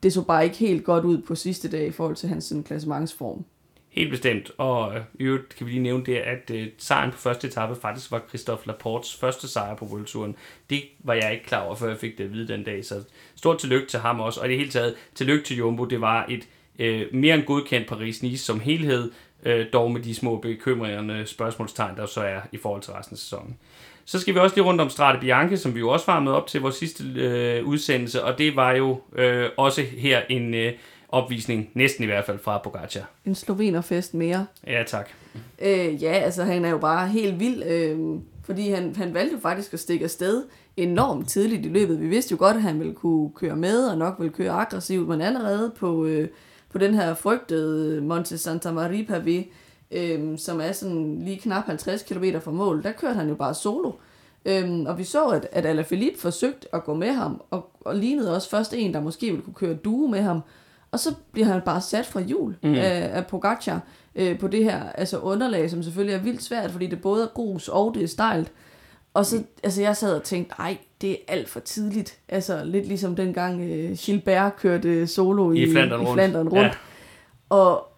Det 0.03 0.13
så 0.13 0.21
bare 0.21 0.43
ikke 0.43 0.57
helt 0.57 0.83
godt 0.83 1.05
ud 1.05 1.21
på 1.21 1.35
sidste 1.35 1.71
dag 1.71 1.87
i 1.87 1.91
forhold 1.91 2.15
til 2.15 2.29
hans 2.29 2.45
sådan, 2.45 2.63
klassementsform. 2.63 3.45
Helt 3.89 4.11
bestemt, 4.11 4.51
og 4.57 4.95
øh, 4.95 5.01
i 5.19 5.23
øvrigt 5.23 5.55
kan 5.55 5.65
vi 5.65 5.71
lige 5.71 5.83
nævne 5.83 6.05
det, 6.05 6.15
at 6.15 6.51
øh, 6.53 6.67
sejren 6.77 7.11
på 7.11 7.17
første 7.17 7.47
etape 7.47 7.75
faktisk 7.75 8.11
var 8.11 8.23
Christophe 8.29 8.67
Laportes 8.67 9.15
første 9.15 9.47
sejr 9.47 9.75
på 9.75 9.85
World 9.85 10.33
Det 10.69 10.83
var 10.99 11.13
jeg 11.13 11.33
ikke 11.33 11.45
klar 11.45 11.61
over, 11.61 11.75
før 11.75 11.87
jeg 11.87 11.97
fik 11.97 12.17
det 12.17 12.23
at 12.23 12.33
vide 12.33 12.47
den 12.47 12.63
dag, 12.63 12.85
så 12.85 13.03
stort 13.35 13.59
tillykke 13.59 13.87
til 13.87 13.99
ham 13.99 14.19
også, 14.19 14.39
og 14.39 14.45
i 14.47 14.49
det 14.49 14.57
hele 14.57 14.71
taget 14.71 14.95
tillykke 15.15 15.45
til 15.45 15.57
Jumbo. 15.57 15.85
Det 15.85 16.01
var 16.01 16.25
et 16.29 16.47
øh, 16.79 17.13
mere 17.13 17.35
end 17.35 17.43
godkendt 17.43 17.91
Paris-Nice 17.91 18.37
som 18.37 18.59
helhed, 18.59 19.11
øh, 19.45 19.65
dog 19.73 19.91
med 19.91 20.01
de 20.01 20.15
små 20.15 20.37
bekymrende 20.37 21.25
spørgsmålstegn, 21.25 21.97
der 21.97 22.05
så 22.05 22.21
er 22.21 22.41
i 22.51 22.57
forhold 22.57 22.81
til 22.81 22.93
resten 22.93 23.13
af 23.13 23.17
sæsonen. 23.17 23.57
Så 24.05 24.19
skal 24.19 24.33
vi 24.33 24.39
også 24.39 24.55
lige 24.55 24.65
rundt 24.65 24.81
om 24.81 24.89
Strade 24.89 25.19
Bianche, 25.19 25.57
som 25.57 25.75
vi 25.75 25.79
jo 25.79 25.89
også 25.89 26.05
var 26.05 26.19
med 26.19 26.31
op 26.31 26.47
til 26.47 26.61
vores 26.61 26.75
sidste 26.75 27.03
øh, 27.15 27.65
udsendelse, 27.65 28.23
og 28.23 28.37
det 28.37 28.55
var 28.55 28.71
jo 28.71 29.01
øh, 29.15 29.49
også 29.57 29.81
her 29.81 30.21
en 30.29 30.53
øh, 30.53 30.71
opvisning, 31.09 31.69
næsten 31.73 32.03
i 32.03 32.07
hvert 32.07 32.25
fald 32.25 32.39
fra 32.39 32.57
Pogacar. 32.57 33.09
En 33.25 33.35
slovenerfest 33.35 34.13
mere. 34.13 34.45
Ja, 34.67 34.83
tak. 34.87 35.09
Øh, 35.61 36.03
ja, 36.03 36.11
altså 36.11 36.43
han 36.43 36.65
er 36.65 36.69
jo 36.69 36.77
bare 36.77 37.07
helt 37.07 37.39
vild, 37.39 37.63
øh, 37.63 37.99
fordi 38.45 38.69
han, 38.69 38.95
han 38.95 39.13
valgte 39.13 39.35
jo 39.35 39.39
faktisk 39.41 39.73
at 39.73 39.79
stikke 39.79 40.03
afsted 40.03 40.43
enormt 40.77 41.29
tidligt 41.29 41.65
i 41.65 41.69
løbet. 41.69 42.01
Vi 42.01 42.07
vidste 42.07 42.31
jo 42.31 42.37
godt, 42.37 42.55
at 42.55 42.61
han 42.61 42.79
ville 42.79 42.93
kunne 42.93 43.29
køre 43.35 43.55
med, 43.55 43.87
og 43.87 43.97
nok 43.97 44.15
ville 44.19 44.33
køre 44.33 44.51
aggressivt, 44.51 45.07
men 45.07 45.21
allerede 45.21 45.71
på, 45.79 46.05
øh, 46.05 46.27
på 46.71 46.77
den 46.77 46.93
her 46.93 47.13
frygtede 47.13 48.01
Monte 48.01 48.37
Santa 48.37 48.71
Maria 48.71 49.03
Pavé, 49.03 49.43
øh, 49.93 50.37
som 50.37 50.61
er 50.61 50.71
sådan 50.71 51.19
lige 51.19 51.37
knap 51.37 51.65
50 51.65 52.03
km 52.03 52.23
fra 52.41 52.51
mål, 52.51 52.83
der 52.83 52.91
kørte 52.91 53.15
han 53.15 53.29
jo 53.29 53.35
bare 53.35 53.53
solo. 53.53 53.91
Øhm, 54.45 54.85
og 54.85 54.97
vi 54.97 55.03
så, 55.03 55.27
at, 55.27 55.47
at 55.51 55.65
Alaphilippe 55.65 56.19
forsøgte 56.19 56.75
at 56.75 56.83
gå 56.83 56.93
med 56.93 57.11
ham, 57.11 57.41
og, 57.49 57.69
og 57.81 57.95
lignede 57.95 58.35
også 58.35 58.49
først 58.49 58.73
en, 58.73 58.93
der 58.93 59.01
måske 59.01 59.25
ville 59.25 59.41
kunne 59.41 59.53
køre 59.53 59.73
duo 59.73 60.07
med 60.07 60.21
ham. 60.21 60.41
Og 60.91 60.99
så 60.99 61.15
bliver 61.31 61.47
han 61.47 61.61
bare 61.61 61.81
sat 61.81 62.05
fra 62.05 62.19
jul 62.19 62.55
mm. 62.63 62.73
af, 62.73 63.09
af 63.13 63.27
Pogacar 63.27 63.81
øh, 64.15 64.39
på 64.39 64.47
det 64.47 64.63
her 64.63 64.83
altså 64.83 65.19
underlag, 65.19 65.69
som 65.69 65.83
selvfølgelig 65.83 66.15
er 66.15 66.23
vildt 66.23 66.43
svært, 66.43 66.71
fordi 66.71 66.87
det 66.87 67.01
både 67.01 67.23
er 67.23 67.27
grus 67.27 67.67
og 67.67 67.93
det 67.95 68.03
er 68.03 68.07
stejlt. 68.07 68.51
Og 69.13 69.25
så, 69.25 69.43
altså 69.63 69.81
jeg 69.81 69.97
sad 69.97 70.15
og 70.15 70.23
tænkte, 70.23 70.55
ej, 70.59 70.77
det 71.01 71.11
er 71.11 71.15
alt 71.27 71.49
for 71.49 71.59
tidligt. 71.59 72.17
Altså 72.29 72.63
lidt 72.65 72.87
ligesom 72.87 73.15
dengang 73.15 73.61
øh, 73.61 73.97
Gilbert 73.97 74.55
kørte 74.55 75.07
solo 75.07 75.51
i, 75.51 75.63
I 75.63 75.71
Flandern 75.71 76.01
i 76.01 76.05
rundt. 76.05 76.13
Flandern 76.13 76.47
rundt. 76.47 76.63
Ja. 76.63 76.71
Og 77.49 77.92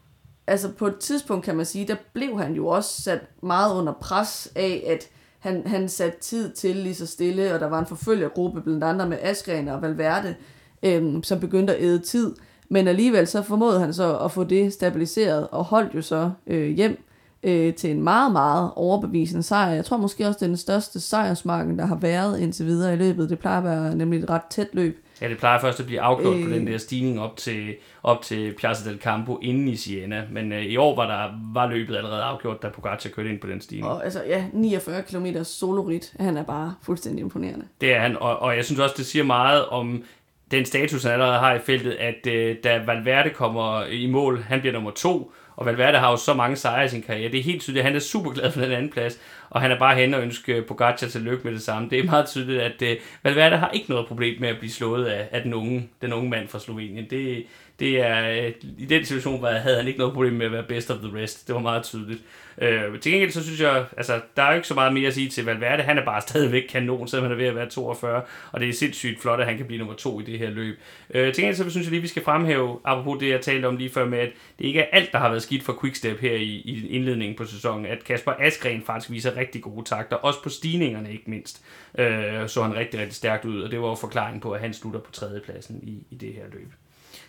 altså 0.47 0.69
på 0.71 0.87
et 0.87 0.97
tidspunkt 0.97 1.45
kan 1.45 1.55
man 1.55 1.65
sige, 1.65 1.87
der 1.87 1.95
blev 2.13 2.39
han 2.39 2.53
jo 2.53 2.67
også 2.67 3.01
sat 3.01 3.21
meget 3.41 3.75
under 3.75 3.93
pres 3.93 4.51
af, 4.55 4.83
at 4.87 5.09
han, 5.39 5.67
han 5.67 5.89
satte 5.89 6.19
tid 6.19 6.51
til 6.51 6.75
lige 6.75 6.95
så 6.95 7.05
stille, 7.05 7.53
og 7.53 7.59
der 7.59 7.67
var 7.67 7.79
en 7.79 7.85
forfølgergruppe 7.85 8.61
blandt 8.61 8.83
andre 8.83 9.09
med 9.09 9.17
Askren 9.21 9.67
og 9.67 9.81
Valverde, 9.81 10.35
øhm, 10.83 11.23
som 11.23 11.39
begyndte 11.39 11.75
at 11.75 11.83
æde 11.83 11.99
tid. 11.99 12.35
Men 12.69 12.87
alligevel 12.87 13.27
så 13.27 13.41
formåede 13.41 13.79
han 13.79 13.93
så 13.93 14.17
at 14.17 14.31
få 14.31 14.43
det 14.43 14.73
stabiliseret, 14.73 15.47
og 15.51 15.63
holdt 15.63 15.95
jo 15.95 16.01
så 16.01 16.31
øh, 16.47 16.69
hjem 16.69 17.05
øh, 17.43 17.73
til 17.73 17.91
en 17.91 18.03
meget, 18.03 18.31
meget 18.31 18.71
overbevisende 18.75 19.43
sejr. 19.43 19.71
Jeg 19.71 19.85
tror 19.85 19.97
måske 19.97 20.27
også, 20.27 20.37
det 20.37 20.45
er 20.45 20.49
den 20.49 20.57
største 20.57 20.99
sejrsmarken, 20.99 21.79
der 21.79 21.85
har 21.85 21.95
været 21.95 22.39
indtil 22.39 22.65
videre 22.65 22.93
i 22.93 22.97
løbet. 22.97 23.29
Det 23.29 23.39
plejer 23.39 23.57
at 23.57 23.63
være 23.63 23.95
nemlig 23.95 24.23
et 24.23 24.29
ret 24.29 24.45
tæt 24.49 24.69
løb. 24.73 25.04
Ja, 25.21 25.29
det 25.29 25.37
plejer 25.37 25.59
først 25.59 25.79
at 25.79 25.85
blive 25.85 26.01
afgjort 26.01 26.35
øh... 26.35 26.43
på 26.43 26.49
Øh. 26.49 26.55
den 26.55 26.67
der 26.67 26.77
stigning 26.77 27.21
op 27.21 27.37
til, 27.37 27.75
op 28.03 28.21
til 28.21 28.53
Piazza 28.53 28.89
del 28.89 28.99
Campo 28.99 29.39
inden 29.41 29.67
i 29.67 29.75
Siena. 29.75 30.23
Men 30.31 30.51
øh, 30.51 30.61
i 30.61 30.77
år 30.77 30.95
var, 30.95 31.07
der, 31.07 31.33
var 31.53 31.67
løbet 31.69 31.95
allerede 31.97 32.23
afgjort, 32.23 32.61
da 32.63 32.69
Pogacar 32.69 33.09
kørte 33.09 33.29
ind 33.29 33.39
på 33.39 33.47
den 33.47 33.61
stigning. 33.61 33.87
Og 33.91 34.03
altså, 34.03 34.23
ja, 34.27 34.45
49 34.53 35.03
km 35.03 35.25
solorit, 35.43 36.13
han 36.19 36.37
er 36.37 36.43
bare 36.43 36.75
fuldstændig 36.83 37.21
imponerende. 37.21 37.65
Det 37.81 37.93
er 37.93 37.99
han, 37.99 38.17
og, 38.17 38.39
og 38.39 38.55
jeg 38.55 38.65
synes 38.65 38.79
også, 38.79 38.95
det 38.97 39.05
siger 39.05 39.23
meget 39.23 39.65
om 39.65 40.03
den 40.51 40.65
status, 40.65 41.03
han 41.03 41.11
allerede 41.13 41.39
har 41.39 41.53
i 41.53 41.59
feltet, 41.59 41.91
at 41.91 42.27
øh, 42.27 42.55
da 42.63 42.81
Valverde 42.85 43.29
kommer 43.29 43.85
i 43.85 44.07
mål, 44.07 44.41
han 44.41 44.59
bliver 44.59 44.73
nummer 44.73 44.91
to, 44.91 45.31
og 45.55 45.65
Valverde 45.65 45.97
har 45.97 46.11
jo 46.11 46.17
så 46.17 46.33
mange 46.33 46.55
sejre 46.55 46.85
i 46.85 46.89
sin 46.89 47.01
karriere. 47.01 47.31
Det 47.31 47.39
er 47.39 47.43
helt 47.43 47.61
tydeligt, 47.61 47.81
at 47.81 47.87
han 47.87 47.95
er 47.95 47.99
super 47.99 48.31
glad 48.31 48.51
for 48.51 48.61
den 48.61 48.71
anden 48.71 48.91
plads, 48.91 49.19
og 49.55 49.61
han 49.61 49.71
er 49.71 49.79
bare 49.79 49.95
hen 49.95 50.13
og 50.13 50.21
ønsker 50.21 50.61
Pogacar 50.61 51.07
til 51.07 51.21
lykke 51.21 51.43
med 51.43 51.53
det 51.53 51.61
samme. 51.61 51.89
Det 51.89 51.99
er 51.99 52.03
meget 52.03 52.27
tydeligt, 52.27 52.61
at 52.61 52.81
øh, 52.81 52.97
Valverde 53.23 53.57
har 53.57 53.69
ikke 53.69 53.89
noget 53.89 54.07
problem 54.07 54.41
med 54.41 54.49
at 54.49 54.59
blive 54.59 54.71
slået 54.71 55.05
af, 55.05 55.27
af 55.31 55.41
den, 55.41 55.53
unge, 55.53 55.89
den 56.01 56.13
unge 56.13 56.29
mand 56.29 56.47
fra 56.47 56.59
Slovenien. 56.59 57.09
Det, 57.09 57.45
det 57.79 58.01
er, 58.01 58.45
øh, 58.45 58.51
I 58.77 58.85
den 58.85 59.05
situation 59.05 59.41
var, 59.41 59.51
havde 59.51 59.77
han 59.77 59.87
ikke 59.87 59.99
noget 59.99 60.13
problem 60.13 60.33
med 60.33 60.45
at 60.45 60.51
være 60.51 60.63
best 60.63 60.91
of 60.91 60.97
the 60.97 61.21
rest. 61.21 61.47
Det 61.47 61.55
var 61.55 61.61
meget 61.61 61.83
tydeligt. 61.83 62.21
Øh, 62.61 62.99
til 62.99 63.11
gengæld 63.11 63.31
så 63.31 63.43
synes 63.43 63.61
jeg, 63.61 63.85
altså 63.97 64.21
der 64.35 64.43
er 64.43 64.49
jo 64.49 64.55
ikke 64.55 64.67
så 64.67 64.73
meget 64.73 64.93
mere 64.93 65.07
at 65.07 65.13
sige 65.13 65.29
til 65.29 65.45
Valverde. 65.45 65.83
Han 65.83 65.97
er 65.97 66.05
bare 66.05 66.21
stadigvæk 66.21 66.63
kanon, 66.69 67.07
selvom 67.07 67.23
han 67.23 67.31
er 67.31 67.35
ved 67.35 67.45
at 67.45 67.55
være 67.55 67.69
42. 67.69 68.21
Og 68.51 68.59
det 68.59 68.69
er 68.69 68.73
sindssygt 68.73 69.21
flot, 69.21 69.39
at 69.39 69.45
han 69.45 69.57
kan 69.57 69.65
blive 69.65 69.77
nummer 69.77 69.93
to 69.93 70.19
i 70.19 70.23
det 70.23 70.39
her 70.39 70.49
løb. 70.49 70.79
Øh, 71.13 71.33
til 71.33 71.41
gengæld 71.41 71.55
så 71.55 71.69
synes 71.69 71.85
jeg 71.85 71.91
lige, 71.91 72.01
vi 72.01 72.07
skal 72.07 72.23
fremhæve, 72.23 72.79
apropos 72.85 73.19
det 73.19 73.29
jeg 73.29 73.41
talte 73.41 73.65
om 73.65 73.77
lige 73.77 73.89
før 73.89 74.05
med, 74.05 74.19
at 74.19 74.29
det 74.59 74.65
ikke 74.65 74.79
er 74.79 74.87
alt, 74.91 75.11
der 75.11 75.19
har 75.19 75.29
været 75.29 75.43
skidt 75.43 75.63
for 75.63 75.77
Quickstep 75.81 76.19
her 76.19 76.33
i, 76.33 76.61
i 76.65 76.87
indledningen 76.87 77.37
på 77.37 77.45
sæsonen. 77.45 77.85
At 77.85 78.03
Kasper 78.03 78.33
Askren 78.39 78.81
faktisk 78.81 79.11
viser 79.11 79.37
rigtig 79.37 79.61
gode 79.61 79.85
takter, 79.85 80.15
også 80.15 80.43
på 80.43 80.49
stigningerne 80.49 81.11
ikke 81.11 81.29
mindst. 81.29 81.61
Øh, 81.97 82.47
så 82.47 82.63
han 82.63 82.75
rigtig, 82.75 82.99
rigtig 82.99 83.15
stærkt 83.15 83.45
ud, 83.45 83.61
og 83.61 83.71
det 83.71 83.81
var 83.81 83.87
jo 83.87 83.95
forklaringen 83.95 84.41
på, 84.41 84.51
at 84.51 84.61
han 84.61 84.73
slutter 84.73 84.99
på 84.99 85.11
tredjepladsen 85.11 85.79
i, 85.83 86.05
i 86.11 86.15
det 86.15 86.33
her 86.33 86.43
løb. 86.53 86.71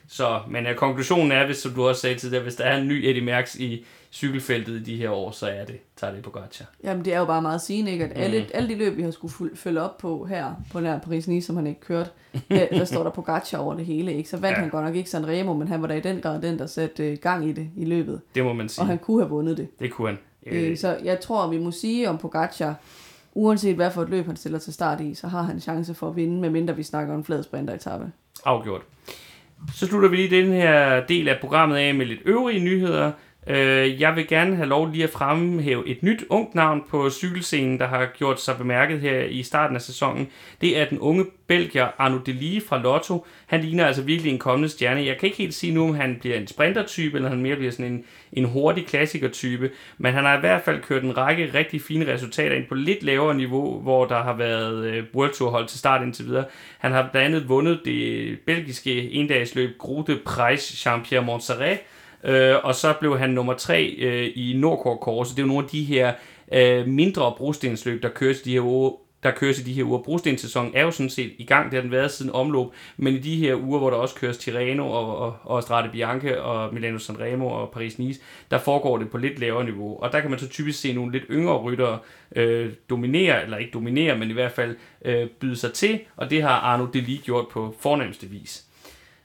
Så, 0.09 0.41
men 0.51 0.67
uh, 0.67 0.75
konklusionen 0.75 1.33
er, 1.33 1.47
hvis, 1.47 1.57
som 1.57 1.73
du 1.73 1.89
også 1.89 2.01
sagde 2.01 2.19
tidligere, 2.19 2.43
hvis 2.43 2.55
der 2.55 2.65
er 2.65 2.77
en 2.77 2.89
ny 2.89 2.93
Eddie 3.09 3.25
Merckx 3.25 3.55
i 3.57 3.85
cykelfeltet 4.13 4.75
i 4.75 4.83
de 4.83 4.97
her 4.97 5.11
år, 5.11 5.31
så 5.31 5.47
er 5.47 5.65
det, 5.65 5.79
tager 5.97 6.15
det 6.15 6.23
på 6.23 6.31
gotcha. 6.31 6.65
Jamen, 6.85 7.05
det 7.05 7.15
er 7.15 7.19
jo 7.19 7.25
bare 7.25 7.43
meget 7.43 7.61
sigende, 7.61 7.93
ikke? 7.93 8.05
At 8.05 8.13
alle, 8.15 8.47
alle 8.55 8.69
de 8.69 8.75
løb, 8.75 8.97
vi 8.97 9.03
har 9.03 9.11
skulle 9.11 9.57
følge 9.57 9.81
op 9.83 9.99
på 9.99 10.25
her, 10.25 10.55
på 10.73 10.81
den 10.81 10.87
her 10.87 11.01
Paris-Nice, 11.01 11.41
som 11.41 11.57
han 11.57 11.67
ikke 11.67 11.81
kørte, 11.81 12.11
der, 12.51 12.67
der 12.71 12.85
står 12.85 13.03
der 13.03 13.11
på 13.11 13.23
Gacha 13.23 13.59
over 13.59 13.75
det 13.75 13.85
hele, 13.87 14.15
ikke? 14.15 14.29
Så 14.31 14.37
vandt 14.37 14.57
Ja. 14.57 14.61
han 14.61 14.71
godt 14.71 14.85
nok 14.85 14.95
ikke 14.95 15.11
Sanremo, 15.11 15.55
men 15.55 15.69
han 15.69 15.83
var 15.83 15.89
da 15.89 15.95
i 15.95 16.01
den 16.01 16.21
grad 16.21 16.43
den, 16.43 16.59
der 16.59 16.67
satte 16.67 17.05
øh, 17.11 17.19
gang 17.19 17.49
i 17.49 17.53
det 17.53 17.71
i 17.77 17.85
løbet. 17.85 18.21
Det 18.35 18.45
må 18.45 18.53
man 18.53 18.69
sige. 18.69 18.83
Og 18.83 18.87
han 18.87 18.99
kunne 18.99 19.23
have 19.23 19.31
vundet 19.31 19.57
det. 19.57 19.69
Det 19.79 19.93
kunne 19.93 20.09
han. 20.09 20.19
Øh, 20.47 20.77
så 20.77 20.97
jeg 21.05 21.21
tror, 21.21 21.49
vi 21.49 21.59
må 21.59 21.71
sige 21.71 22.09
om 22.09 22.19
Pogacar, 22.19 22.75
uanset 23.35 23.77
hvad 23.77 23.91
for 23.91 24.03
et 24.03 24.09
løb 24.09 24.27
han 24.27 24.37
stiller 24.37 24.59
til 24.59 24.73
start 24.73 25.01
i, 25.01 25.15
så 25.15 25.29
har 25.29 25.43
han 25.43 25.55
en 25.55 25.61
chance 25.61 25.95
for 25.95 26.09
at 26.09 26.17
vinde, 26.17 26.41
medmindre 26.41 26.77
vi 26.77 26.83
snakker 26.83 27.13
om 27.15 27.21
en 27.21 27.25
flad 27.25 27.43
sprinteretappe. 27.43 28.13
Afgjort. 28.45 28.83
Så 29.75 29.87
slutter 29.87 30.09
vi 30.09 30.17
lige 30.17 30.43
den 30.43 30.53
her 30.53 31.07
del 31.07 31.29
af 31.29 31.39
programmet 31.41 31.77
af 31.77 31.95
med 31.95 32.07
lidt 32.07 32.21
øvrige 32.25 32.61
nyheder. 32.61 33.13
Øh, 33.47 34.01
jeg 34.01 34.17
vil 34.17 34.29
gerne 34.29 34.57
have 34.57 34.69
lov 34.69 34.91
lige 34.91 35.05
at 35.05 35.11
fremhæve 35.11 35.89
et 35.89 36.03
nyt 36.03 36.25
ungt 36.29 36.55
navn 36.55 36.83
på 36.91 37.11
cykelscenen, 37.11 37.79
der 37.81 37.87
har 37.87 38.07
gjort 38.19 38.41
sig 38.41 38.57
bemærket 38.57 39.01
her 39.01 39.23
i 39.23 39.43
starten 39.43 39.77
af 39.77 39.83
sæsonen. 39.83 40.29
Det 40.61 40.79
er 40.79 40.85
den 40.85 40.99
unge 40.99 41.25
belgier 41.47 41.89
Arno 41.99 42.19
Delie 42.19 42.61
fra 42.61 42.79
Lotto. 42.83 43.27
Han 43.47 43.61
ligner 43.61 43.87
altså 43.87 44.03
virkelig 44.03 44.33
en 44.33 44.39
kommende 44.39 44.69
stjerne. 44.69 45.07
Jeg 45.07 45.17
kan 45.19 45.27
ikke 45.27 45.39
helt 45.39 45.55
sige 45.55 45.75
nu, 45.75 45.85
om 45.85 45.95
han 45.95 46.17
bliver 46.21 46.37
en 46.37 46.47
sprintertype, 46.47 47.17
eller 47.17 47.29
han 47.29 47.43
mere 47.43 47.57
bliver 47.57 47.73
sådan 47.73 47.93
en, 47.93 48.05
en 48.33 48.45
hurtig 48.45 48.87
klassikertype. 48.87 49.71
Men 49.99 50.13
han 50.13 50.25
har 50.25 50.37
i 50.37 50.41
hvert 50.41 50.63
fald 50.63 50.83
kørt 50.83 51.03
en 51.03 51.17
række 51.17 51.51
rigtig 51.55 51.83
fine 51.83 52.13
resultater 52.13 52.57
ind 52.57 52.67
på 52.67 52.75
lidt 52.75 53.03
lavere 53.03 53.35
niveau, 53.35 53.81
hvor 53.81 54.05
der 54.05 54.23
har 54.23 54.37
været 54.37 54.85
øh, 54.85 55.05
World 55.15 55.33
Tour 55.33 55.51
hold 55.51 55.67
til 55.67 55.79
start 55.79 56.03
indtil 56.03 56.27
videre. 56.27 56.45
Han 56.79 56.93
har 56.93 57.09
blandt 57.13 57.27
andet 57.27 57.49
vundet 57.49 57.81
det 57.85 58.39
belgiske 58.47 59.11
endagsløb 59.11 59.79
Grote 59.79 60.19
Preis 60.25 60.87
Jean-Pierre 60.87 61.21
Montserrat, 61.21 61.79
Øh, 62.27 62.57
og 62.63 62.75
så 62.75 62.95
blev 63.01 63.19
han 63.19 63.31
nummer 63.31 63.55
tre 63.55 63.95
øh, 63.99 64.33
i 64.35 64.55
Nordkort 64.57 65.01
Kors. 65.01 65.29
Det 65.29 65.39
er 65.39 65.43
jo 65.43 65.47
nogle 65.47 65.65
af 65.65 65.71
de 65.71 65.85
her 65.85 66.13
øh, 66.53 66.87
mindre 66.87 67.35
brostensløb, 67.37 68.03
der 68.03 68.09
køres 68.09 68.41
de 68.41 68.53
her 68.53 68.61
uger, 68.61 68.91
der 69.23 69.31
køres 69.31 69.59
i 69.59 69.63
de 69.63 69.73
her 69.73 69.85
uger. 69.85 70.03
Brostensæsonen 70.03 70.73
er 70.75 70.83
jo 70.83 70.91
sådan 70.91 71.11
set 71.11 71.33
i 71.39 71.45
gang, 71.45 71.71
det 71.71 71.75
har 71.75 71.81
den 71.81 71.91
været 71.91 72.11
siden 72.11 72.33
omløb, 72.33 72.67
men 72.97 73.15
i 73.15 73.19
de 73.19 73.37
her 73.37 73.55
uger, 73.55 73.79
hvor 73.79 73.91
der 73.91 73.97
også 73.97 74.15
køres 74.15 74.39
Tirreno 74.39 74.91
og, 74.91 75.19
og, 75.19 75.37
og 75.45 75.63
Strade 75.63 75.89
Bianche 75.93 76.43
og 76.43 76.75
Milano 76.75 76.99
Sanremo 76.99 77.47
og 77.47 77.73
Paris-Nice, 77.77 78.21
der 78.51 78.59
foregår 78.59 78.99
det 78.99 79.11
på 79.11 79.19
lidt 79.19 79.39
lavere 79.39 79.65
niveau. 79.65 80.03
Og 80.03 80.13
der 80.13 80.21
kan 80.21 80.31
man 80.31 80.39
så 80.39 80.49
typisk 80.49 80.81
se 80.81 80.93
nogle 80.93 81.13
lidt 81.13 81.25
yngre 81.31 81.57
ryttere 81.57 81.99
øh, 82.37 82.73
dominere, 82.91 83.45
eller 83.45 83.57
ikke 83.57 83.71
dominere, 83.75 84.19
men 84.19 84.31
i 84.31 84.33
hvert 84.33 84.53
fald 84.53 84.77
øh, 85.05 85.29
byde 85.41 85.57
sig 85.57 85.73
til, 85.73 86.01
og 86.17 86.31
det 86.31 86.43
har 86.43 86.61
Arno 86.61 86.87
Deli 86.93 87.21
gjort 87.25 87.49
på 87.49 87.75
fornemmeste 87.81 88.27
vis. 88.27 88.65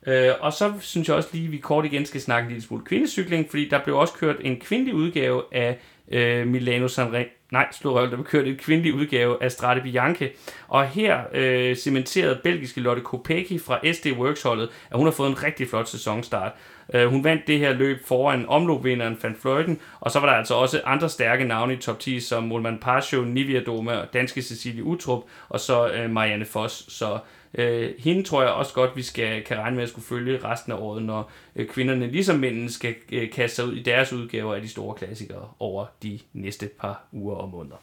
Øh, 0.08 0.32
og 0.40 0.54
så 0.54 0.74
synes 0.80 1.08
jeg 1.08 1.16
også 1.16 1.30
lige, 1.32 1.46
at 1.46 1.52
vi 1.52 1.58
kort 1.58 1.86
igen 1.86 2.06
skal 2.06 2.22
snakke 2.22 2.46
en 2.46 2.52
lille 2.52 2.64
smule 2.64 2.86
kvindecykling, 2.86 3.50
fordi 3.50 3.70
der 3.70 3.84
blev 3.84 3.98
også 3.98 4.14
kørt 4.14 4.36
en 4.42 4.60
kvindelig 4.60 4.94
udgave 4.94 5.44
af 5.52 5.78
øh, 6.12 6.48
Milano 6.48 6.88
Sanremo. 6.88 7.26
Nej, 7.52 7.68
slå 7.72 7.96
røv, 7.96 8.04
der 8.04 8.16
blev 8.16 8.26
kørt 8.26 8.48
en 8.48 8.58
kvindelig 8.58 8.94
udgave 8.94 9.44
af 9.44 9.52
Strade 9.52 9.82
Bianche. 9.82 10.30
Og 10.68 10.88
her 10.88 11.20
øh, 11.34 11.76
cementerede 11.76 12.40
belgiske 12.44 12.82
Lotte 12.82 13.02
Kopecky 13.02 13.62
fra 13.62 13.94
SD 13.94 14.08
Works-holdet, 14.08 14.70
at 14.92 14.98
hun 14.98 15.06
har 15.06 15.12
fået 15.12 15.30
en 15.30 15.44
rigtig 15.44 15.70
flot 15.70 15.88
sæsonstart. 15.88 16.52
Øh, 16.94 17.08
hun 17.08 17.24
vandt 17.24 17.48
det 17.48 17.60
her 17.60 17.74
løb 17.74 18.06
foran 18.06 18.46
omløbvinderen 18.48 19.18
Van 19.24 19.36
Fløjten, 19.42 19.80
og 20.00 20.12
så 20.12 20.20
var 20.20 20.28
der 20.28 20.34
altså 20.34 20.54
også 20.56 20.82
andre 20.86 21.10
stærke 21.10 21.44
navne 21.44 21.74
i 21.74 21.78
top 21.78 22.00
10, 22.00 22.20
som 22.20 22.44
Molman 22.44 22.78
Pasio, 22.78 23.22
Nivia 23.22 23.64
Doma, 23.64 24.06
danske 24.14 24.42
Cecilie 24.42 24.84
Utrup, 24.84 25.24
og 25.50 25.60
så 25.60 25.92
øh, 25.92 26.10
Marianne 26.10 26.46
Foss. 26.46 26.94
Så 26.94 27.20
Øh, 27.54 27.94
hende 28.00 28.24
tror 28.24 28.42
jeg 28.42 28.52
også 28.52 28.74
godt, 28.74 28.96
vi 28.96 29.02
skal 29.02 29.44
kan 29.44 29.58
regne 29.58 29.76
med 29.76 29.84
at 29.84 29.90
skulle 29.90 30.06
følge 30.06 30.44
resten 30.44 30.72
af 30.72 30.76
året, 30.76 31.04
når 31.04 31.32
øh, 31.56 31.68
kvinderne 31.68 32.12
ligesom 32.12 32.40
mændene 32.40 32.72
skal 32.72 32.96
øh, 33.12 33.32
kaste 33.32 33.56
sig 33.56 33.66
ud 33.66 33.76
i 33.76 33.84
deres 33.84 34.14
udgaver 34.14 34.56
af 34.56 34.62
de 34.62 34.68
store 34.68 34.96
klassikere 34.96 35.50
over 35.60 35.86
de 36.04 36.20
næste 36.34 36.70
par 36.80 37.08
uger 37.12 37.36
og 37.36 37.50
måneder. 37.50 37.78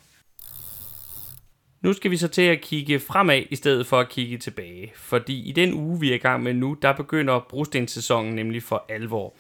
Nu 1.81 1.93
skal 1.93 2.11
vi 2.11 2.17
så 2.17 2.29
til 2.29 2.43
at 2.43 2.61
kigge 2.61 3.01
fremad 3.01 3.43
i 3.51 3.57
stedet 3.57 3.87
for 3.87 4.01
at 4.01 4.09
kigge 4.09 4.39
tilbage, 4.39 4.93
fordi 4.97 5.49
i 5.49 5.53
den 5.53 5.75
uge, 5.75 6.01
vi 6.01 6.11
er 6.11 6.15
i 6.15 6.19
gang 6.19 6.43
med 6.43 6.55
nu, 6.55 6.77
der 6.83 6.93
begynder 6.93 7.47
brostenssæsonen 7.49 8.35
nemlig 8.35 8.63
for 8.63 8.85
alvor. 8.89 9.35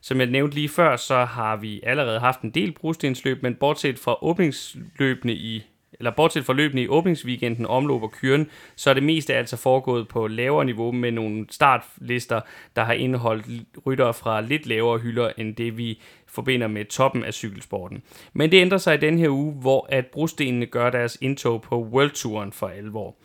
Som 0.00 0.20
jeg 0.20 0.26
nævnte 0.26 0.54
lige 0.54 0.68
før, 0.68 0.96
så 0.96 1.24
har 1.24 1.56
vi 1.56 1.80
allerede 1.82 2.20
haft 2.20 2.40
en 2.40 2.50
del 2.50 2.72
brostensløb, 2.72 3.42
men 3.42 3.54
bortset 3.54 3.98
fra 3.98 4.24
åbningsløbene 4.24 5.34
i 5.34 5.69
eller 6.00 6.10
bortset 6.10 6.44
fra 6.44 6.52
løbende 6.52 6.82
i 6.82 6.88
åbningsweekenden, 6.88 7.66
omløber 7.66 8.08
kyren, 8.08 8.46
så 8.76 8.90
er 8.90 8.94
det 8.94 9.02
meste 9.02 9.34
altså 9.34 9.56
foregået 9.56 10.08
på 10.08 10.26
lavere 10.26 10.64
niveau 10.64 10.92
med 10.92 11.10
nogle 11.10 11.46
startlister, 11.50 12.40
der 12.76 12.84
har 12.84 12.92
indeholdt 12.92 13.46
ryttere 13.86 14.14
fra 14.14 14.40
lidt 14.40 14.66
lavere 14.66 14.98
hylder 14.98 15.30
end 15.38 15.56
det, 15.56 15.78
vi 15.78 16.00
forbinder 16.26 16.66
med 16.66 16.84
toppen 16.84 17.24
af 17.24 17.34
cykelsporten. 17.34 18.02
Men 18.32 18.52
det 18.52 18.60
ændrer 18.60 18.78
sig 18.78 18.94
i 18.94 18.98
den 18.98 19.18
her 19.18 19.28
uge, 19.28 19.52
hvor 19.52 19.86
at 19.88 20.06
brostenene 20.06 20.66
gør 20.66 20.90
deres 20.90 21.18
indtog 21.20 21.62
på 21.62 21.82
World 21.82 22.10
Touren 22.10 22.52
for 22.52 22.66
alvor. 22.68 23.16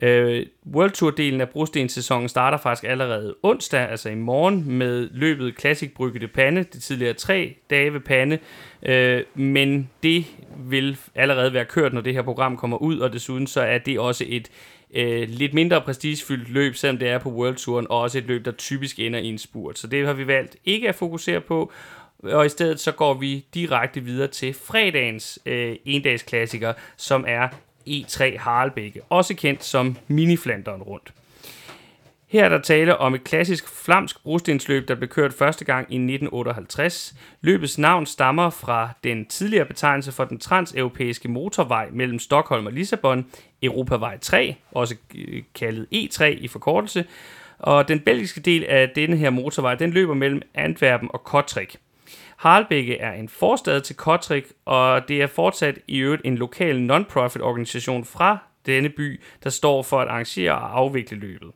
Øh, 0.00 0.46
World 0.74 0.90
Tour-delen 0.90 1.40
af 1.40 1.48
brostensæsonen 1.48 2.28
starter 2.28 2.58
faktisk 2.58 2.90
allerede 2.90 3.34
onsdag, 3.42 3.90
altså 3.90 4.08
i 4.08 4.14
morgen, 4.14 4.78
med 4.78 5.08
løbet 5.12 5.54
Classic 5.60 5.94
Brygge 5.94 6.20
de 6.20 6.28
Pande, 6.28 6.62
det 6.62 6.82
tidligere 6.82 7.14
tre 7.14 7.54
dage 7.70 7.92
ved 7.92 8.00
Pande, 8.00 8.38
øh, 8.82 9.22
men 9.34 9.90
det 10.02 10.24
vil 10.56 10.98
allerede 11.14 11.52
være 11.52 11.64
kørt, 11.64 11.92
når 11.92 12.00
det 12.00 12.14
her 12.14 12.22
program 12.22 12.56
kommer 12.56 12.76
ud, 12.76 12.98
og 12.98 13.12
desuden 13.12 13.46
så 13.46 13.60
er 13.60 13.78
det 13.78 13.98
også 13.98 14.24
et 14.28 14.50
øh, 14.94 15.28
lidt 15.28 15.54
mindre 15.54 15.80
prestigefyldt 15.80 16.48
løb, 16.48 16.74
selvom 16.74 16.98
det 16.98 17.08
er 17.08 17.18
på 17.18 17.30
World 17.30 17.56
Touren, 17.56 17.86
og 17.90 18.00
også 18.00 18.18
et 18.18 18.24
løb, 18.24 18.44
der 18.44 18.52
typisk 18.52 18.98
ender 18.98 19.18
i 19.18 19.26
en 19.26 19.38
spurt. 19.38 19.78
Så 19.78 19.86
det 19.86 20.06
har 20.06 20.12
vi 20.12 20.26
valgt 20.26 20.56
ikke 20.64 20.88
at 20.88 20.94
fokusere 20.94 21.40
på, 21.40 21.72
og 22.22 22.46
i 22.46 22.48
stedet 22.48 22.80
så 22.80 22.92
går 22.92 23.14
vi 23.14 23.46
direkte 23.54 24.00
videre 24.00 24.28
til 24.28 24.54
fredagens 24.54 25.38
øh, 25.46 25.76
endagsklassiker, 25.84 26.72
som 26.96 27.24
er 27.28 27.48
E3 27.88 28.38
Harlebække, 28.38 29.00
også 29.10 29.34
kendt 29.34 29.64
som 29.64 29.96
Mini-Flanderen 30.08 30.82
rundt. 30.82 31.12
Her 32.32 32.44
er 32.44 32.48
der 32.48 32.60
tale 32.60 32.96
om 32.96 33.14
et 33.14 33.24
klassisk 33.24 33.68
flamsk 33.84 34.22
brostensløb, 34.22 34.88
der 34.88 34.94
blev 34.94 35.08
kørt 35.08 35.32
første 35.32 35.64
gang 35.64 35.80
i 35.80 35.96
1958. 35.96 37.14
Løbets 37.40 37.78
navn 37.78 38.06
stammer 38.06 38.50
fra 38.50 38.88
den 39.04 39.26
tidligere 39.26 39.64
betegnelse 39.64 40.12
for 40.12 40.24
den 40.24 40.38
transeuropæiske 40.38 41.28
motorvej 41.28 41.88
mellem 41.92 42.18
Stockholm 42.18 42.66
og 42.66 42.72
Lissabon, 42.72 43.26
Europavej 43.62 44.18
3, 44.18 44.54
også 44.70 44.94
øh, 45.14 45.42
kaldet 45.54 45.86
E3 45.94 46.24
i 46.24 46.48
forkortelse. 46.48 47.04
Og 47.58 47.88
den 47.88 48.00
belgiske 48.00 48.40
del 48.40 48.64
af 48.64 48.90
denne 48.94 49.16
her 49.16 49.30
motorvej, 49.30 49.74
den 49.74 49.90
løber 49.90 50.14
mellem 50.14 50.42
Antwerpen 50.54 51.08
og 51.12 51.24
Kortrijk. 51.24 51.76
Harlbække 52.42 52.98
er 52.98 53.12
en 53.12 53.28
forstad 53.28 53.80
til 53.80 53.96
Kotrik, 53.96 54.44
og 54.64 55.08
det 55.08 55.22
er 55.22 55.26
fortsat 55.26 55.78
i 55.88 55.98
øvrigt 55.98 56.22
en 56.24 56.38
lokal 56.38 56.80
non-profit 56.80 57.42
organisation 57.42 58.04
fra 58.04 58.38
denne 58.66 58.88
by, 58.88 59.20
der 59.44 59.50
står 59.50 59.82
for 59.82 60.00
at 60.00 60.08
arrangere 60.08 60.52
og 60.52 60.78
afvikle 60.78 61.18
løbet. 61.18 61.50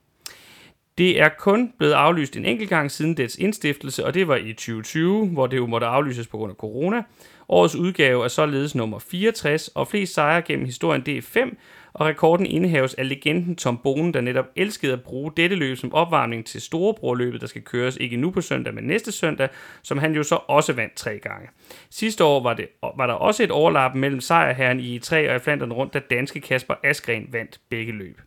Det 0.98 1.20
er 1.20 1.28
kun 1.38 1.72
blevet 1.78 1.92
aflyst 1.92 2.36
en 2.36 2.44
enkelt 2.44 2.70
gang 2.70 2.90
siden 2.90 3.16
dets 3.16 3.36
indstiftelse, 3.36 4.06
og 4.06 4.14
det 4.14 4.28
var 4.28 4.36
i 4.36 4.52
2020, 4.52 5.28
hvor 5.28 5.46
det 5.46 5.56
jo 5.56 5.66
måtte 5.66 5.86
aflyses 5.86 6.26
på 6.26 6.36
grund 6.36 6.50
af 6.50 6.56
corona. 6.56 7.02
Årets 7.48 7.74
udgave 7.74 8.24
er 8.24 8.28
således 8.28 8.74
nummer 8.74 8.98
64, 8.98 9.68
og 9.68 9.88
flest 9.88 10.14
sejre 10.14 10.42
gennem 10.42 10.66
historien 10.66 11.02
det 11.06 11.18
er 11.18 11.22
5, 11.22 11.58
og 11.96 12.06
rekorden 12.06 12.46
indehaves 12.46 12.94
af 12.94 13.08
legenden 13.08 13.56
Tom 13.56 13.78
Bonen, 13.78 14.14
der 14.14 14.20
netop 14.20 14.46
elskede 14.56 14.92
at 14.92 15.02
bruge 15.02 15.32
dette 15.36 15.56
løb 15.56 15.76
som 15.76 15.92
opvarmning 15.92 16.46
til 16.46 16.60
storebrorløbet, 16.60 17.40
der 17.40 17.46
skal 17.46 17.62
køres 17.62 17.96
ikke 17.96 18.16
nu 18.16 18.30
på 18.30 18.40
søndag, 18.40 18.74
men 18.74 18.84
næste 18.84 19.12
søndag, 19.12 19.48
som 19.82 19.98
han 19.98 20.14
jo 20.14 20.22
så 20.22 20.38
også 20.48 20.72
vandt 20.72 20.94
tre 20.94 21.18
gange. 21.18 21.48
Sidste 21.90 22.24
år 22.24 22.42
var, 22.42 22.54
det, 22.54 22.68
var 22.96 23.06
der 23.06 23.14
også 23.14 23.42
et 23.42 23.50
overlap 23.50 23.94
mellem 23.94 24.20
sejrherren 24.20 24.80
i 24.80 24.96
e 24.96 24.98
3 24.98 25.30
og 25.30 25.36
i 25.36 25.38
Flandern 25.38 25.72
rundt, 25.72 25.94
da 25.94 26.00
danske 26.10 26.40
Kasper 26.40 26.74
Askren 26.84 27.28
vandt 27.32 27.60
begge 27.70 27.92
løb. 27.92 28.20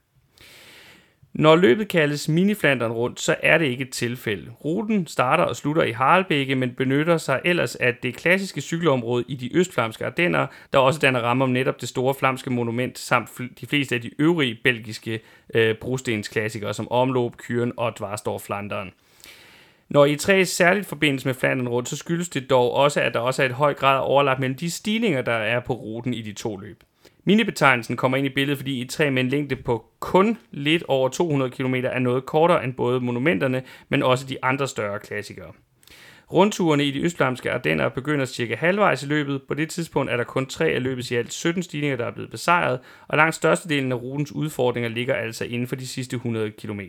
Når 1.34 1.56
løbet 1.56 1.88
kaldes 1.88 2.30
miniflanderen 2.30 2.92
rundt, 2.92 3.20
så 3.20 3.36
er 3.44 3.58
det 3.58 3.66
ikke 3.66 3.84
et 3.84 3.90
tilfælde. 3.90 4.52
Ruten 4.66 5.08
starter 5.08 5.44
og 5.44 5.56
slutter 5.56 5.84
i 5.84 5.92
Harlbække, 5.92 6.56
men 6.56 6.72
benytter 6.72 7.18
sig 7.18 7.42
ellers 7.46 7.76
af 7.76 7.96
det 7.96 8.16
klassiske 8.16 8.62
cykelområde 8.62 9.24
i 9.28 9.36
de 9.36 9.56
østflamske 9.58 10.06
Ardenner, 10.06 10.48
der 10.74 10.80
også 10.80 11.00
danner 11.00 11.20
ramme 11.20 11.44
om 11.44 11.50
netop 11.50 11.82
det 11.82 11.90
store 11.90 12.14
flamske 12.14 12.50
monument, 12.50 13.00
samt 13.00 13.30
de 13.62 13.66
fleste 13.66 13.96
af 13.96 14.02
de 14.02 14.12
øvrige 14.20 14.60
belgiske 14.64 15.20
øh, 15.54 15.76
brostensklassikere, 15.76 16.74
som 16.74 16.92
Omlop, 16.92 17.38
Kyren 17.38 17.74
og 17.78 17.98
Dvarstor 17.98 18.38
Flanderen. 18.38 18.92
Når 19.90 20.06
I3 20.06 20.44
særligt 20.44 20.86
forbindes 20.86 21.26
med 21.26 21.34
Flandern 21.34 21.68
rundt, 21.68 21.90
så 21.90 21.98
skyldes 21.98 22.30
det 22.30 22.50
dog 22.50 22.74
også, 22.74 23.02
at 23.02 23.14
der 23.14 23.20
også 23.20 23.42
er 23.42 23.46
et 23.46 23.52
høj 23.52 23.74
grad 23.74 23.98
af 23.98 24.02
overlap 24.04 24.40
mellem 24.40 24.58
de 24.58 24.72
stigninger, 24.72 25.22
der 25.22 25.32
er 25.32 25.60
på 25.60 25.74
ruten 25.74 26.14
i 26.14 26.22
de 26.22 26.34
to 26.34 26.58
løb. 26.58 26.84
Minibetegnelsen 27.24 27.98
kommer 27.98 28.18
ind 28.18 28.28
i 28.28 28.30
billedet, 28.30 28.58
fordi 28.58 28.82
i 28.82 28.88
træ 28.88 29.10
med 29.10 29.24
en 29.24 29.30
længde 29.30 29.56
på 29.56 29.86
kun 30.00 30.38
lidt 30.52 30.84
over 30.88 31.10
200 31.10 31.52
km 31.52 31.76
er 31.76 32.00
noget 32.00 32.26
kortere 32.26 32.64
end 32.64 32.74
både 32.74 33.02
monumenterne, 33.02 33.64
men 33.90 34.04
også 34.04 34.26
de 34.26 34.44
andre 34.44 34.68
større 34.68 35.00
klassikere. 35.00 35.52
Rundturene 36.34 36.86
i 36.86 36.92
de 36.92 37.00
østflamske 37.00 37.52
Ardenner 37.52 37.90
begynder 37.90 38.26
cirka 38.26 38.56
halvvejs 38.56 39.04
i 39.04 39.06
løbet. 39.06 39.42
På 39.48 39.54
det 39.54 39.70
tidspunkt 39.70 40.12
er 40.12 40.18
der 40.18 40.24
kun 40.24 40.46
tre 40.46 40.66
af 40.66 40.84
løbets 40.84 41.12
i 41.12 41.16
alt 41.16 41.34
17 41.34 41.64
stigninger, 41.64 41.98
der 41.98 42.06
er 42.06 42.12
blevet 42.12 42.32
besejret, 42.32 42.80
og 43.08 43.18
langt 43.18 43.36
størstedelen 43.36 43.92
af 43.92 43.96
rutens 43.96 44.32
udfordringer 44.32 44.90
ligger 44.90 45.16
altså 45.16 45.46
inden 45.46 45.68
for 45.68 45.76
de 45.76 45.88
sidste 45.88 46.16
100 46.16 46.52
km. 46.52 46.82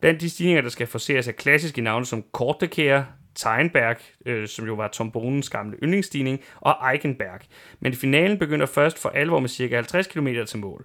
Blandt 0.00 0.20
de 0.20 0.30
stigninger, 0.30 0.62
der 0.62 0.68
skal 0.68 0.86
forseres, 0.86 1.28
er 1.28 1.32
klassiske 1.32 1.80
navne 1.80 2.06
som 2.06 2.24
Kortekære, 2.32 3.06
Teinberg, 3.34 3.96
øh, 4.26 4.48
som 4.48 4.66
jo 4.66 4.74
var 4.74 4.88
Tom 4.88 5.10
Bonens 5.10 5.50
gamle 5.50 5.76
yndlingsstigning, 5.82 6.40
og 6.60 6.92
Eichenberg. 6.92 7.40
Men 7.80 7.92
finalen 7.92 8.38
begynder 8.38 8.66
først 8.66 8.98
for 8.98 9.08
alvor 9.08 9.40
med 9.40 9.48
ca. 9.48 9.74
50 9.74 10.06
km 10.06 10.28
til 10.46 10.58
mål. 10.58 10.84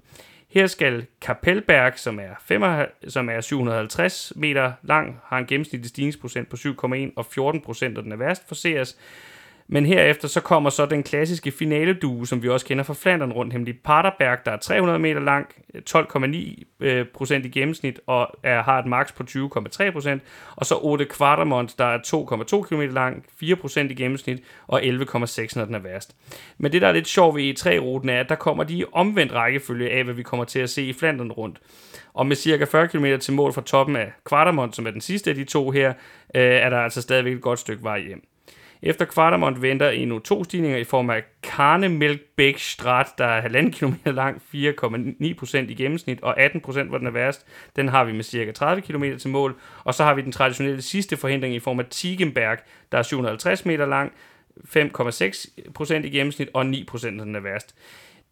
Her 0.49 0.67
skal 0.67 1.05
Kapelberg, 1.21 1.93
som 1.95 2.19
er, 2.19 2.35
5, 2.45 2.63
som 3.07 3.29
er 3.29 3.41
750 3.41 4.33
meter 4.35 4.71
lang, 4.83 5.19
har 5.23 5.37
en 5.37 5.45
gennemsnitlig 5.45 5.89
stigningsprocent 5.89 6.49
på 6.49 6.55
7,1 6.55 7.13
og 7.15 7.25
14 7.25 7.61
procent, 7.61 7.97
og 7.97 8.03
den 8.03 8.11
er 8.11 8.15
værst 8.15 8.47
forseres 8.47 8.97
men 9.71 9.85
herefter 9.85 10.27
så 10.27 10.41
kommer 10.41 10.69
så 10.69 10.85
den 10.85 11.03
klassiske 11.03 11.51
finale 11.51 11.93
due, 11.93 12.27
som 12.27 12.43
vi 12.43 12.49
også 12.49 12.65
kender 12.65 12.83
fra 12.83 12.93
Flandern 12.93 13.31
rundt, 13.31 13.53
nemlig 13.53 13.79
Paterberg, 13.83 14.45
der 14.45 14.51
er 14.51 14.57
300 14.57 14.99
meter 14.99 15.21
lang, 15.21 15.47
12,9 15.89 16.63
øh, 16.79 17.05
procent 17.13 17.45
i 17.45 17.49
gennemsnit, 17.49 17.99
og 18.07 18.27
er, 18.43 18.63
har 18.63 18.79
et 18.79 18.85
max 18.85 19.13
på 19.15 19.23
20,3 19.29 19.91
procent. 19.91 20.23
Og 20.55 20.65
så 20.65 20.75
Ode 20.81 21.05
Quartermont, 21.17 21.75
der 21.77 21.85
er 21.85 21.97
2,2 22.61 22.67
km 22.67 22.81
lang, 22.81 23.25
4 23.39 23.55
procent 23.55 23.91
i 23.91 23.93
gennemsnit, 23.93 24.43
og 24.67 24.83
11,6 24.83 25.55
når 25.55 25.65
den 25.65 25.75
er 25.75 25.79
værst. 25.79 26.15
Men 26.57 26.71
det, 26.71 26.81
der 26.81 26.87
er 26.87 26.91
lidt 26.91 27.07
sjovt 27.07 27.35
ved 27.35 27.59
E3-ruten, 27.59 28.09
er, 28.09 28.19
at 28.19 28.29
der 28.29 28.35
kommer 28.35 28.63
de 28.63 28.85
omvendt 28.91 29.33
rækkefølge 29.33 29.89
af, 29.89 30.03
hvad 30.03 30.13
vi 30.13 30.23
kommer 30.23 30.45
til 30.45 30.59
at 30.59 30.69
se 30.69 30.83
i 30.83 30.93
Flandern 30.93 31.31
rundt. 31.31 31.59
Og 32.13 32.27
med 32.27 32.35
cirka 32.35 32.65
40 32.65 32.87
km 32.87 33.05
til 33.19 33.33
mål 33.33 33.53
fra 33.53 33.61
toppen 33.61 33.95
af 33.95 34.11
Quartermont, 34.29 34.75
som 34.75 34.87
er 34.87 34.91
den 34.91 35.01
sidste 35.01 35.29
af 35.29 35.35
de 35.35 35.43
to 35.43 35.71
her, 35.71 35.89
øh, 36.35 36.41
er 36.41 36.69
der 36.69 36.79
altså 36.79 37.01
stadigvæk 37.01 37.33
et 37.33 37.41
godt 37.41 37.59
stykke 37.59 37.83
vej 37.83 37.99
hjem. 37.99 38.28
Efter 38.81 39.05
Quatermont 39.05 39.61
venter 39.61 39.89
endnu 39.89 40.19
to 40.19 40.43
stigninger 40.43 40.77
i 40.77 40.83
form 40.83 41.09
af 41.09 41.23
Karnemælkbæk 41.43 42.57
Strat, 42.57 43.07
der 43.17 43.25
er 43.25 43.41
1,5 43.41 43.71
km 43.71 43.93
lang, 44.05 44.41
4,9% 44.55 45.57
i 45.57 45.73
gennemsnit, 45.73 46.21
og 46.21 46.41
18% 46.41 46.83
hvor 46.83 46.97
den 46.97 47.07
er 47.07 47.11
værst. 47.11 47.45
Den 47.75 47.87
har 47.87 48.03
vi 48.03 48.11
med 48.11 48.23
cirka 48.23 48.51
30 48.51 48.81
km 48.81 49.17
til 49.17 49.29
mål. 49.29 49.55
Og 49.83 49.93
så 49.93 50.03
har 50.03 50.13
vi 50.13 50.21
den 50.21 50.31
traditionelle 50.31 50.81
sidste 50.81 51.17
forhindring 51.17 51.55
i 51.55 51.59
form 51.59 51.79
af 51.79 51.85
Tigenberg, 51.85 52.57
der 52.91 52.97
er 52.97 53.03
750 53.03 53.65
meter 53.65 53.85
lang, 53.85 54.11
5,6% 54.57 55.93
i 55.93 56.09
gennemsnit, 56.09 56.49
og 56.53 56.61
9% 56.61 57.07
den 57.09 57.35
er 57.35 57.39
værst. 57.39 57.75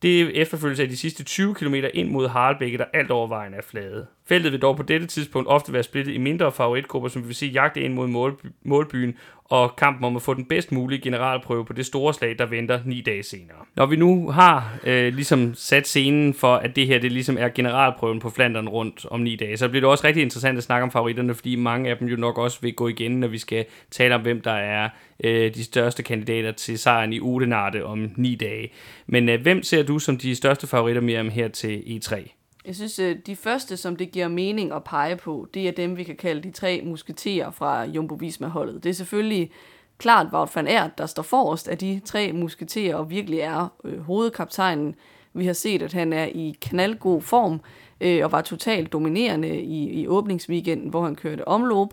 Det 0.01 0.21
er 0.21 0.29
efterfølgelse 0.41 0.83
af 0.83 0.89
de 0.89 0.97
sidste 0.97 1.23
20 1.23 1.55
km 1.55 1.75
ind 1.93 2.09
mod 2.09 2.27
Harlbække, 2.27 2.77
der 2.77 2.85
alt 2.93 3.11
overvejende 3.11 3.57
er 3.57 3.61
flade. 3.61 4.07
Feltet 4.27 4.51
vil 4.51 4.61
dog 4.61 4.77
på 4.77 4.83
dette 4.83 5.07
tidspunkt 5.07 5.49
ofte 5.49 5.73
være 5.73 5.83
splittet 5.83 6.13
i 6.13 6.17
mindre 6.17 6.51
favoritgrupper, 6.51 7.09
som 7.09 7.21
vi 7.21 7.27
vil 7.27 7.35
se 7.35 7.45
jagte 7.45 7.81
ind 7.81 7.93
mod 7.93 8.35
målbyen, 8.63 9.15
og 9.49 9.75
kampen 9.75 10.05
om 10.05 10.15
at 10.15 10.21
få 10.21 10.33
den 10.33 10.45
bedst 10.45 10.71
mulige 10.71 11.01
generalprøve 11.01 11.65
på 11.65 11.73
det 11.73 11.85
store 11.85 12.13
slag, 12.13 12.35
der 12.39 12.45
venter 12.45 12.79
ni 12.85 13.01
dage 13.01 13.23
senere. 13.23 13.57
Når 13.75 13.85
vi 13.85 13.95
nu 13.95 14.29
har 14.29 14.79
øh, 14.83 15.13
ligesom 15.13 15.53
sat 15.55 15.87
scenen 15.87 16.33
for, 16.33 16.55
at 16.55 16.75
det 16.75 16.87
her 16.87 16.99
det 16.99 17.11
ligesom 17.11 17.37
er 17.39 17.49
generalprøven 17.49 18.19
på 18.19 18.29
Flandern 18.29 18.69
rundt 18.69 19.05
om 19.05 19.19
ni 19.19 19.35
dage, 19.35 19.57
så 19.57 19.69
bliver 19.69 19.81
det 19.81 19.89
også 19.89 20.07
rigtig 20.07 20.23
interessant 20.23 20.57
at 20.57 20.63
snakke 20.63 20.83
om 20.83 20.91
favoritterne, 20.91 21.33
fordi 21.33 21.55
mange 21.55 21.89
af 21.89 21.97
dem 21.97 22.07
jo 22.07 22.15
nok 22.15 22.37
også 22.37 22.57
vil 22.61 22.73
gå 22.73 22.87
igen, 22.87 23.19
når 23.19 23.27
vi 23.27 23.37
skal 23.37 23.65
tale 23.91 24.15
om, 24.15 24.21
hvem 24.21 24.41
der 24.41 24.51
er 24.51 24.89
øh, 25.23 25.53
de 25.55 25.63
største 25.63 26.03
kandidater 26.03 26.51
til 26.51 26.79
sejren 26.79 27.13
i 27.13 27.19
Udenarte 27.19 27.85
om 27.85 28.11
ni 28.15 28.35
dage. 28.35 28.71
Men 29.07 29.29
øh, 29.29 29.41
hvem 29.41 29.63
ser 29.63 29.83
du 29.83 29.99
som 29.99 30.17
de 30.17 30.35
største 30.35 30.67
favoritter, 30.67 31.01
Miriam, 31.01 31.29
her 31.29 31.47
til 31.47 31.77
E3? 31.77 32.37
Jeg 32.67 32.75
synes, 32.75 32.99
øh, 32.99 33.15
de 33.25 33.35
første, 33.35 33.77
som 33.77 33.95
det 33.95 34.11
giver 34.11 34.27
mening 34.27 34.71
at 34.71 34.83
pege 34.83 35.15
på, 35.15 35.47
det 35.53 35.67
er 35.67 35.71
dem, 35.71 35.97
vi 35.97 36.03
kan 36.03 36.15
kalde 36.15 36.43
de 36.43 36.51
tre 36.51 36.81
musketerer 36.85 37.51
fra 37.51 37.85
Jumbo 37.85 38.15
Visma-holdet. 38.15 38.83
Det 38.83 38.89
er 38.89 38.93
selvfølgelig 38.93 39.51
klart 39.97 40.27
Wout 40.33 40.55
van 40.55 40.67
Aert, 40.67 40.97
der 40.97 41.05
står 41.05 41.23
forrest 41.23 41.67
af 41.67 41.77
de 41.77 42.01
tre 42.05 42.33
musketerer 42.33 42.95
og 42.95 43.09
virkelig 43.09 43.39
er 43.39 43.67
øh, 43.83 43.99
hovedkaptajnen. 43.99 44.95
Vi 45.33 45.45
har 45.45 45.53
set, 45.53 45.81
at 45.81 45.93
han 45.93 46.13
er 46.13 46.25
i 46.25 46.57
knaldgod 46.61 47.21
form 47.21 47.61
øh, 48.01 48.23
og 48.23 48.31
var 48.31 48.41
totalt 48.41 48.93
dominerende 48.93 49.61
i, 49.61 50.01
i 50.01 50.07
åbningsweekenden, 50.07 50.89
hvor 50.89 51.03
han 51.03 51.15
kørte 51.15 51.47
omløb. 51.47 51.87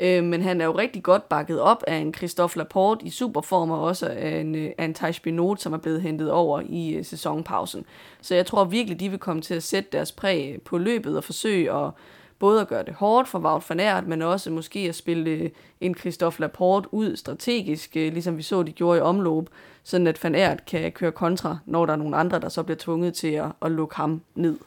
Øh, 0.00 0.24
men 0.24 0.42
han 0.42 0.60
er 0.60 0.64
jo 0.64 0.72
rigtig 0.78 1.02
godt 1.02 1.28
bakket 1.28 1.60
op 1.60 1.84
af 1.86 1.96
en 1.96 2.14
Christophe 2.14 2.58
Laporte 2.58 3.06
i 3.06 3.10
superform, 3.10 3.70
og 3.70 3.82
også 3.82 4.06
af 4.06 4.40
en, 4.40 4.54
øh, 4.54 4.70
af 4.78 4.84
en 4.84 4.94
Thijs 4.94 5.20
Binot, 5.20 5.60
som 5.60 5.72
er 5.72 5.78
blevet 5.78 6.02
hentet 6.02 6.30
over 6.30 6.62
i 6.68 6.94
øh, 6.94 7.04
sæsonpausen. 7.04 7.84
Så 8.20 8.34
jeg 8.34 8.46
tror 8.46 8.64
virkelig, 8.64 9.00
de 9.00 9.08
vil 9.08 9.18
komme 9.18 9.42
til 9.42 9.54
at 9.54 9.62
sætte 9.62 9.88
deres 9.92 10.12
præg 10.12 10.52
øh, 10.54 10.60
på 10.60 10.78
løbet 10.78 11.16
og 11.16 11.24
forsøge 11.24 11.72
at 11.72 11.90
både 12.38 12.60
at 12.60 12.68
gøre 12.68 12.82
det 12.82 12.94
hårdt 12.94 13.28
for 13.28 13.38
Wout 13.38 13.70
van 13.70 13.80
Aert, 13.80 14.06
men 14.06 14.22
også 14.22 14.50
måske 14.50 14.78
at 14.78 14.94
spille 14.94 15.30
øh, 15.30 15.50
en 15.80 15.94
Christophe 15.94 16.40
Laporte 16.40 16.94
ud 16.94 17.16
strategisk, 17.16 17.96
øh, 17.96 18.12
ligesom 18.12 18.36
vi 18.36 18.42
så, 18.42 18.62
de 18.62 18.72
gjorde 18.72 18.98
i 18.98 19.02
omløb, 19.02 19.44
sådan 19.82 20.06
at 20.06 20.24
van 20.24 20.34
Aert 20.34 20.64
kan 20.64 20.92
køre 20.92 21.12
kontra, 21.12 21.58
når 21.66 21.86
der 21.86 21.92
er 21.92 21.96
nogle 21.96 22.16
andre, 22.16 22.40
der 22.40 22.48
så 22.48 22.62
bliver 22.62 22.78
tvunget 22.78 23.14
til 23.14 23.28
at, 23.28 23.46
at 23.62 23.70
lukke 23.70 23.96
ham 23.96 24.22
ned. 24.34 24.58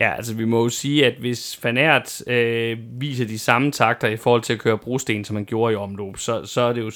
Ja, 0.00 0.14
altså 0.16 0.34
vi 0.34 0.44
må 0.44 0.62
jo 0.62 0.68
sige, 0.68 1.06
at 1.06 1.14
hvis 1.20 1.56
Fanert 1.56 2.22
øh, 2.26 2.78
viser 3.00 3.24
de 3.24 3.38
samme 3.38 3.72
takter 3.72 4.08
i 4.08 4.16
forhold 4.16 4.42
til 4.42 4.52
at 4.52 4.58
køre 4.58 4.78
brosten, 4.78 5.24
som 5.24 5.34
man 5.34 5.44
gjorde 5.44 5.72
i 5.72 5.76
omløb, 5.76 6.16
så, 6.16 6.44
så 6.44 6.60
er 6.60 6.72
det 6.72 6.80
jo, 6.80 6.90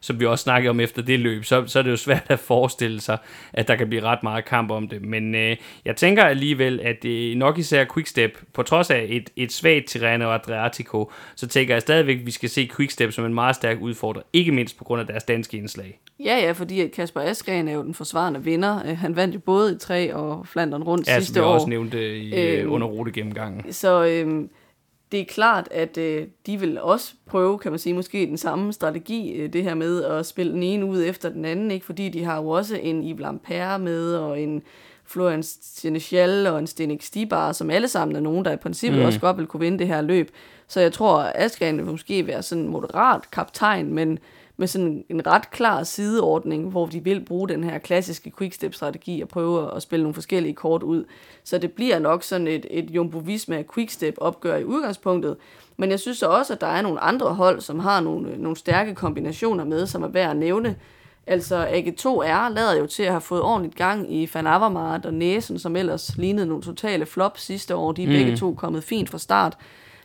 som 0.00 0.20
vi 0.20 0.26
også 0.26 0.42
snakkede 0.42 0.70
om 0.70 0.80
efter 0.80 1.02
det 1.02 1.20
løb, 1.20 1.44
så, 1.44 1.66
så 1.66 1.78
er 1.78 1.82
det 1.82 1.90
jo 1.90 1.96
svært 1.96 2.26
at 2.28 2.38
forestille 2.38 3.00
sig, 3.00 3.18
at 3.52 3.68
der 3.68 3.76
kan 3.76 3.88
blive 3.88 4.02
ret 4.02 4.22
meget 4.22 4.44
kamp 4.44 4.70
om 4.70 4.88
det. 4.88 5.02
Men 5.02 5.34
øh, 5.34 5.56
jeg 5.84 5.96
tænker 5.96 6.24
alligevel, 6.24 6.80
at 6.80 7.02
det 7.02 7.36
nok 7.36 7.58
især 7.58 7.84
Quickstep, 7.94 8.38
på 8.52 8.62
trods 8.62 8.90
af 8.90 9.06
et, 9.08 9.30
et 9.36 9.52
svagt 9.52 9.86
Tirreno 9.86 10.28
og 10.28 10.34
Adriatico, 10.34 11.12
så 11.36 11.46
tænker 11.46 11.74
jeg 11.74 11.82
stadigvæk, 11.82 12.18
at 12.18 12.26
vi 12.26 12.30
skal 12.30 12.48
se 12.48 12.70
Quickstep 12.76 13.12
som 13.12 13.24
en 13.24 13.34
meget 13.34 13.56
stærk 13.56 13.80
udfordrer, 13.80 14.22
ikke 14.32 14.52
mindst 14.52 14.78
på 14.78 14.84
grund 14.84 15.00
af 15.00 15.06
deres 15.06 15.24
danske 15.24 15.56
indslag. 15.56 16.00
Ja, 16.24 16.36
ja, 16.36 16.52
fordi 16.52 16.88
Kasper 16.88 17.20
Askren 17.20 17.68
er 17.68 17.72
jo 17.72 17.82
den 17.82 17.94
forsvarende 17.94 18.44
vinder. 18.44 18.94
Han 18.94 19.16
vandt 19.16 19.34
jo 19.34 19.40
både 19.40 19.74
i 19.74 19.78
tre 19.78 20.14
og 20.14 20.46
Flandern 20.46 20.82
rundt 20.82 21.08
ja, 21.08 21.20
sidste 21.20 21.42
år. 21.42 21.48
Ja, 21.48 21.54
også 21.54 21.68
nævnte 21.68 22.17
i, 22.18 22.34
øh, 22.34 22.62
øhm, 22.62 22.72
under 22.72 22.86
rutegennemgangen. 22.86 23.72
Så 23.72 24.06
øhm, 24.06 24.50
det 25.12 25.20
er 25.20 25.24
klart, 25.24 25.68
at 25.70 25.98
øh, 25.98 26.26
de 26.46 26.60
vil 26.60 26.80
også 26.80 27.14
prøve, 27.26 27.58
kan 27.58 27.72
man 27.72 27.78
sige, 27.78 27.94
måske 27.94 28.26
den 28.26 28.36
samme 28.36 28.72
strategi, 28.72 29.32
øh, 29.32 29.52
det 29.52 29.62
her 29.62 29.74
med 29.74 30.04
at 30.04 30.26
spille 30.26 30.52
den 30.52 30.62
ene 30.62 30.86
ud 30.86 31.04
efter 31.04 31.28
den 31.28 31.44
anden, 31.44 31.70
ikke? 31.70 31.86
fordi 31.86 32.08
de 32.08 32.24
har 32.24 32.36
jo 32.36 32.48
også 32.48 32.76
en 32.76 33.10
Yves 33.10 33.20
Lampere 33.20 33.78
med, 33.78 34.14
og 34.14 34.40
en 34.40 34.62
Florian 35.04 35.42
Senechal 35.42 36.46
og 36.46 36.58
en 36.58 36.66
Stenik 36.66 37.02
Stibar, 37.02 37.52
som 37.52 37.70
alle 37.70 37.88
sammen 37.88 38.16
er 38.16 38.20
nogen, 38.20 38.44
der 38.44 38.52
i 38.52 38.56
princippet 38.56 39.00
mm. 39.00 39.06
også 39.06 39.20
godt 39.20 39.38
vil 39.38 39.46
kunne 39.46 39.60
vinde 39.60 39.78
det 39.78 39.86
her 39.86 40.00
løb. 40.00 40.30
Så 40.68 40.80
jeg 40.80 40.92
tror, 40.92 41.18
at 41.18 41.32
Askren 41.44 41.76
vil 41.76 41.86
måske 41.86 42.26
være 42.26 42.42
sådan 42.42 42.64
en 42.64 42.70
moderat 42.70 43.30
kaptajn, 43.30 43.94
men 43.94 44.18
med 44.60 44.68
sådan 44.68 45.04
en 45.08 45.26
ret 45.26 45.50
klar 45.50 45.82
sideordning, 45.82 46.70
hvor 46.70 46.86
de 46.86 47.04
vil 47.04 47.24
bruge 47.24 47.48
den 47.48 47.64
her 47.64 47.78
klassiske 47.78 48.32
quickstep-strategi 48.38 49.20
og 49.20 49.28
prøve 49.28 49.74
at 49.76 49.82
spille 49.82 50.02
nogle 50.02 50.14
forskellige 50.14 50.54
kort 50.54 50.82
ud. 50.82 51.04
Så 51.44 51.58
det 51.58 51.72
bliver 51.72 51.98
nok 51.98 52.22
sådan 52.22 52.46
et, 52.46 52.66
et 52.70 52.90
Jumbo 52.90 53.18
Visma 53.18 53.62
quickstep-opgør 53.74 54.56
i 54.56 54.64
udgangspunktet. 54.64 55.36
Men 55.76 55.90
jeg 55.90 56.00
synes 56.00 56.22
også, 56.22 56.52
at 56.52 56.60
der 56.60 56.66
er 56.66 56.82
nogle 56.82 57.00
andre 57.00 57.34
hold, 57.34 57.60
som 57.60 57.78
har 57.78 58.00
nogle, 58.00 58.36
nogle 58.38 58.56
stærke 58.56 58.94
kombinationer 58.94 59.64
med, 59.64 59.86
som 59.86 60.02
er 60.02 60.08
værd 60.08 60.30
at 60.30 60.36
nævne. 60.36 60.76
Altså 61.26 61.66
AG2R 61.66 62.48
lader 62.54 62.76
jo 62.78 62.86
til 62.86 63.02
at 63.02 63.10
have 63.10 63.20
fået 63.20 63.42
ordentligt 63.42 63.76
gang 63.76 64.14
i 64.14 64.30
Van 64.34 64.46
Avermaet 64.46 65.06
og 65.06 65.14
Næsen, 65.14 65.58
som 65.58 65.76
ellers 65.76 66.16
lignede 66.16 66.46
nogle 66.46 66.62
totale 66.62 67.06
flop 67.06 67.38
sidste 67.38 67.74
år. 67.74 67.92
De 67.92 68.02
er 68.02 68.06
mm. 68.06 68.12
begge 68.12 68.36
to 68.36 68.54
kommet 68.54 68.84
fint 68.84 69.10
fra 69.10 69.18
start. 69.18 69.56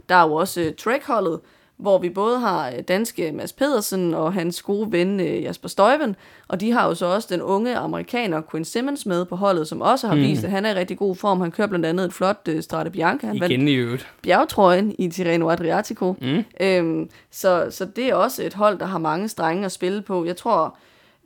Der 0.10 0.16
er 0.16 0.28
jo 0.28 0.34
også 0.34 0.62
uh, 0.62 0.76
Trek-holdet, 0.78 1.40
hvor 1.78 1.98
vi 1.98 2.10
både 2.10 2.40
har 2.40 2.68
øh, 2.68 2.80
danske 2.88 3.32
Mads 3.32 3.54
Pedersen 3.54 4.14
og 4.14 4.34
hans 4.34 4.62
gode 4.62 4.92
ven 4.92 5.20
øh, 5.20 5.44
Jasper 5.44 5.70
Støjven, 5.70 6.16
og 6.48 6.62
de 6.62 6.72
har 6.72 6.88
jo 6.88 6.96
så 6.96 7.06
også 7.06 7.28
den 7.32 7.42
unge 7.42 7.76
amerikaner 7.76 8.42
Quinn 8.52 8.66
Simmons 8.66 9.06
med 9.06 9.26
på 9.26 9.36
holdet, 9.36 9.68
som 9.68 9.82
også 9.82 10.08
har 10.08 10.16
mm. 10.16 10.22
vist, 10.22 10.44
at 10.44 10.52
han 10.52 10.66
er 10.66 10.72
i 10.72 10.74
rigtig 10.74 10.98
god 10.98 11.16
form. 11.16 11.42
Han 11.42 11.52
kører 11.52 11.68
blandt 11.68 11.86
andet 11.86 12.06
et 12.06 12.14
flot 12.14 12.48
uh, 12.50 12.62
Strade 12.62 12.90
Bianca. 12.90 13.28
Han 13.28 13.36
Igen 13.36 13.68
i 13.68 13.74
øvrigt. 13.74 14.08
Bjergtrøjen 14.22 14.96
i 15.00 15.10
Tirreno 15.10 15.50
Adriatico. 15.50 16.16
Mm. 16.22 16.44
Øhm, 16.62 17.10
så, 17.32 17.68
så 17.70 17.86
det 17.86 18.06
er 18.06 18.16
også 18.16 18.44
et 18.44 18.54
hold, 18.54 18.80
der 18.80 18.86
har 18.86 19.00
mange 19.00 19.28
strenge 19.28 19.66
at 19.66 19.72
spille 19.72 20.02
på. 20.02 20.26
Jeg 20.26 20.38
tror, 20.38 20.78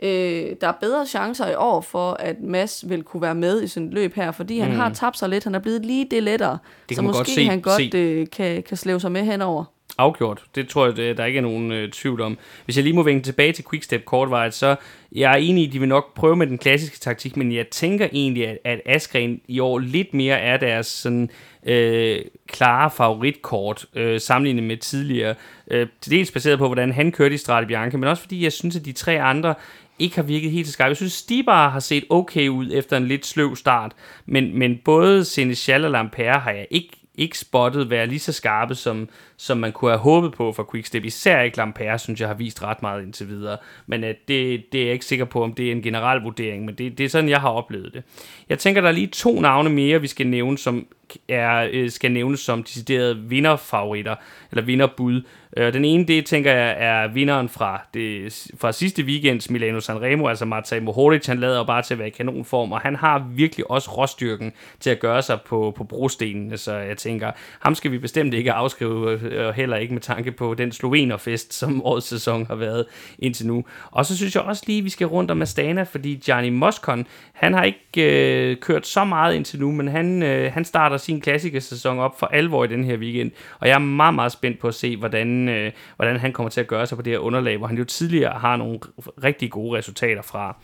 øh, 0.03 0.55
der 0.61 0.67
er 0.67 0.73
bedre 0.81 1.05
chancer 1.05 1.47
i 1.47 1.55
år 1.55 1.81
for, 1.81 2.11
at 2.11 2.41
Mads 2.41 2.89
vil 2.89 3.03
kunne 3.03 3.21
være 3.21 3.35
med 3.35 3.63
i 3.63 3.67
sådan 3.67 3.87
et 3.87 3.93
løb 3.93 4.13
her, 4.15 4.31
fordi 4.31 4.59
han 4.59 4.71
mm. 4.71 4.79
har 4.79 4.93
tabt 4.93 5.17
sig 5.17 5.29
lidt. 5.29 5.43
Han 5.43 5.55
er 5.55 5.59
blevet 5.59 5.85
lige 5.85 6.07
det 6.11 6.23
lettere. 6.23 6.57
Det 6.89 6.97
så 6.97 7.03
måske 7.03 7.17
godt 7.17 7.29
se, 7.29 7.45
han 7.45 7.61
godt 7.61 7.93
øh, 7.93 8.27
kan, 8.31 8.63
kan 8.63 8.77
slæve 8.77 8.99
sig 8.99 9.11
med 9.11 9.21
henover. 9.21 9.65
Afgjort. 9.97 10.43
Det 10.55 10.69
tror 10.69 10.85
jeg, 10.85 11.17
der 11.17 11.25
ikke 11.25 11.37
er 11.37 11.41
nogen 11.41 11.71
øh, 11.71 11.91
tvivl 11.91 12.21
om. 12.21 12.37
Hvis 12.65 12.77
jeg 12.77 12.83
lige 12.83 12.95
må 12.95 13.03
vende 13.03 13.23
tilbage 13.23 13.53
til 13.53 13.65
Quickstep 13.69 14.05
kortvejet, 14.05 14.53
så 14.53 14.75
jeg 15.11 15.31
er 15.31 15.35
enig 15.35 15.63
i, 15.63 15.67
at 15.67 15.73
de 15.73 15.79
vil 15.79 15.89
nok 15.89 16.13
prøve 16.15 16.35
med 16.35 16.47
den 16.47 16.57
klassiske 16.57 16.99
taktik, 16.99 17.37
men 17.37 17.51
jeg 17.51 17.67
tænker 17.67 18.07
egentlig, 18.11 18.47
at, 18.47 18.57
at 18.63 18.81
Askren 18.85 19.41
i 19.47 19.59
år 19.59 19.79
lidt 19.79 20.13
mere 20.13 20.39
er 20.39 20.57
deres 20.57 20.87
sådan, 20.87 21.29
øh, 21.65 22.19
klare 22.47 22.91
favoritkort, 22.91 23.85
øh, 23.95 24.21
sammenlignet 24.21 24.63
med 24.63 24.77
tidligere. 24.77 25.35
Øh, 25.71 25.87
til 26.01 26.11
dels 26.11 26.31
baseret 26.31 26.59
på, 26.59 26.65
hvordan 26.65 26.91
han 26.91 27.11
kørte 27.11 27.35
i 27.35 27.37
Strade 27.37 27.67
Bianca, 27.67 27.97
men 27.97 28.09
også 28.09 28.23
fordi 28.23 28.43
jeg 28.43 28.53
synes, 28.53 28.75
at 28.75 28.85
de 28.85 28.91
tre 28.91 29.21
andre 29.21 29.55
ikke 29.99 30.15
har 30.15 30.23
virket 30.23 30.51
helt 30.51 30.67
så 30.67 30.73
skarpe. 30.73 30.89
Jeg 30.89 30.97
synes, 30.97 31.13
Stibar 31.13 31.69
har 31.69 31.79
set 31.79 32.03
okay 32.09 32.47
ud 32.47 32.69
efter 32.73 32.97
en 32.97 33.07
lidt 33.07 33.25
sløv 33.25 33.55
start, 33.55 33.91
men, 34.25 34.59
men 34.59 34.79
både 34.85 35.25
Seneschal 35.25 35.85
og 35.85 35.91
Lampere 35.91 36.39
har 36.39 36.51
jeg 36.51 36.67
ikke 36.71 36.96
ikke 37.17 37.39
spottet 37.39 37.89
være 37.89 38.07
lige 38.07 38.19
så 38.19 38.31
skarpe, 38.31 38.75
som, 38.75 39.09
som 39.37 39.57
man 39.57 39.71
kunne 39.71 39.91
have 39.91 39.99
håbet 39.99 40.33
på 40.33 40.51
for 40.51 40.69
Quickstep. 40.71 41.05
Især 41.05 41.41
ikke 41.41 41.57
Lampere, 41.57 41.99
synes 41.99 42.19
jeg 42.19 42.29
har 42.29 42.35
vist 42.35 42.63
ret 42.63 42.81
meget 42.81 43.03
indtil 43.03 43.27
videre. 43.27 43.57
Men 43.87 44.03
at 44.03 44.15
det, 44.27 44.65
det 44.71 44.81
er 44.81 44.85
jeg 44.85 44.93
ikke 44.93 45.05
sikker 45.05 45.25
på, 45.25 45.43
om 45.43 45.53
det 45.53 45.67
er 45.67 45.71
en 45.71 45.81
generel 45.81 46.21
vurdering, 46.21 46.65
men 46.65 46.75
det, 46.75 46.97
det 46.97 47.03
er 47.03 47.09
sådan, 47.09 47.29
jeg 47.29 47.41
har 47.41 47.49
oplevet 47.49 47.93
det. 47.93 48.03
Jeg 48.49 48.59
tænker, 48.59 48.81
der 48.81 48.87
er 48.87 48.93
lige 48.93 49.07
to 49.07 49.39
navne 49.39 49.69
mere, 49.69 50.01
vi 50.01 50.07
skal 50.07 50.27
nævne, 50.27 50.57
som 50.57 50.87
er, 51.29 51.69
øh, 51.71 51.89
skal 51.89 52.11
nævnes 52.11 52.39
som 52.39 52.63
deciderede 52.63 53.17
vinderfavoritter, 53.17 54.15
eller 54.51 54.63
vinderbud. 54.63 55.21
Øh, 55.57 55.73
den 55.73 55.85
ene, 55.85 56.03
det 56.05 56.25
tænker 56.25 56.51
jeg, 56.51 56.75
er 56.79 57.07
vinderen 57.07 57.49
fra, 57.49 57.81
det, 57.93 58.33
fra 58.57 58.71
sidste 58.71 59.03
weekends 59.03 59.49
Milano 59.49 59.79
Sanremo, 59.79 60.27
altså 60.27 60.45
Matej 60.45 60.79
Mohoric, 60.79 61.25
han 61.25 61.39
lader 61.39 61.57
jo 61.57 61.63
bare 61.63 61.81
til 61.81 61.93
at 61.93 61.99
være 61.99 62.07
i 62.07 62.11
kanonform, 62.11 62.71
og 62.71 62.79
han 62.79 62.95
har 62.95 63.27
virkelig 63.35 63.71
også 63.71 63.91
råstyrken 63.91 64.51
til 64.79 64.89
at 64.89 64.99
gøre 64.99 65.21
sig 65.21 65.41
på, 65.41 65.73
på 65.77 65.83
brostenene, 65.83 66.57
så 66.57 66.73
jeg 66.73 66.97
tænker, 66.97 67.31
ham 67.59 67.75
skal 67.75 67.91
vi 67.91 67.97
bestemt 67.97 68.33
ikke 68.33 68.51
afskrive, 68.51 69.11
øh, 69.11 69.47
og 69.47 69.53
heller 69.53 69.77
ikke 69.77 69.93
med 69.93 70.01
tanke 70.01 70.31
på 70.31 70.53
den 70.53 70.71
slovenerfest, 70.71 71.53
som 71.53 71.81
årets 71.85 72.07
sæson 72.07 72.45
har 72.45 72.55
været 72.55 72.85
indtil 73.19 73.47
nu. 73.47 73.63
Og 73.91 74.05
så 74.05 74.17
synes 74.17 74.35
jeg 74.35 74.43
også 74.43 74.63
lige, 74.67 74.81
vi 74.81 74.89
skal 74.89 75.07
rundt 75.07 75.31
om 75.31 75.41
Astana, 75.41 75.83
fordi 75.83 76.21
Gianni 76.25 76.49
Moscon, 76.49 77.07
han 77.33 77.53
har 77.53 77.63
ikke 77.63 78.51
øh, 78.51 78.57
kørt 78.57 78.87
så 78.87 79.03
meget 79.03 79.35
indtil 79.35 79.59
nu, 79.59 79.71
men 79.71 79.87
han, 79.87 80.23
øh, 80.23 80.53
han 80.53 80.65
starter 80.65 80.97
sin 80.97 81.21
klassikersæson 81.21 81.99
op 81.99 82.19
for 82.19 82.27
alvor 82.27 82.63
i 82.63 82.67
den 82.67 82.83
her 82.83 82.97
weekend, 82.97 83.31
og 83.59 83.67
jeg 83.67 83.73
er 83.73 83.79
meget, 83.79 84.13
meget 84.13 84.31
spændt 84.31 84.59
på 84.59 84.67
at 84.67 84.73
se, 84.73 84.97
hvordan, 84.97 85.46
øh, 85.49 85.71
hvordan 85.95 86.19
han 86.19 86.33
kommer 86.33 86.49
til 86.49 86.61
at 86.61 86.67
gøre 86.67 86.87
sig 86.87 86.97
på 86.97 87.01
det 87.01 87.13
her 87.13 87.19
underlag, 87.19 87.57
hvor 87.57 87.67
han 87.67 87.77
jo 87.77 87.83
tidligere 87.83 88.39
har 88.39 88.57
nogle 88.57 88.79
rigtig 89.23 89.51
gode 89.51 89.77
resultater 89.77 90.21
fra. 90.21 90.57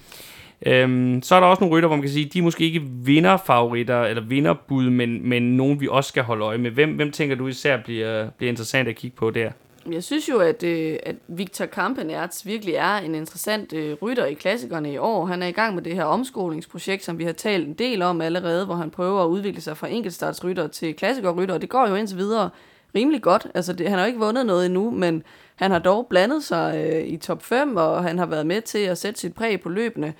Øhm, 0.65 1.21
så 1.21 1.35
er 1.35 1.39
der 1.39 1.47
også 1.47 1.63
nogle 1.63 1.77
rytter, 1.77 1.87
hvor 1.87 1.95
man 1.95 2.03
kan 2.03 2.11
sige, 2.11 2.25
de 2.25 2.39
er 2.39 2.43
måske 2.43 2.63
ikke 2.63 2.81
vinderfavoritter 2.83 4.01
eller 4.01 4.23
vinderbud, 4.23 4.89
men, 4.89 5.29
men 5.29 5.57
nogen, 5.57 5.81
vi 5.81 5.87
også 5.87 6.07
skal 6.07 6.23
holde 6.23 6.45
øje 6.45 6.57
med. 6.57 6.71
Hvem, 6.71 6.91
hvem 6.95 7.11
tænker 7.11 7.35
du 7.35 7.47
især 7.47 7.77
bliver, 7.77 8.29
bliver 8.37 8.49
interessant 8.49 8.87
at 8.87 8.95
kigge 8.95 9.17
på 9.17 9.31
der? 9.31 9.51
Jeg 9.91 10.03
synes 10.03 10.29
jo, 10.29 10.39
at, 10.39 10.63
øh, 10.63 10.97
at 11.03 11.15
Victor 11.27 11.65
Kampenerts 11.65 12.45
virkelig 12.45 12.75
er 12.75 12.97
en 12.97 13.15
interessant 13.15 13.73
øh, 13.73 13.97
rytter 14.01 14.25
i 14.25 14.33
klassikerne 14.33 14.93
i 14.93 14.97
år. 14.97 15.25
Han 15.25 15.43
er 15.43 15.47
i 15.47 15.51
gang 15.51 15.75
med 15.75 15.83
det 15.83 15.95
her 15.95 16.03
omskolingsprojekt, 16.03 17.03
som 17.03 17.19
vi 17.19 17.23
har 17.23 17.31
talt 17.31 17.67
en 17.67 17.73
del 17.73 18.01
om 18.01 18.21
allerede, 18.21 18.65
hvor 18.65 18.75
han 18.75 18.91
prøver 18.91 19.23
at 19.23 19.27
udvikle 19.27 19.61
sig 19.61 19.77
fra 19.77 19.87
enkeltstartsrytter 19.87 20.67
til 20.67 20.93
klassikerrytter, 20.93 21.55
og 21.55 21.61
det 21.61 21.69
går 21.69 21.87
jo 21.87 21.95
indtil 21.95 22.17
videre 22.17 22.49
rimelig 22.95 23.21
godt. 23.21 23.47
Altså, 23.53 23.73
det, 23.73 23.89
han 23.89 23.97
har 23.97 24.05
jo 24.05 24.07
ikke 24.07 24.19
vundet 24.19 24.45
noget 24.45 24.65
endnu, 24.65 24.91
men 24.91 25.23
han 25.55 25.71
har 25.71 25.79
dog 25.79 26.07
blandet 26.09 26.43
sig 26.43 26.89
øh, 26.93 27.07
i 27.07 27.17
top 27.17 27.43
5, 27.43 27.75
og 27.75 28.03
han 28.03 28.17
har 28.19 28.25
været 28.25 28.45
med 28.45 28.61
til 28.61 28.79
at 28.79 28.97
sætte 28.97 29.19
sit 29.19 29.33
præg 29.33 29.61
på 29.61 29.69
løbende. 29.69 30.13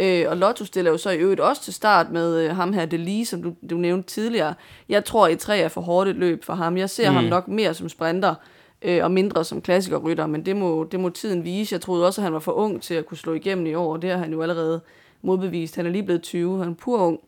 Øh, 0.00 0.24
og 0.28 0.36
Lotto 0.36 0.64
stiller 0.64 0.90
jo 0.90 0.96
så 0.96 1.10
i 1.10 1.16
øvrigt 1.16 1.40
også 1.40 1.62
til 1.62 1.74
start 1.74 2.10
med 2.10 2.44
øh, 2.44 2.56
ham 2.56 2.72
her, 2.72 2.86
Deli, 2.86 3.24
som 3.24 3.42
du, 3.42 3.54
du 3.70 3.76
nævnte 3.76 4.08
tidligere. 4.08 4.54
Jeg 4.88 5.04
tror, 5.04 5.26
at 5.26 5.48
E3 5.48 5.52
er 5.52 5.68
for 5.68 5.80
hårdt 5.80 6.08
et 6.08 6.16
løb 6.16 6.44
for 6.44 6.54
ham. 6.54 6.76
Jeg 6.76 6.90
ser 6.90 7.10
mm. 7.10 7.16
ham 7.16 7.24
nok 7.24 7.48
mere 7.48 7.74
som 7.74 7.88
sprinter, 7.88 8.34
øh, 8.82 9.04
og 9.04 9.10
mindre 9.10 9.44
som 9.44 9.62
klassikerrytter, 9.62 10.26
men 10.26 10.46
det 10.46 10.56
må, 10.56 10.84
det 10.84 11.00
må 11.00 11.08
tiden 11.08 11.44
vise. 11.44 11.72
Jeg 11.72 11.80
troede 11.80 12.06
også, 12.06 12.20
at 12.20 12.22
han 12.22 12.32
var 12.32 12.38
for 12.38 12.52
ung 12.52 12.82
til 12.82 12.94
at 12.94 13.06
kunne 13.06 13.18
slå 13.18 13.32
igennem 13.32 13.66
i 13.66 13.74
år, 13.74 13.92
og 13.92 14.02
det 14.02 14.10
har 14.10 14.18
han 14.18 14.32
jo 14.32 14.42
allerede 14.42 14.80
modbevist. 15.22 15.76
Han 15.76 15.86
er 15.86 15.90
lige 15.90 16.02
blevet 16.02 16.22
20, 16.22 16.58
han 16.58 16.68
er 16.68 16.74
pur 16.74 16.98
ung, 16.98 17.20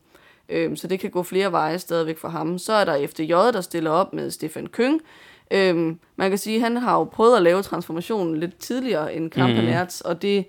øh, 0.48 0.76
så 0.76 0.86
det 0.86 1.00
kan 1.00 1.10
gå 1.10 1.22
flere 1.22 1.52
veje 1.52 1.78
stadigvæk 1.78 2.18
for 2.18 2.28
ham. 2.28 2.58
Så 2.58 2.72
er 2.72 2.84
der 2.84 3.06
FDJ, 3.06 3.32
der 3.32 3.60
stiller 3.60 3.90
op 3.90 4.12
med 4.12 4.30
Stefan 4.30 4.66
Køng. 4.66 5.00
Øh, 5.50 5.76
man 6.16 6.30
kan 6.30 6.38
sige, 6.38 6.56
at 6.56 6.62
han 6.62 6.76
har 6.76 6.98
jo 6.98 7.04
prøvet 7.04 7.36
at 7.36 7.42
lave 7.42 7.62
transformationen 7.62 8.36
lidt 8.36 8.58
tidligere 8.58 9.14
end 9.14 9.30
Kampenerts, 9.30 10.02
mm. 10.04 10.08
og 10.10 10.22
det, 10.22 10.46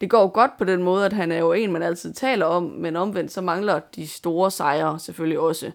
det 0.00 0.10
går 0.10 0.28
godt 0.28 0.50
på 0.58 0.64
den 0.64 0.82
måde, 0.82 1.06
at 1.06 1.12
han 1.12 1.32
er 1.32 1.38
jo 1.38 1.52
en, 1.52 1.72
man 1.72 1.82
altid 1.82 2.12
taler 2.12 2.46
om, 2.46 2.62
men 2.62 2.96
omvendt 2.96 3.32
så 3.32 3.40
mangler 3.40 3.80
de 3.96 4.08
store 4.08 4.50
sejre 4.50 4.98
selvfølgelig 4.98 5.38
også. 5.38 5.70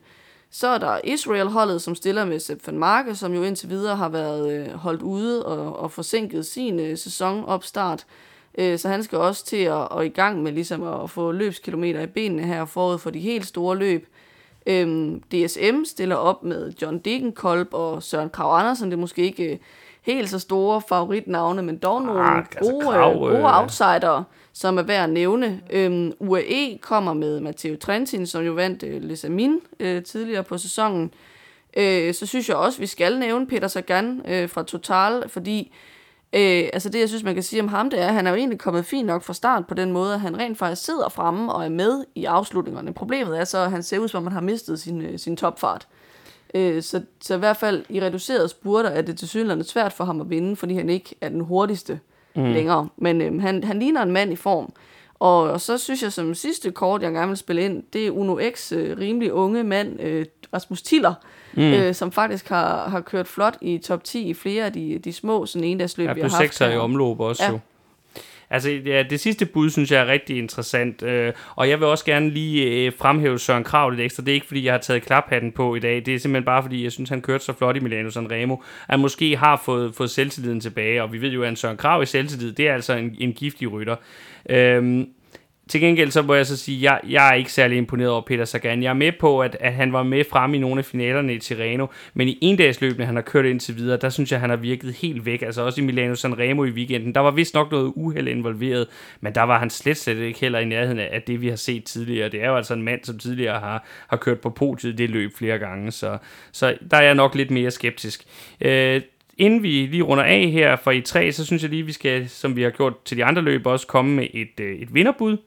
Så 0.52 0.68
er 0.68 0.78
der 0.78 1.00
Israel-holdet, 1.04 1.82
som 1.82 1.96
stiller 1.96 2.26
med 2.26 2.40
Sepp 2.40 2.68
van 2.68 2.78
Marke, 2.78 3.16
som 3.16 3.34
jo 3.34 3.44
indtil 3.44 3.70
videre 3.70 3.96
har 3.96 4.10
været 4.10 4.52
øh, 4.52 4.74
holdt 4.74 5.02
ude 5.02 5.46
og, 5.46 5.80
og 5.80 5.92
forsinket 5.92 6.46
sin 6.46 6.80
øh, 6.80 6.98
sæsonopstart. 6.98 8.06
Øh, 8.58 8.80
så 8.80 8.90
han 8.90 9.04
skal 9.04 9.18
også 9.18 9.46
til 9.46 9.58
at, 9.58 9.88
at 9.98 10.06
i 10.06 10.10
gang 10.10 10.44
med 10.44 10.52
ligesom 10.52 10.84
at 10.84 11.10
få 11.10 11.32
løbskilometer 11.32 12.02
i 12.02 12.08
benene 12.08 12.44
her 12.44 12.66
forud 12.66 12.98
for 12.98 13.10
de 13.10 13.20
helt 13.20 13.46
store 13.46 13.78
løb. 13.78 14.08
Øhm, 14.66 15.22
DSM 15.22 15.84
stiller 15.86 16.16
op 16.16 16.44
med 16.44 16.74
John 16.82 16.98
Degenkolb 16.98 17.74
og 17.74 18.04
Søren 18.04 18.30
Krav 18.30 18.60
Andersen. 18.60 18.92
Det 18.92 18.98
er 18.98 19.02
måske 19.02 19.22
ikke 19.24 19.60
helt 20.02 20.30
så 20.30 20.40
store 20.40 20.82
favoritnavne, 20.90 21.62
men 21.62 21.78
dog 21.78 22.02
nogle 22.02 22.22
ah, 22.22 22.38
altså 22.38 22.72
gode, 22.72 22.86
Krav, 22.86 23.14
øh... 23.14 23.20
gode 23.20 23.58
outsider, 23.60 24.24
som 24.54 24.78
er 24.78 24.82
værd 24.82 25.04
at 25.04 25.10
nævne. 25.10 25.62
Øhm, 25.70 26.14
UAE 26.20 26.78
kommer 26.82 27.14
med 27.14 27.40
Matteo 27.40 27.76
Trentin, 27.76 28.26
som 28.26 28.44
jo 28.44 28.52
vandt 28.52 28.84
øh, 28.84 29.02
Les 29.04 29.26
Amin 29.26 29.60
øh, 29.80 30.04
tidligere 30.04 30.44
på 30.44 30.58
sæsonen. 30.58 31.12
Øh, 31.78 32.14
så 32.14 32.26
synes 32.26 32.50
jeg 32.50 32.58
også, 32.58 32.80
vi 32.80 32.86
skal 32.86 33.20
nævne 33.20 33.48
Peter 33.48 33.68
Sagan 33.68 34.22
øh, 34.28 34.50
fra 34.50 34.64
Total, 34.64 35.30
fordi 35.30 35.74
Øh, 36.34 36.70
altså 36.74 36.90
det, 36.90 37.00
jeg 37.00 37.10
synes, 37.10 37.24
man 37.24 37.34
kan 37.34 37.44
sige 37.44 37.62
om 37.62 37.68
ham, 37.68 37.90
det 37.90 38.02
er, 38.02 38.08
at 38.08 38.14
han 38.14 38.28
er 38.28 38.32
jo 38.32 38.38
egentlig 38.38 38.60
kommet 38.60 38.86
fint 38.86 39.08
nok 39.08 39.24
fra 39.24 39.34
start 39.34 39.68
på 39.68 39.74
den 39.74 39.92
måde, 39.92 40.14
at 40.14 40.20
han 40.20 40.40
rent 40.40 40.58
faktisk 40.58 40.86
sidder 40.86 41.10
fremme 41.10 41.54
og 41.54 41.66
er 41.66 41.70
med 41.70 42.06
i 42.16 42.26
afslutningerne. 42.26 42.94
Problemet 42.94 43.40
er 43.40 43.44
så, 43.44 43.58
at 43.58 43.72
han 43.72 43.84
ser 43.84 44.00
ud 44.00 44.08
som 44.08 44.18
om, 44.18 44.28
han 44.28 44.34
har 44.34 44.42
mistet 44.42 44.80
sin, 44.80 45.02
øh, 45.02 45.20
sin 45.20 45.38
topfart. 45.38 45.88
Øh, 46.54 46.84
så, 46.84 47.02
så 47.22 47.36
i 47.36 47.40
hvert 47.40 47.58
fald 47.58 47.86
i 47.90 48.02
reduceret 48.02 48.50
spurter 48.50 48.90
er 48.90 49.02
det 49.02 49.18
til 49.18 49.28
synligheden 49.28 49.64
svært 49.64 49.94
for 49.94 50.04
ham 50.04 50.22
at 50.22 50.30
vinde, 50.30 50.56
fordi 50.56 50.74
han 50.74 50.90
ikke 50.90 51.16
er 51.22 51.30
den 51.30 51.42
hurtigste 51.42 52.00
mm. 52.36 52.44
længere. 52.44 52.90
Men 52.98 53.22
øh, 53.22 53.42
han, 53.42 53.64
han 53.64 53.80
ligner 53.80 54.02
en 54.02 54.12
mand 54.12 54.34
i 54.34 54.36
form. 54.36 54.74
Og, 55.20 55.42
og 55.42 55.62
så 55.62 55.78
synes 55.78 56.04
jeg 56.04 56.14
som 56.14 56.34
sidste 56.34 56.72
kort, 56.72 57.02
jeg 57.02 57.12
gerne 57.12 57.28
vil 57.28 57.38
spille 57.38 57.66
ind, 57.66 57.84
det 57.94 58.08
er 58.08 58.12
Uno 58.12 58.40
X, 58.52 58.72
øh, 58.72 58.98
rimelig 58.98 59.34
unge 59.34 59.64
mand, 59.64 60.02
øh, 60.02 60.26
Rasmus 60.54 60.82
Tiller, 60.82 61.14
mm. 61.54 61.62
øh, 61.62 61.94
som 61.94 62.12
faktisk 62.12 62.50
har, 62.50 62.90
har 62.90 63.02
kørt 63.02 63.28
flot 63.28 63.58
i 63.62 63.78
top 63.78 64.04
10 64.04 64.30
i 64.30 64.34
flere 64.34 64.66
af 64.66 64.74
de, 64.74 65.00
de 65.04 65.14
små 65.14 65.46
sådan 65.46 65.68
endagsløb, 65.68 66.08
ja, 66.08 66.14
vi 66.14 66.22
har 66.22 66.30
haft. 66.30 66.62
Ja, 66.62 66.70
i 66.70 66.78
omløb 66.78 67.20
også 67.20 67.44
ja. 67.44 67.52
jo. 67.52 67.60
Altså, 68.50 68.70
ja, 68.70 69.04
det 69.10 69.20
sidste 69.20 69.46
bud, 69.46 69.70
synes 69.70 69.92
jeg 69.92 70.02
er 70.02 70.08
rigtig 70.08 70.38
interessant, 70.38 71.04
øh, 71.04 71.34
og 71.56 71.70
jeg 71.70 71.80
vil 71.80 71.88
også 71.88 72.06
gerne 72.06 72.30
lige 72.30 72.86
øh, 72.86 72.92
fremhæve 72.98 73.40
Søren 73.40 73.64
Krav 73.64 73.90
lidt 73.90 74.02
ekstra. 74.02 74.24
Det 74.24 74.30
er 74.30 74.34
ikke, 74.34 74.48
fordi 74.48 74.66
jeg 74.66 74.74
har 74.74 74.80
taget 74.80 75.04
klaphatten 75.04 75.52
på 75.52 75.76
i 75.76 75.80
dag, 75.80 75.96
det 76.06 76.16
er 76.16 76.20
simpelthen 76.20 76.46
bare, 76.46 76.64
fordi 76.64 76.84
jeg 76.84 76.92
synes, 76.92 77.10
han 77.10 77.22
kørte 77.22 77.44
så 77.44 77.54
flot 77.54 77.76
i 77.76 77.80
Milano 77.80 78.10
Sanremo, 78.10 78.54
at 78.54 78.60
han 78.90 79.00
måske 79.00 79.38
har 79.38 79.62
fået, 79.66 79.96
fået 79.96 80.10
selvtilliden 80.10 80.60
tilbage, 80.60 81.04
og 81.04 81.14
vi 81.14 81.22
ved 81.22 81.30
jo, 81.32 81.44
at 81.44 81.50
en 81.50 81.56
Søren 81.56 81.78
Krav 81.78 82.04
i 82.04 82.06
selvtillid, 82.06 82.52
det 82.52 82.68
er 82.68 82.74
altså 82.74 82.94
en, 82.94 83.16
en 83.20 83.34
giftig 83.34 83.72
rytter. 83.72 83.96
Øh, 84.50 85.06
til 85.70 85.82
gengæld 85.82 86.12
så 86.12 86.22
må 86.22 86.34
jeg 86.34 86.46
så 86.46 86.58
sige, 86.58 86.78
at 86.78 86.84
jeg, 86.84 87.12
jeg 87.12 87.30
er 87.30 87.34
ikke 87.34 87.52
særlig 87.52 87.78
imponeret 87.78 88.10
over 88.10 88.22
Peter 88.22 88.46
Sagan. 88.46 88.84
Jeg 88.84 88.90
er 88.90 88.94
med 88.94 89.12
på, 89.20 89.42
at, 89.42 89.58
at 89.60 89.74
han 89.74 89.94
var 89.94 90.04
med 90.04 90.24
frem 90.30 90.54
i 90.54 90.58
nogle 90.58 90.80
af 90.80 90.86
finalerne 90.86 91.34
i 91.34 91.40
Tirreno, 91.40 91.88
men 92.14 92.28
i 92.28 92.38
endagsløbene, 92.42 93.06
han 93.06 93.16
har 93.16 93.22
kørt 93.22 93.46
indtil 93.46 93.78
videre, 93.78 93.98
der 94.02 94.10
synes 94.10 94.32
jeg, 94.32 94.40
han 94.40 94.50
har 94.50 94.58
virket 94.58 94.94
helt 94.94 95.26
væk. 95.26 95.42
Altså 95.42 95.62
også 95.62 95.82
i 95.82 95.84
Milano 95.84 96.16
Sanremo 96.16 96.64
i 96.64 96.70
weekenden. 96.70 97.16
Der 97.16 97.22
var 97.22 97.32
vist 97.32 97.54
nok 97.54 97.72
noget 97.72 97.94
uheld 97.96 98.28
involveret, 98.28 98.88
men 99.22 99.36
der 99.36 99.42
var 99.42 99.60
han 99.60 99.70
slet, 99.70 99.98
slet 99.98 100.18
ikke 100.18 100.40
heller 100.40 100.60
i 100.60 100.66
nærheden 100.66 101.00
af 101.00 101.22
det, 101.28 101.42
vi 101.42 101.50
har 101.50 101.56
set 101.56 101.84
tidligere. 101.84 102.30
Det 102.30 102.44
er 102.44 102.50
jo 102.50 102.56
altså 102.56 102.74
en 102.74 102.84
mand, 102.84 103.00
som 103.04 103.20
tidligere 103.20 103.60
har, 103.60 103.88
har 104.08 104.18
kørt 104.18 104.40
på 104.40 104.50
podiet 104.50 104.98
det 104.98 105.10
løb 105.10 105.38
flere 105.38 105.58
gange, 105.58 105.92
så, 105.92 106.18
så 106.52 106.78
der 106.92 106.98
er 106.98 107.04
jeg 107.04 107.16
nok 107.16 107.36
lidt 107.36 107.52
mere 107.52 107.72
skeptisk. 107.72 108.24
Øh, 108.62 109.02
inden 109.38 109.64
vi 109.64 109.70
lige 109.70 110.04
runder 110.04 110.24
af 110.24 110.50
her 110.50 110.76
for 110.76 110.92
i 110.92 111.02
3, 111.02 111.32
så 111.32 111.46
synes 111.46 111.62
jeg 111.62 111.70
lige, 111.70 111.86
vi 111.86 111.92
skal, 111.92 112.30
som 112.30 112.56
vi 112.56 112.62
har 112.62 112.70
gjort 112.70 113.04
til 113.04 113.18
de 113.18 113.26
andre 113.26 113.42
løb, 113.42 113.66
også 113.66 113.88
komme 113.88 114.16
med 114.16 114.28
et, 114.34 114.60
øh, 114.60 114.76
et 114.76 114.94
vinderbud. 114.94 115.38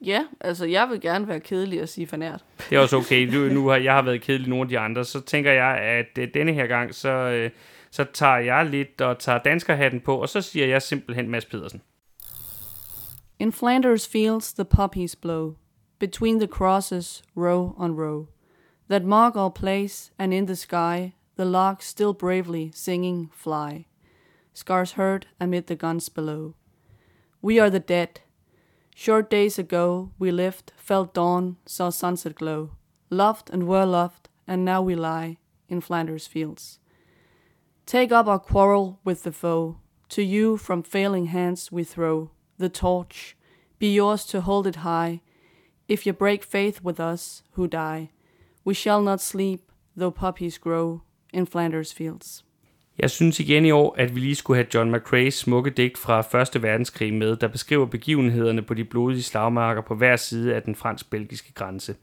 Ja, 0.00 0.24
altså 0.40 0.64
jeg 0.66 0.88
vil 0.88 1.00
gerne 1.00 1.28
være 1.28 1.40
kedelig 1.40 1.82
og 1.82 1.88
sige 1.88 2.06
fornært. 2.06 2.44
Det 2.70 2.76
er 2.76 2.80
også 2.80 2.96
okay. 2.96 3.26
Nu, 3.26 3.54
nu 3.54 3.68
har 3.68 3.76
jeg 3.76 3.94
har 3.94 4.02
været 4.02 4.20
kedelig 4.20 4.48
nogle 4.48 4.62
af 4.62 4.68
de 4.68 4.78
andre, 4.78 5.04
så 5.04 5.20
tænker 5.20 5.52
jeg, 5.52 5.78
at 5.78 6.18
uh, 6.18 6.24
denne 6.34 6.52
her 6.52 6.66
gang, 6.66 6.94
så, 6.94 7.42
uh, 7.44 7.50
så 7.90 8.04
tager 8.04 8.38
jeg 8.38 8.66
lidt 8.66 9.00
og 9.00 9.18
tager 9.18 9.38
danskerhatten 9.38 10.00
på, 10.00 10.16
og 10.16 10.28
så 10.28 10.42
siger 10.42 10.66
jeg 10.66 10.82
simpelthen 10.82 11.30
Mads 11.30 11.44
Pedersen. 11.44 11.82
In 13.38 13.52
Flanders 13.52 14.08
fields 14.08 14.52
the 14.52 14.64
poppies 14.64 15.16
blow, 15.16 15.54
between 15.98 16.38
the 16.38 16.48
crosses 16.48 17.22
row 17.36 17.74
on 17.78 17.92
row. 17.92 18.26
That 18.88 19.04
mark 19.04 19.36
all 19.36 19.50
place, 19.50 20.12
and 20.18 20.34
in 20.34 20.46
the 20.46 20.56
sky, 20.56 21.14
the 21.36 21.44
larks 21.44 21.86
still 21.86 22.12
bravely 22.12 22.70
singing 22.74 23.30
fly. 23.32 23.86
Scars 24.54 24.92
heard 24.92 25.26
amid 25.40 25.62
the 25.62 25.76
guns 25.76 26.08
below. 26.08 26.54
We 27.42 27.60
are 27.60 27.70
the 27.70 27.78
dead, 27.78 28.20
Short 28.94 29.30
days 29.30 29.58
ago 29.58 30.10
we 30.18 30.30
lived, 30.30 30.72
felt 30.76 31.14
dawn, 31.14 31.56
saw 31.66 31.90
sunset 31.90 32.34
glow, 32.34 32.72
loved 33.08 33.50
and 33.50 33.66
were 33.66 33.86
loved, 33.86 34.28
and 34.46 34.64
now 34.64 34.82
we 34.82 34.94
lie 34.94 35.38
in 35.68 35.80
Flanders 35.80 36.26
fields. 36.26 36.78
Take 37.86 38.12
up 38.12 38.26
our 38.26 38.38
quarrel 38.38 39.00
with 39.04 39.22
the 39.22 39.32
foe, 39.32 39.78
to 40.10 40.22
you 40.22 40.56
from 40.56 40.82
failing 40.82 41.26
hands 41.26 41.72
we 41.72 41.84
throw 41.84 42.30
the 42.58 42.68
torch, 42.68 43.36
be 43.78 43.92
yours 43.92 44.24
to 44.26 44.42
hold 44.42 44.66
it 44.66 44.76
high. 44.76 45.22
If 45.88 46.04
you 46.04 46.12
break 46.12 46.44
faith 46.44 46.84
with 46.84 47.00
us 47.00 47.42
who 47.52 47.66
die, 47.66 48.10
we 48.64 48.74
shall 48.74 49.00
not 49.00 49.20
sleep, 49.20 49.72
though 49.96 50.10
poppies 50.10 50.58
grow 50.58 51.02
in 51.32 51.46
Flanders 51.46 51.90
fields. 51.90 52.42
Jeg 52.98 53.10
synes 53.10 53.40
igen 53.40 53.66
i 53.66 53.70
år, 53.70 53.94
at 53.98 54.14
vi 54.14 54.20
lige 54.20 54.34
skulle 54.34 54.56
have 54.56 54.66
John 54.74 54.94
McCrae's 54.94 55.30
smukke 55.30 55.70
digt 55.70 55.98
fra 55.98 56.40
1. 56.56 56.62
verdenskrig 56.62 57.14
med, 57.14 57.36
der 57.36 57.48
beskriver 57.48 57.86
begivenhederne 57.86 58.62
på 58.62 58.74
de 58.74 58.84
blodige 58.84 59.22
slagmarker 59.22 59.82
på 59.82 59.94
hver 59.94 60.16
side 60.16 60.54
af 60.54 60.62
den 60.62 60.74
fransk-belgiske 60.74 61.52
grænse. 61.54 61.94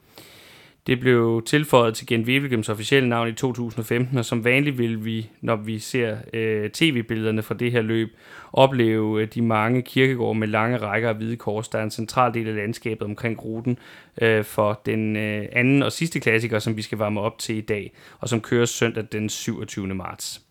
Det 0.87 0.99
blev 0.99 1.43
tilføjet 1.45 1.95
til 1.95 2.07
Gen 2.07 2.23
Wevelgems 2.23 2.69
officielle 2.69 3.09
navn 3.09 3.27
i 3.27 3.33
2015, 3.33 4.17
og 4.17 4.25
som 4.25 4.43
vanligt 4.43 4.77
vil 4.77 5.05
vi, 5.05 5.29
når 5.41 5.55
vi 5.55 5.79
ser 5.79 6.17
øh, 6.33 6.69
tv-billederne 6.69 7.43
fra 7.43 7.55
det 7.55 7.71
her 7.71 7.81
løb, 7.81 8.09
opleve 8.53 9.21
øh, 9.21 9.27
de 9.33 9.41
mange 9.41 9.81
kirkegårde 9.81 10.39
med 10.39 10.47
lange 10.47 10.77
rækker 10.77 11.09
af 11.09 11.15
hvide 11.15 11.35
kors, 11.35 11.69
der 11.69 11.79
er 11.79 11.83
en 11.83 11.91
central 11.91 12.33
del 12.33 12.47
af 12.47 12.55
landskabet 12.55 13.01
omkring 13.01 13.43
ruten 13.45 13.77
øh, 14.21 14.43
for 14.43 14.81
den 14.85 15.15
øh, 15.15 15.45
anden 15.51 15.83
og 15.83 15.91
sidste 15.91 16.19
klassiker, 16.19 16.59
som 16.59 16.77
vi 16.77 16.81
skal 16.81 16.97
varme 16.97 17.21
op 17.21 17.39
til 17.39 17.55
i 17.55 17.61
dag, 17.61 17.93
og 18.19 18.29
som 18.29 18.41
køres 18.41 18.69
søndag 18.69 19.03
den 19.11 19.29
27. 19.29 19.87
marts. 19.87 20.46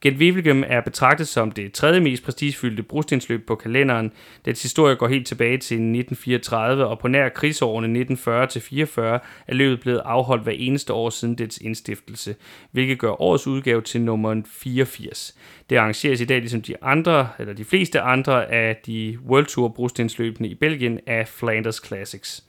Gent 0.00 0.18
Wevelgem 0.18 0.64
er 0.66 0.80
betragtet 0.80 1.28
som 1.28 1.50
det 1.50 1.72
tredje 1.72 2.00
mest 2.00 2.24
prestigefyldte 2.24 2.82
brostensløb 2.82 3.46
på 3.46 3.54
kalenderen. 3.54 4.12
Dets 4.44 4.62
historie 4.62 4.96
går 4.96 5.08
helt 5.08 5.26
tilbage 5.26 5.58
til 5.58 5.74
1934, 5.74 6.86
og 6.86 6.98
på 6.98 7.08
nær 7.08 7.28
krigsårene 7.28 8.00
1940-44 8.00 9.00
er 9.00 9.54
løbet 9.54 9.80
blevet 9.80 10.00
afholdt 10.04 10.42
hver 10.42 10.52
eneste 10.52 10.92
år 10.92 11.10
siden 11.10 11.34
dets 11.34 11.58
indstiftelse, 11.58 12.34
hvilket 12.70 12.98
gør 12.98 13.22
årets 13.22 13.46
udgave 13.46 13.82
til 13.82 14.00
nummer 14.00 14.42
84. 14.46 15.34
Det 15.70 15.76
arrangeres 15.76 16.20
i 16.20 16.24
dag 16.24 16.38
ligesom 16.38 16.62
de 16.62 16.82
andre, 16.82 17.28
eller 17.38 17.52
de 17.52 17.64
fleste 17.64 18.00
andre 18.00 18.52
af 18.52 18.76
de 18.86 19.18
World 19.28 19.46
Tour 19.46 19.68
brostensløbene 19.68 20.48
i 20.48 20.54
Belgien 20.54 21.00
af 21.06 21.28
Flanders 21.28 21.86
Classics. 21.86 22.44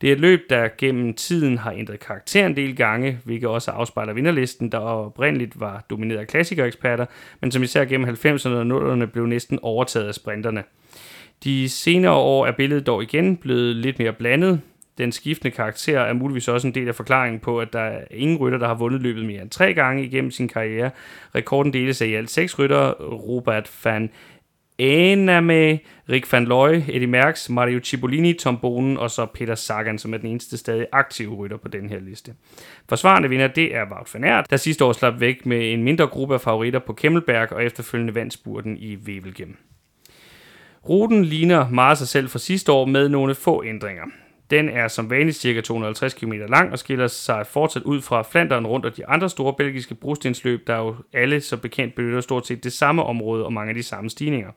Det 0.00 0.08
er 0.08 0.12
et 0.12 0.20
løb, 0.20 0.40
der 0.50 0.68
gennem 0.78 1.14
tiden 1.14 1.58
har 1.58 1.72
ændret 1.72 2.00
karakter 2.00 2.46
en 2.46 2.56
del 2.56 2.76
gange, 2.76 3.18
hvilket 3.24 3.48
også 3.48 3.70
afspejler 3.70 4.12
vinderlisten, 4.12 4.72
der 4.72 4.78
oprindeligt 4.78 5.60
var 5.60 5.84
domineret 5.90 6.18
af 6.18 6.26
klassikereksperter, 6.26 7.06
men 7.40 7.50
som 7.50 7.62
især 7.62 7.84
gennem 7.84 8.08
90'erne 8.08 8.48
og 8.48 8.92
00'erne 8.92 9.04
blev 9.04 9.26
næsten 9.26 9.58
overtaget 9.62 10.08
af 10.08 10.14
sprinterne. 10.14 10.64
De 11.44 11.68
senere 11.68 12.12
år 12.12 12.46
er 12.46 12.52
billedet 12.52 12.86
dog 12.86 13.02
igen 13.02 13.36
blevet 13.36 13.76
lidt 13.76 13.98
mere 13.98 14.12
blandet. 14.12 14.60
Den 14.98 15.12
skiftende 15.12 15.56
karakter 15.56 16.00
er 16.00 16.12
muligvis 16.12 16.48
også 16.48 16.66
en 16.66 16.74
del 16.74 16.88
af 16.88 16.94
forklaringen 16.94 17.40
på, 17.40 17.60
at 17.60 17.72
der 17.72 17.80
er 17.80 18.04
ingen 18.10 18.38
rytter, 18.38 18.58
der 18.58 18.66
har 18.66 18.74
vundet 18.74 19.02
løbet 19.02 19.24
mere 19.24 19.42
end 19.42 19.50
tre 19.50 19.74
gange 19.74 20.04
igennem 20.04 20.30
sin 20.30 20.48
karriere. 20.48 20.90
Rekorden 21.34 21.72
deles 21.72 22.02
af 22.02 22.06
i 22.06 22.14
alt 22.14 22.30
seks 22.30 22.58
rytter. 22.58 22.90
Robert 23.00 23.70
van 23.84 24.10
Ename, 24.80 25.78
Rick 26.08 26.32
van 26.32 26.44
Looy, 26.44 26.74
Eddie 26.74 27.06
Merckx, 27.06 27.48
Mario 27.48 27.80
Cipollini, 27.84 28.32
Tom 28.32 28.58
Bonen 28.58 28.96
og 28.96 29.10
så 29.10 29.26
Peter 29.26 29.54
Sagan, 29.54 29.98
som 29.98 30.14
er 30.14 30.18
den 30.18 30.30
eneste 30.30 30.56
stadig 30.56 30.86
aktive 30.92 31.34
rytter 31.34 31.56
på 31.56 31.68
den 31.68 31.90
her 31.90 32.00
liste. 32.00 32.34
Forsvarende 32.88 33.28
vinder, 33.28 33.46
det 33.48 33.74
er 33.74 33.84
Wout 33.90 34.14
van 34.14 34.24
Aert, 34.24 34.50
der 34.50 34.56
sidste 34.56 34.84
år 34.84 34.92
slap 34.92 35.20
væk 35.20 35.46
med 35.46 35.72
en 35.72 35.82
mindre 35.82 36.06
gruppe 36.06 36.34
af 36.34 36.40
favoritter 36.40 36.78
på 36.78 36.92
Kemmelberg 36.92 37.52
og 37.52 37.64
efterfølgende 37.64 38.14
vandt 38.14 38.32
spurten 38.32 38.76
i 38.76 38.96
Wevelgem. 38.96 39.56
Ruten 40.88 41.24
ligner 41.24 41.68
meget 41.68 41.98
sig 41.98 42.08
selv 42.08 42.28
fra 42.28 42.38
sidste 42.38 42.72
år 42.72 42.84
med 42.84 43.08
nogle 43.08 43.34
få 43.34 43.64
ændringer. 43.64 44.04
Den 44.50 44.68
er 44.68 44.88
som 44.88 45.10
vanligt 45.10 45.36
ca. 45.36 45.60
250 45.60 46.14
km 46.14 46.32
lang 46.32 46.72
og 46.72 46.78
skiller 46.78 47.06
sig 47.06 47.46
fortsat 47.46 47.82
ud 47.82 48.00
fra 48.00 48.22
Flanderen 48.22 48.66
rundt 48.66 48.86
og 48.86 48.96
de 48.96 49.06
andre 49.06 49.28
store 49.28 49.54
belgiske 49.58 49.94
brostensløb, 49.94 50.66
der 50.66 50.76
jo 50.76 50.94
alle 51.12 51.40
så 51.40 51.56
bekendt 51.56 51.94
benytter 51.94 52.20
stort 52.20 52.46
set 52.46 52.64
det 52.64 52.72
samme 52.72 53.02
område 53.02 53.44
og 53.44 53.52
mange 53.52 53.68
af 53.68 53.74
de 53.74 53.82
samme 53.82 54.10
stigninger. 54.10 54.50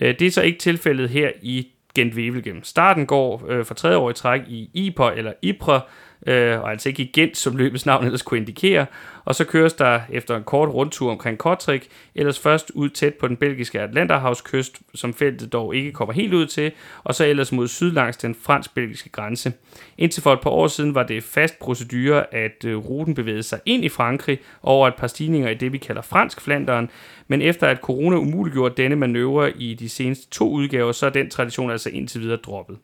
Øh, 0.00 0.18
det 0.18 0.26
er 0.26 0.30
så 0.30 0.42
ikke 0.42 0.58
tilfældet 0.58 1.10
her 1.10 1.30
i 1.42 1.68
Gent 1.94 2.14
Wevelgem. 2.14 2.64
Starten 2.64 3.06
går 3.06 3.46
øh, 3.48 3.64
for 3.64 3.74
tredje 3.74 3.96
år 3.96 4.10
i 4.10 4.14
træk 4.14 4.40
i 4.48 4.70
Ypres 4.88 5.18
eller 5.18 5.32
Ypres, 5.44 5.82
øh, 6.26 6.60
og 6.60 6.70
altså 6.70 6.88
ikke 6.88 7.02
i 7.02 7.10
Gent, 7.14 7.36
som 7.36 7.56
løbets 7.56 7.86
navn 7.86 8.04
ellers 8.04 8.22
kunne 8.22 8.40
indikere, 8.40 8.86
og 9.24 9.34
så 9.34 9.44
køres 9.44 9.72
der 9.72 10.00
efter 10.10 10.36
en 10.36 10.42
kort 10.42 10.68
rundtur 10.68 11.10
omkring 11.10 11.38
Kortrik, 11.38 11.88
ellers 12.14 12.38
først 12.38 12.70
ud 12.74 12.88
tæt 12.88 13.14
på 13.14 13.28
den 13.28 13.36
belgiske 13.36 13.80
Atlanterhavskyst, 13.80 14.80
som 14.94 15.14
feltet 15.14 15.52
dog 15.52 15.76
ikke 15.76 15.92
kommer 15.92 16.12
helt 16.12 16.34
ud 16.34 16.46
til, 16.46 16.72
og 17.04 17.14
så 17.14 17.24
ellers 17.24 17.52
mod 17.52 17.68
syd 17.68 17.92
langs 17.92 18.16
den 18.16 18.34
fransk-belgiske 18.34 19.08
grænse. 19.08 19.52
Indtil 19.98 20.22
for 20.22 20.32
et 20.32 20.40
par 20.40 20.50
år 20.50 20.66
siden 20.66 20.94
var 20.94 21.02
det 21.02 21.22
fast 21.22 21.58
procedure, 21.58 22.34
at 22.34 22.64
øh, 22.64 22.76
ruten 22.76 23.14
bevægede 23.14 23.42
sig 23.42 23.60
ind 23.66 23.84
i 23.84 23.88
Frankrig 23.88 24.38
over 24.62 24.88
et 24.88 24.94
par 24.94 25.06
stigninger 25.06 25.50
i 25.50 25.54
det, 25.54 25.72
vi 25.72 25.78
kalder 25.78 26.02
fransk 26.02 26.40
Flanderen, 26.40 26.90
men 27.28 27.42
efter 27.42 27.66
at 27.66 27.78
corona 27.78 28.16
umuliggjorde 28.16 28.82
denne 28.82 28.96
manøvre 28.96 29.56
i 29.56 29.74
de 29.74 29.88
seneste 29.88 30.30
to 30.30 30.50
udgaver, 30.50 30.92
så 30.92 31.06
er 31.06 31.10
den 31.10 31.30
tradition 31.30 31.70
altså 31.70 31.90
indtil 31.90 32.20
videre 32.20 32.36
droppet. 32.36 32.76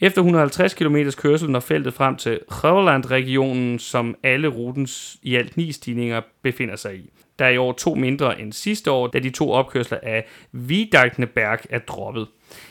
Efter 0.00 0.20
150 0.20 0.74
km 0.74 0.96
kørsel 1.16 1.50
når 1.50 1.60
feltet 1.60 1.94
frem 1.94 2.16
til 2.16 2.40
Røverland-regionen, 2.48 3.78
som 3.78 4.16
alle 4.22 4.48
rutens 4.48 5.16
i 5.22 5.36
alt 5.36 5.56
ni 5.56 5.72
stigninger 5.72 6.20
befinder 6.42 6.76
sig 6.76 6.96
i. 6.96 7.10
Der 7.38 7.44
er 7.44 7.50
i 7.50 7.56
år 7.56 7.72
to 7.72 7.94
mindre 7.94 8.40
end 8.40 8.52
sidste 8.52 8.90
år, 8.90 9.06
da 9.06 9.18
de 9.18 9.30
to 9.30 9.52
opkørsler 9.52 9.98
af 10.02 10.26
Vidagneberg 10.52 11.58
er 11.70 11.78
droppet. 11.78 12.26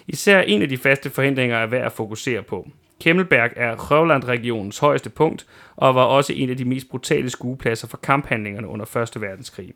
Især 0.08 0.42
en 0.42 0.62
af 0.62 0.70
de 0.70 0.78
faste 0.78 1.10
forhindringer 1.10 1.58
er 1.58 1.68
værd 1.68 1.86
at 1.86 1.92
fokusere 1.92 2.44
på. 2.44 2.68
Kemmelberg 3.02 3.52
er 3.56 3.92
Røvland-regionens 3.92 4.80
højeste 4.80 5.10
punkt, 5.10 5.46
og 5.76 5.96
var 5.96 6.04
også 6.04 6.34
en 6.34 6.50
af 6.50 6.58
de 6.58 6.66
mest 6.66 6.90
brutale 6.90 7.30
skuepladser 7.30 7.88
for 7.88 7.98
kamphandlingerne 7.98 8.68
under 8.68 8.98
1. 9.16 9.22
verdenskrig. 9.22 9.74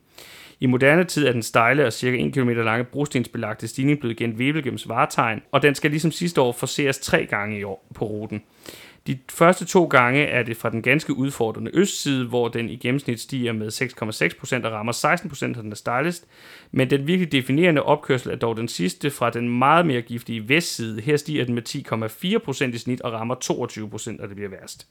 I 0.61 0.65
moderne 0.65 1.03
tid 1.03 1.27
er 1.27 1.31
den 1.31 1.43
stejle 1.43 1.85
og 1.85 1.93
cirka 1.93 2.25
1 2.25 2.33
km 2.33 2.49
lange 2.49 2.83
brostensbelagte 2.83 3.67
stigning 3.67 3.99
blevet 3.99 4.17
gennem 4.17 4.37
Wevelgems 4.37 4.89
varetegn, 4.89 5.41
og 5.51 5.61
den 5.61 5.75
skal 5.75 5.91
ligesom 5.91 6.11
sidste 6.11 6.41
år 6.41 6.51
forseres 6.51 6.99
tre 6.99 7.25
gange 7.25 7.59
i 7.59 7.63
år 7.63 7.87
på 7.95 8.05
ruten. 8.05 8.41
De 9.07 9.19
første 9.29 9.65
to 9.65 9.85
gange 9.85 10.25
er 10.25 10.43
det 10.43 10.57
fra 10.57 10.69
den 10.69 10.81
ganske 10.81 11.13
udfordrende 11.13 11.71
østside, 11.73 12.27
hvor 12.27 12.47
den 12.47 12.69
i 12.69 12.75
gennemsnit 12.75 13.19
stiger 13.19 13.53
med 13.53 13.67
6,6% 13.67 14.65
og 14.65 14.71
rammer 14.71 14.93
16% 14.93 15.45
af 15.45 15.63
den 15.63 15.71
er 15.71 15.75
stejlest. 15.75 16.27
Men 16.71 16.89
den 16.89 17.07
virkelig 17.07 17.31
definerende 17.31 17.83
opkørsel 17.83 18.31
er 18.31 18.35
dog 18.35 18.57
den 18.57 18.67
sidste 18.67 19.09
fra 19.09 19.29
den 19.29 19.49
meget 19.49 19.85
mere 19.85 20.01
giftige 20.01 20.49
vestside. 20.49 21.01
Her 21.01 21.17
stiger 21.17 21.45
den 21.45 21.55
med 21.55 21.69
10,4% 22.69 22.75
i 22.75 22.77
snit 22.77 23.01
og 23.01 23.13
rammer 23.13 23.35
22%, 23.35 24.21
og 24.21 24.27
det 24.27 24.35
bliver 24.35 24.49
værst. 24.49 24.87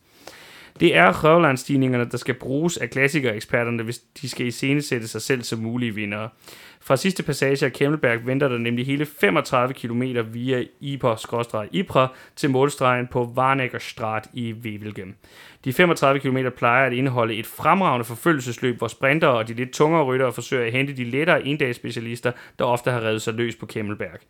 Det 0.81 0.97
er 0.97 1.25
røvlandstigningerne, 1.25 2.11
der 2.11 2.17
skal 2.17 2.35
bruges 2.35 2.77
af 2.77 2.91
klassikereksperterne, 2.91 3.83
hvis 3.83 3.99
de 3.99 4.29
skal 4.29 4.47
iscenesætte 4.47 5.09
sig 5.09 5.23
selv 5.23 5.43
som 5.43 5.59
mulige 5.59 5.95
vindere. 5.95 6.29
Fra 6.83 6.97
sidste 6.97 7.23
passage 7.23 7.67
af 7.67 7.73
Kemmelberg 7.73 8.27
venter 8.27 8.49
der 8.49 8.59
nemlig 8.59 8.87
hele 8.87 9.07
35 9.07 9.75
km 9.75 10.03
via 10.33 10.65
Iper-Ipra 10.81 12.07
til 12.37 12.51
målstregen 12.51 13.07
på 13.07 13.33
Varnækkerstrat 13.35 14.29
i 14.33 14.53
Wevelgem. 14.53 15.15
De 15.65 15.73
35 15.73 16.21
km 16.21 16.39
plejer 16.57 16.87
at 16.87 16.93
indeholde 16.93 17.35
et 17.35 17.47
fremragende 17.47 18.05
forfølgelsesløb, 18.05 18.79
hvor 18.79 18.89
sprinter 18.89 19.29
og 19.29 19.49
de 19.49 19.55
lidt 19.55 19.71
tungere 19.71 20.05
ryttere 20.05 20.33
forsøger 20.33 20.67
at 20.67 20.73
hente 20.73 20.97
de 20.97 21.05
lettere 21.05 21.47
endagsspecialister, 21.47 22.33
der 22.59 22.65
ofte 22.65 22.91
har 22.91 23.01
revet 23.01 23.23
sig 23.23 23.35
løs 23.35 23.57
på 23.57 23.67
Kemmelberg. 23.67 24.21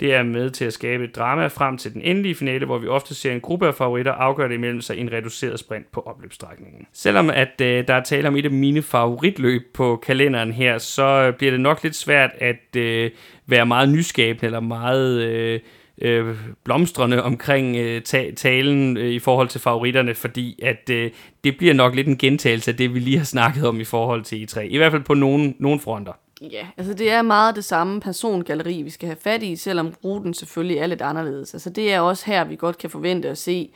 Det 0.00 0.14
er 0.14 0.22
med 0.22 0.50
til 0.50 0.64
at 0.64 0.72
skabe 0.72 1.04
et 1.04 1.16
drama 1.16 1.46
frem 1.46 1.78
til 1.78 1.94
den 1.94 2.02
endelige 2.02 2.34
finale, 2.34 2.66
hvor 2.66 2.78
vi 2.78 2.86
ofte 2.86 3.14
ser 3.14 3.32
en 3.32 3.40
gruppe 3.40 3.66
af 3.66 3.74
favoritter 3.74 4.12
afgøre 4.12 4.48
det 4.48 4.54
imellem 4.54 4.80
sig 4.80 4.96
i 4.96 5.00
en 5.00 5.12
reduceret 5.12 5.60
sprint 5.60 5.92
på 5.92 6.00
opløbsstrækningen. 6.00 6.86
Selvom 6.92 7.30
at 7.30 7.60
øh, 7.60 7.88
der 7.88 7.94
er 7.94 8.02
tale 8.02 8.28
om 8.28 8.36
et 8.36 8.44
af 8.44 8.50
mine 8.50 8.82
favoritløb 8.82 9.62
på 9.74 9.96
kalenderen 10.06 10.52
her, 10.52 10.78
så 10.78 11.04
øh, 11.04 11.32
bliver 11.32 11.50
det 11.50 11.60
nok 11.60 11.82
lidt 11.82 11.96
svært 11.96 12.30
at 12.38 12.76
øh, 12.76 13.10
være 13.46 13.66
meget 13.66 13.88
nyskabende 13.88 14.46
eller 14.46 14.60
meget... 14.60 15.22
Øh, 15.22 15.60
øh, 16.02 16.36
blomstrende 16.64 17.22
omkring 17.22 17.76
øh, 17.76 18.02
ta- 18.02 18.30
talen 18.36 18.96
øh, 18.96 19.10
i 19.10 19.18
forhold 19.18 19.48
til 19.48 19.60
favoritterne, 19.60 20.14
fordi 20.14 20.60
at 20.62 20.90
øh, 20.90 21.10
det 21.44 21.56
bliver 21.58 21.74
nok 21.74 21.94
lidt 21.94 22.06
en 22.06 22.18
gentagelse 22.18 22.70
af 22.70 22.76
det, 22.76 22.94
vi 22.94 22.98
lige 22.98 23.18
har 23.18 23.24
snakket 23.24 23.66
om 23.66 23.80
i 23.80 23.84
forhold 23.84 24.22
til 24.22 24.48
E3. 24.50 24.60
I 24.60 24.76
hvert 24.76 24.92
fald 24.92 25.02
på 25.02 25.14
nogle, 25.14 25.54
nogle 25.58 25.80
fronter. 25.80 26.12
Ja, 26.42 26.66
altså 26.76 26.94
det 26.94 27.10
er 27.10 27.22
meget 27.22 27.56
det 27.56 27.64
samme 27.64 28.00
persongalleri, 28.00 28.82
vi 28.82 28.90
skal 28.90 29.06
have 29.06 29.16
fat 29.20 29.42
i, 29.42 29.56
selvom 29.56 29.94
ruten 30.04 30.34
selvfølgelig 30.34 30.78
er 30.78 30.86
lidt 30.86 31.02
anderledes. 31.02 31.54
Altså 31.54 31.70
det 31.70 31.92
er 31.92 32.00
også 32.00 32.26
her, 32.26 32.44
vi 32.44 32.56
godt 32.56 32.78
kan 32.78 32.90
forvente 32.90 33.28
at 33.28 33.38
se 33.38 33.70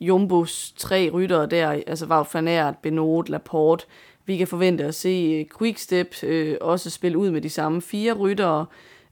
Jumbos 0.00 0.72
tre 0.76 1.10
ryttere 1.10 1.46
der, 1.46 1.68
altså 1.86 2.06
Wout 2.06 2.34
van 2.34 2.48
Aert, 2.48 2.78
Benoit, 2.78 3.28
Laporte. 3.28 3.86
Vi 4.26 4.36
kan 4.36 4.46
forvente 4.46 4.84
at 4.84 4.94
se 4.94 5.08
øh, 5.08 5.58
Quickstep 5.58 6.14
øh, 6.22 6.56
også 6.60 6.90
spille 6.90 7.18
ud 7.18 7.30
med 7.30 7.40
de 7.40 7.50
samme 7.50 7.82
fire 7.82 8.12
ryttere. 8.12 8.66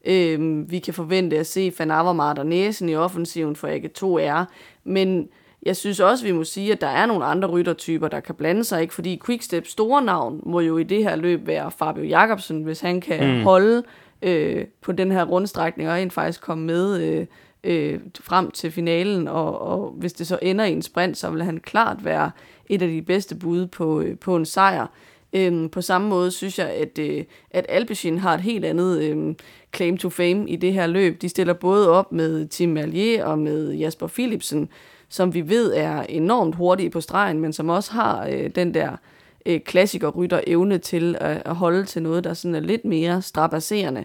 Øh, 0.04 0.70
vi 0.70 0.78
kan 0.78 0.94
forvente 0.94 1.38
at 1.38 1.46
se 1.46 1.72
Van 1.78 1.90
Avermaet 1.90 2.38
og 2.38 2.46
Næsen 2.46 2.88
i 2.88 2.94
offensiven 2.94 3.56
for 3.56 3.68
AG2R. 3.68 4.44
Men 4.84 5.28
jeg 5.62 5.76
synes 5.76 6.00
også, 6.00 6.24
vi 6.24 6.32
må 6.32 6.44
sige, 6.44 6.72
at 6.72 6.80
der 6.80 6.86
er 6.86 7.06
nogle 7.06 7.24
andre 7.24 7.48
ryttertyper, 7.48 8.08
der 8.08 8.20
kan 8.20 8.34
blande 8.34 8.64
sig, 8.64 8.82
ikke? 8.82 8.94
fordi 8.94 9.20
Quickstep 9.26 9.66
store 9.66 10.02
navn 10.02 10.40
må 10.42 10.60
jo 10.60 10.78
i 10.78 10.82
det 10.82 11.02
her 11.02 11.16
løb 11.16 11.46
være 11.46 11.70
Fabio 11.70 12.04
Jacobsen, 12.04 12.62
hvis 12.62 12.80
han 12.80 13.00
kan 13.00 13.36
mm. 13.36 13.42
holde 13.42 13.82
øh, 14.22 14.64
på 14.80 14.92
den 14.92 15.12
her 15.12 15.24
rundstrækning 15.24 15.90
og 15.90 16.02
en 16.02 16.10
faktisk 16.10 16.40
komme 16.40 16.66
med 16.66 17.00
øh, 17.02 17.26
øh, 17.64 18.00
frem 18.20 18.50
til 18.50 18.70
finalen, 18.70 19.28
og, 19.28 19.60
og 19.60 19.94
hvis 19.98 20.12
det 20.12 20.26
så 20.26 20.38
ender 20.42 20.64
i 20.64 20.72
en 20.72 20.82
sprint, 20.82 21.16
så 21.16 21.30
vil 21.30 21.42
han 21.42 21.60
klart 21.60 22.04
være 22.04 22.30
et 22.66 22.82
af 22.82 22.88
de 22.88 23.02
bedste 23.02 23.34
bud 23.34 23.66
på, 23.66 24.00
øh, 24.00 24.18
på 24.18 24.36
en 24.36 24.46
sejr. 24.46 24.86
Øhm, 25.32 25.68
på 25.68 25.80
samme 25.80 26.08
måde 26.08 26.30
synes 26.30 26.58
jeg, 26.58 26.68
at, 26.68 26.98
øh, 26.98 27.24
at 27.50 27.66
Alpecin 27.68 28.18
har 28.18 28.34
et 28.34 28.40
helt 28.40 28.64
andet 28.64 29.02
øh, 29.02 29.34
claim 29.74 29.98
to 29.98 30.10
fame 30.10 30.48
i 30.48 30.56
det 30.56 30.72
her 30.72 30.86
løb. 30.86 31.22
De 31.22 31.28
stiller 31.28 31.52
både 31.52 31.90
op 31.90 32.12
med 32.12 32.48
Tim 32.48 32.68
Merlier 32.68 33.24
og 33.24 33.38
med 33.38 33.72
Jasper 33.72 34.06
Philipsen, 34.06 34.68
som 35.10 35.34
vi 35.34 35.48
ved 35.48 35.74
er 35.74 36.02
enormt 36.02 36.54
hurtige 36.54 36.90
på 36.90 37.00
stregen, 37.00 37.40
men 37.40 37.52
som 37.52 37.68
også 37.68 37.92
har 37.92 38.26
øh, 38.26 38.50
den 38.54 38.74
der 38.74 38.96
øh, 39.46 39.60
klassikerrytter 39.60 40.40
evne 40.46 40.78
til 40.78 41.16
at, 41.20 41.42
at 41.44 41.56
holde 41.56 41.84
til 41.84 42.02
noget, 42.02 42.24
der 42.24 42.34
sådan 42.34 42.54
er 42.54 42.60
lidt 42.60 42.84
mere 42.84 43.22
strapasserende. 43.22 44.04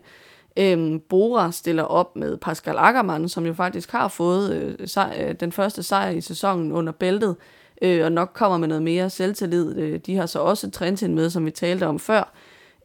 Øhm, 0.57 0.99
Bora 0.99 1.51
stiller 1.51 1.83
op 1.83 2.15
med 2.15 2.37
Pascal 2.37 2.75
Ackermann, 2.77 3.29
som 3.29 3.45
jo 3.45 3.53
faktisk 3.53 3.91
har 3.91 4.07
fået 4.07 4.53
øh, 4.53 4.87
sej, 4.87 5.25
øh, 5.27 5.35
den 5.39 5.51
første 5.51 5.83
sejr 5.83 6.09
i 6.09 6.21
sæsonen 6.21 6.71
under 6.71 6.93
bæltet. 6.93 7.35
øh, 7.81 8.05
og 8.05 8.11
nok 8.11 8.31
kommer 8.33 8.57
med 8.57 8.67
noget 8.67 8.83
mere 8.83 9.09
selvtillid. 9.09 9.77
Øh, 9.77 9.99
de 10.05 10.15
har 10.15 10.25
så 10.25 10.39
også 10.39 10.71
Trentin 10.71 11.15
med, 11.15 11.29
som 11.29 11.45
vi 11.45 11.51
talte 11.51 11.87
om 11.87 11.99
før. 11.99 12.33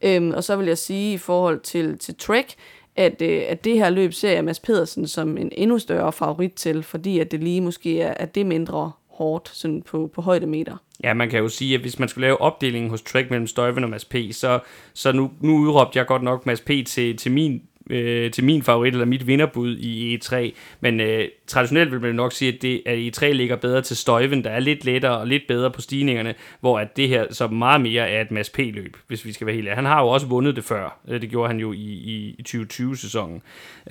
Øhm, 0.03 0.31
og 0.31 0.43
så 0.43 0.55
vil 0.55 0.67
jeg 0.67 0.77
sige 0.77 1.13
i 1.13 1.17
forhold 1.17 1.59
til, 1.59 1.97
til 1.97 2.15
Trek, 2.15 2.55
at, 3.01 3.21
øh, 3.21 3.41
at 3.47 3.63
det 3.63 3.73
her 3.77 3.89
løb 3.89 4.13
ser 4.13 4.31
jeg 4.31 4.45
Mads 4.45 4.59
Pedersen 4.59 5.07
som 5.07 5.37
en 5.37 5.51
endnu 5.51 5.79
større 5.79 6.11
favorit 6.11 6.53
til, 6.53 6.83
fordi 6.83 7.19
at 7.19 7.31
det 7.31 7.43
lige 7.43 7.61
måske 7.61 8.01
er, 8.01 8.13
at 8.13 8.35
det 8.35 8.45
mindre 8.45 8.91
hårdt 9.09 9.49
sådan 9.49 9.81
på, 9.81 10.09
på 10.13 10.21
højdemeter. 10.21 10.77
Ja, 11.03 11.13
man 11.13 11.29
kan 11.29 11.39
jo 11.39 11.49
sige, 11.49 11.75
at 11.75 11.81
hvis 11.81 11.99
man 11.99 12.09
skulle 12.09 12.27
lave 12.27 12.41
opdelingen 12.41 12.89
hos 12.89 13.01
Trek 13.01 13.29
mellem 13.29 13.47
Støjven 13.47 13.83
og 13.83 13.89
Mads 13.89 14.05
P., 14.05 14.15
så, 14.31 14.59
så 14.93 15.11
nu, 15.11 15.31
nu 15.41 15.57
udråbte 15.57 15.99
jeg 15.99 16.05
godt 16.05 16.23
nok 16.23 16.45
Mads 16.45 16.61
P. 16.61 16.71
til, 16.87 17.17
til 17.17 17.31
min 17.31 17.61
øh, 17.91 18.31
til 18.31 18.43
min 18.43 18.63
favorit, 18.63 18.93
eller 18.93 19.05
mit 19.05 19.27
vinderbud 19.27 19.77
i 19.77 20.17
E3. 20.17 20.51
Men 20.79 20.99
øh, 20.99 21.27
traditionelt 21.47 21.91
vil 21.91 22.01
man 22.01 22.15
nok 22.15 22.33
sige, 22.33 22.53
at, 22.53 22.61
det, 22.61 22.81
at 22.85 22.97
E3 22.97 23.25
ligger 23.25 23.55
bedre 23.55 23.81
til 23.81 23.97
Støjven, 23.97 24.43
der 24.43 24.49
er 24.49 24.59
lidt 24.59 24.85
lettere 24.85 25.17
og 25.17 25.27
lidt 25.27 25.43
bedre 25.47 25.71
på 25.71 25.81
stigningerne, 25.81 26.33
hvor 26.59 26.79
at 26.79 26.97
det 26.97 27.07
her 27.07 27.25
så 27.33 27.47
meget 27.47 27.81
mere 27.81 28.09
er 28.09 28.21
et 28.21 28.31
Mads 28.31 28.49
P-løb, 28.49 28.97
hvis 29.07 29.25
vi 29.25 29.33
skal 29.33 29.47
være 29.47 29.55
helt 29.55 29.67
ærlige. 29.67 29.75
Han 29.75 29.85
har 29.85 30.01
jo 30.01 30.07
også 30.07 30.27
vundet 30.27 30.55
det 30.55 30.63
før. 30.63 30.99
Øh, 31.07 31.21
det 31.21 31.29
gjorde 31.29 31.47
han 31.47 31.59
jo 31.59 31.71
i, 31.71 31.77
i, 31.77 32.35
i 32.39 32.43
2020-sæsonen. 32.47 33.41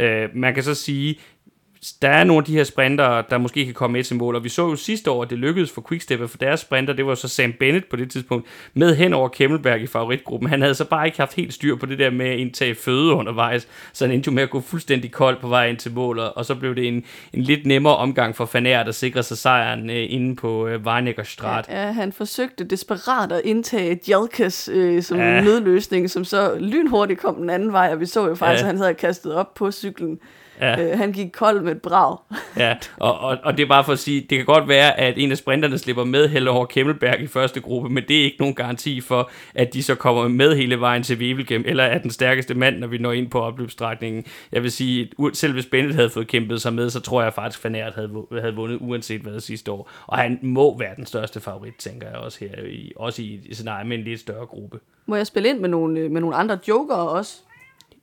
Øh, 0.01 0.29
man 0.35 0.55
kan 0.55 0.63
så 0.63 0.75
sige, 0.75 1.19
der 2.03 2.09
er 2.09 2.25
nogle 2.25 2.41
af 2.41 2.45
de 2.45 2.53
her 2.53 2.65
sprinter, 2.65 3.23
der 3.23 3.39
måske 3.39 3.65
kan 3.65 3.75
komme 3.75 3.93
med 3.93 4.05
til 4.05 4.17
mål, 4.17 4.37
og 4.37 4.45
vi 4.45 4.49
så 4.49 4.69
jo 4.69 4.77
sidste 4.77 5.11
år, 5.11 5.23
at 5.23 5.31
det 5.31 5.39
lykkedes 5.39 5.71
for 5.71 5.85
Quickstep, 5.89 6.31
for 6.31 6.39
deres 6.39 6.61
sprinter, 6.61 6.93
det 6.95 7.07
var 7.07 7.15
så 7.15 7.29
Sam 7.29 7.53
Bennett 7.53 7.89
på 7.89 7.97
det 7.97 8.11
tidspunkt, 8.11 8.47
med 8.75 8.97
hen 8.97 9.13
over 9.13 9.29
Kemmelberg 9.29 9.81
i 9.81 9.87
favoritgruppen. 9.87 10.49
Han 10.49 10.61
havde 10.61 10.75
så 10.75 10.85
bare 10.85 11.07
ikke 11.07 11.19
haft 11.19 11.35
helt 11.35 11.55
styr 11.55 11.77
på 11.77 11.87
det 11.87 11.99
der 11.99 12.11
med 12.11 12.27
at 12.27 12.39
indtage 12.39 12.75
føde 12.75 13.13
undervejs, 13.13 13.69
så 13.93 14.07
han 14.07 14.15
endte 14.15 14.29
jo 14.29 14.33
med 14.33 14.43
at 14.43 14.51
gå 14.51 14.61
fuldstændig 14.61 15.13
kold 15.13 15.41
på 15.41 15.49
vej 15.49 15.69
ind 15.69 15.77
til 15.77 15.93
mål, 15.93 16.19
og 16.19 16.45
så 16.45 16.55
blev 16.55 16.75
det 16.75 16.89
en, 16.89 17.05
en 17.33 17.43
lidt 17.43 17.67
nemmere 17.67 17.97
omgang 17.97 18.37
for 18.37 18.45
Fanær, 18.45 18.83
der 18.83 18.93
sikrer 18.93 19.23
sig 19.23 19.39
sejren 19.39 19.91
øh, 19.91 20.07
inde 20.09 20.37
på 20.37 20.67
øh, 20.67 20.81
Strat. 21.25 21.69
Ja, 21.69 21.87
ja, 21.87 21.93
han 21.93 22.13
forsøgte 22.13 22.65
desperat 22.65 23.33
at 23.33 23.41
indtage 23.45 24.01
Jalkas 24.09 24.69
øh, 24.73 25.03
som 25.03 25.19
ja. 25.19 25.41
nødløsning, 25.41 26.11
som 26.11 26.25
så 26.25 26.57
lynhurtigt 26.59 27.21
kom 27.21 27.35
den 27.35 27.51
anden 27.51 27.73
vej, 27.73 27.89
og 27.93 28.01
vi 28.01 28.07
så 28.07 28.29
jo 28.29 28.35
faktisk, 28.35 28.63
ja. 28.63 28.69
at 28.69 28.75
han 28.75 28.83
havde 28.83 28.95
kastet 28.95 29.35
op 29.35 29.55
på 29.55 29.71
cyklen 29.71 30.19
Ja. 30.61 30.83
Øh, 30.83 30.99
han 30.99 31.13
gik 31.13 31.33
kold 31.33 31.61
med 31.61 31.73
et 31.73 31.83
brag. 31.83 32.17
ja, 32.57 32.77
og, 32.97 33.19
og, 33.19 33.39
og 33.43 33.57
det 33.57 33.63
er 33.63 33.67
bare 33.67 33.85
for 33.85 33.93
at 33.93 33.99
sige, 33.99 34.21
det 34.21 34.39
kan 34.39 34.47
godt 34.47 34.69
være, 34.69 35.01
at 35.01 35.15
en 35.19 35.31
af 35.31 35.37
sprinterne 35.37 35.79
slipper 35.79 36.05
med 36.05 36.29
heller 36.29 36.51
over 36.51 36.67
Kemmelberg 36.67 37.21
i 37.21 37.27
første 37.27 37.61
gruppe, 37.61 37.89
men 37.89 38.05
det 38.09 38.21
er 38.21 38.25
ikke 38.25 38.37
nogen 38.39 38.55
garanti 38.55 39.01
for, 39.01 39.31
at 39.55 39.75
de 39.75 39.83
så 39.83 39.95
kommer 39.95 40.29
med 40.29 40.57
hele 40.57 40.81
vejen 40.81 41.03
til 41.03 41.19
Wevelgem, 41.19 41.65
eller 41.67 41.85
er 41.85 41.99
den 41.99 42.11
stærkeste 42.11 42.55
mand, 42.55 42.79
når 42.79 42.87
vi 42.87 42.99
når 42.99 43.13
ind 43.13 43.31
på 43.31 43.41
opløbsstrækningen. 43.41 44.25
Jeg 44.53 44.63
vil 44.63 44.73
sige, 44.73 45.11
selv 45.33 45.53
hvis 45.53 45.67
Bennett 45.67 45.95
havde 45.95 46.11
fået 46.11 46.27
kæmpet 46.29 46.63
sig 46.63 46.73
med, 46.73 46.91
så 46.91 47.01
tror 47.01 47.23
jeg 47.23 47.35
faktisk, 47.35 47.59
at 47.59 47.63
Fanert 47.63 47.95
havde, 47.95 48.27
havde 48.41 48.55
vundet, 48.55 48.79
uanset 48.81 49.21
hvad 49.21 49.41
sidste 49.41 49.73
år. 49.73 49.91
Og 50.07 50.19
han 50.19 50.39
må 50.43 50.79
være 50.79 50.97
den 50.97 51.07
største 51.07 51.41
favorit, 51.41 51.75
tænker 51.79 52.09
jeg 52.09 52.17
også 52.17 52.39
her, 52.41 52.65
i, 52.65 52.93
også 52.97 53.23
i, 53.23 53.41
i 53.45 53.55
sådan 53.55 53.89
med 53.89 53.99
en 53.99 54.05
lidt 54.05 54.21
større 54.21 54.47
gruppe. 54.47 54.79
Må 55.07 55.17
jeg 55.17 55.27
spille 55.27 55.49
ind 55.49 55.59
med 55.59 55.69
nogle, 55.69 56.09
med 56.09 56.21
nogle 56.21 56.37
andre 56.37 56.59
joker 56.69 56.95
også? 56.95 57.39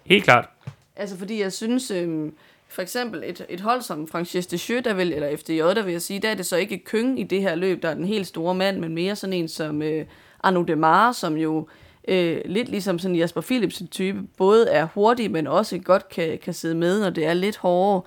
Helt 0.05 0.24
klart. 0.24 0.49
Altså 0.95 1.18
fordi 1.18 1.41
jeg 1.41 1.53
synes, 1.53 1.91
øh, 1.91 2.32
for 2.70 2.82
eksempel 2.82 3.24
et, 3.26 3.45
et 3.49 3.61
hold 3.61 3.82
som 3.82 4.07
Frances 4.07 4.47
de 4.47 4.59
Jeux, 4.70 4.84
der 4.84 4.93
vil, 4.93 5.13
eller 5.13 5.38
FDJ, 5.38 5.59
der 5.59 5.84
vil 5.84 5.91
jeg 5.91 6.01
sige, 6.01 6.20
der 6.20 6.30
er 6.30 6.36
det 6.36 6.45
så 6.45 6.55
ikke 6.55 6.78
Køng 6.78 7.20
i 7.20 7.24
det 7.24 7.41
her 7.41 7.55
løb, 7.55 7.82
der 7.82 7.89
er 7.89 7.93
den 7.93 8.05
helt 8.05 8.28
store 8.28 8.55
mand, 8.55 8.80
men 8.80 8.95
mere 8.95 9.15
sådan 9.15 9.34
en 9.34 9.47
som 9.47 9.82
øh, 9.82 10.05
Arnaud 10.43 10.65
Demare, 10.65 11.13
som 11.13 11.38
jo 11.38 11.68
øh, 12.07 12.41
lidt 12.45 12.70
ligesom 12.70 12.99
sådan 12.99 13.15
Jasper 13.15 13.41
Philips 13.41 13.84
type, 13.91 14.20
både 14.38 14.70
er 14.70 14.88
hurtig, 14.93 15.32
men 15.32 15.47
også 15.47 15.78
godt 15.78 16.09
kan, 16.09 16.39
kan 16.43 16.53
sidde 16.53 16.76
med, 16.76 17.01
når 17.01 17.09
det 17.09 17.26
er 17.26 17.34
lidt 17.34 17.57
hårdere. 17.57 18.01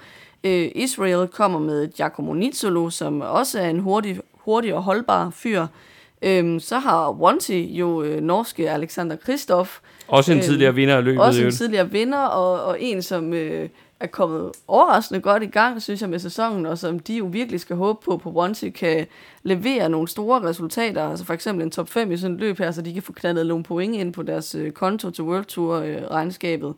Øh, 0.44 0.70
Israel 0.74 1.28
kommer 1.28 1.58
med 1.58 1.88
Giacomo 1.88 2.34
Nizzolo, 2.34 2.90
som 2.90 3.20
også 3.20 3.60
er 3.60 3.70
en 3.70 3.78
hurtig, 3.78 4.20
hurtig 4.32 4.74
og 4.74 4.82
holdbar 4.82 5.30
fyr. 5.30 5.66
Øhm, 6.22 6.60
så 6.60 6.78
har 6.78 7.10
Wanty 7.10 7.52
jo 7.52 8.02
øh, 8.02 8.20
norske 8.22 8.70
Alexander 8.70 9.16
Kristoff. 9.16 9.78
Også 10.08 10.32
en 10.32 10.38
øh, 10.38 10.44
tidligere 10.44 10.74
vinder 10.74 10.96
af 10.96 11.04
løbet. 11.04 11.22
Også 11.22 11.44
en 11.44 11.52
tidligere 11.52 11.90
vinder, 11.90 12.18
og, 12.18 12.64
og 12.64 12.76
en, 12.80 13.02
som 13.02 13.34
øh, 13.34 13.68
er 14.00 14.06
kommet 14.06 14.52
overraskende 14.68 15.20
godt 15.20 15.42
i 15.42 15.46
gang, 15.46 15.82
synes 15.82 16.00
jeg, 16.00 16.10
med 16.10 16.18
sæsonen, 16.18 16.66
og 16.66 16.78
som 16.78 16.98
de 16.98 17.16
jo 17.16 17.24
virkelig 17.24 17.60
skal 17.60 17.76
håbe 17.76 18.04
på, 18.04 18.16
på 18.16 18.30
Wanty 18.30 18.68
kan 18.68 19.06
levere 19.42 19.88
nogle 19.88 20.08
store 20.08 20.42
resultater, 20.42 21.10
altså 21.10 21.24
for 21.24 21.34
eksempel 21.34 21.64
en 21.64 21.70
top 21.70 21.88
5 21.88 22.12
i 22.12 22.16
sådan 22.16 22.34
et 22.34 22.40
løb 22.40 22.58
her, 22.58 22.70
så 22.70 22.82
de 22.82 22.94
kan 22.94 23.02
få 23.02 23.12
knaldet 23.12 23.46
nogle 23.46 23.64
point 23.64 23.94
ind 23.94 24.12
på 24.12 24.22
deres 24.22 24.54
øh, 24.54 24.72
konto 24.72 25.10
til 25.10 25.24
World 25.24 25.44
Tour-regnskabet. 25.44 26.74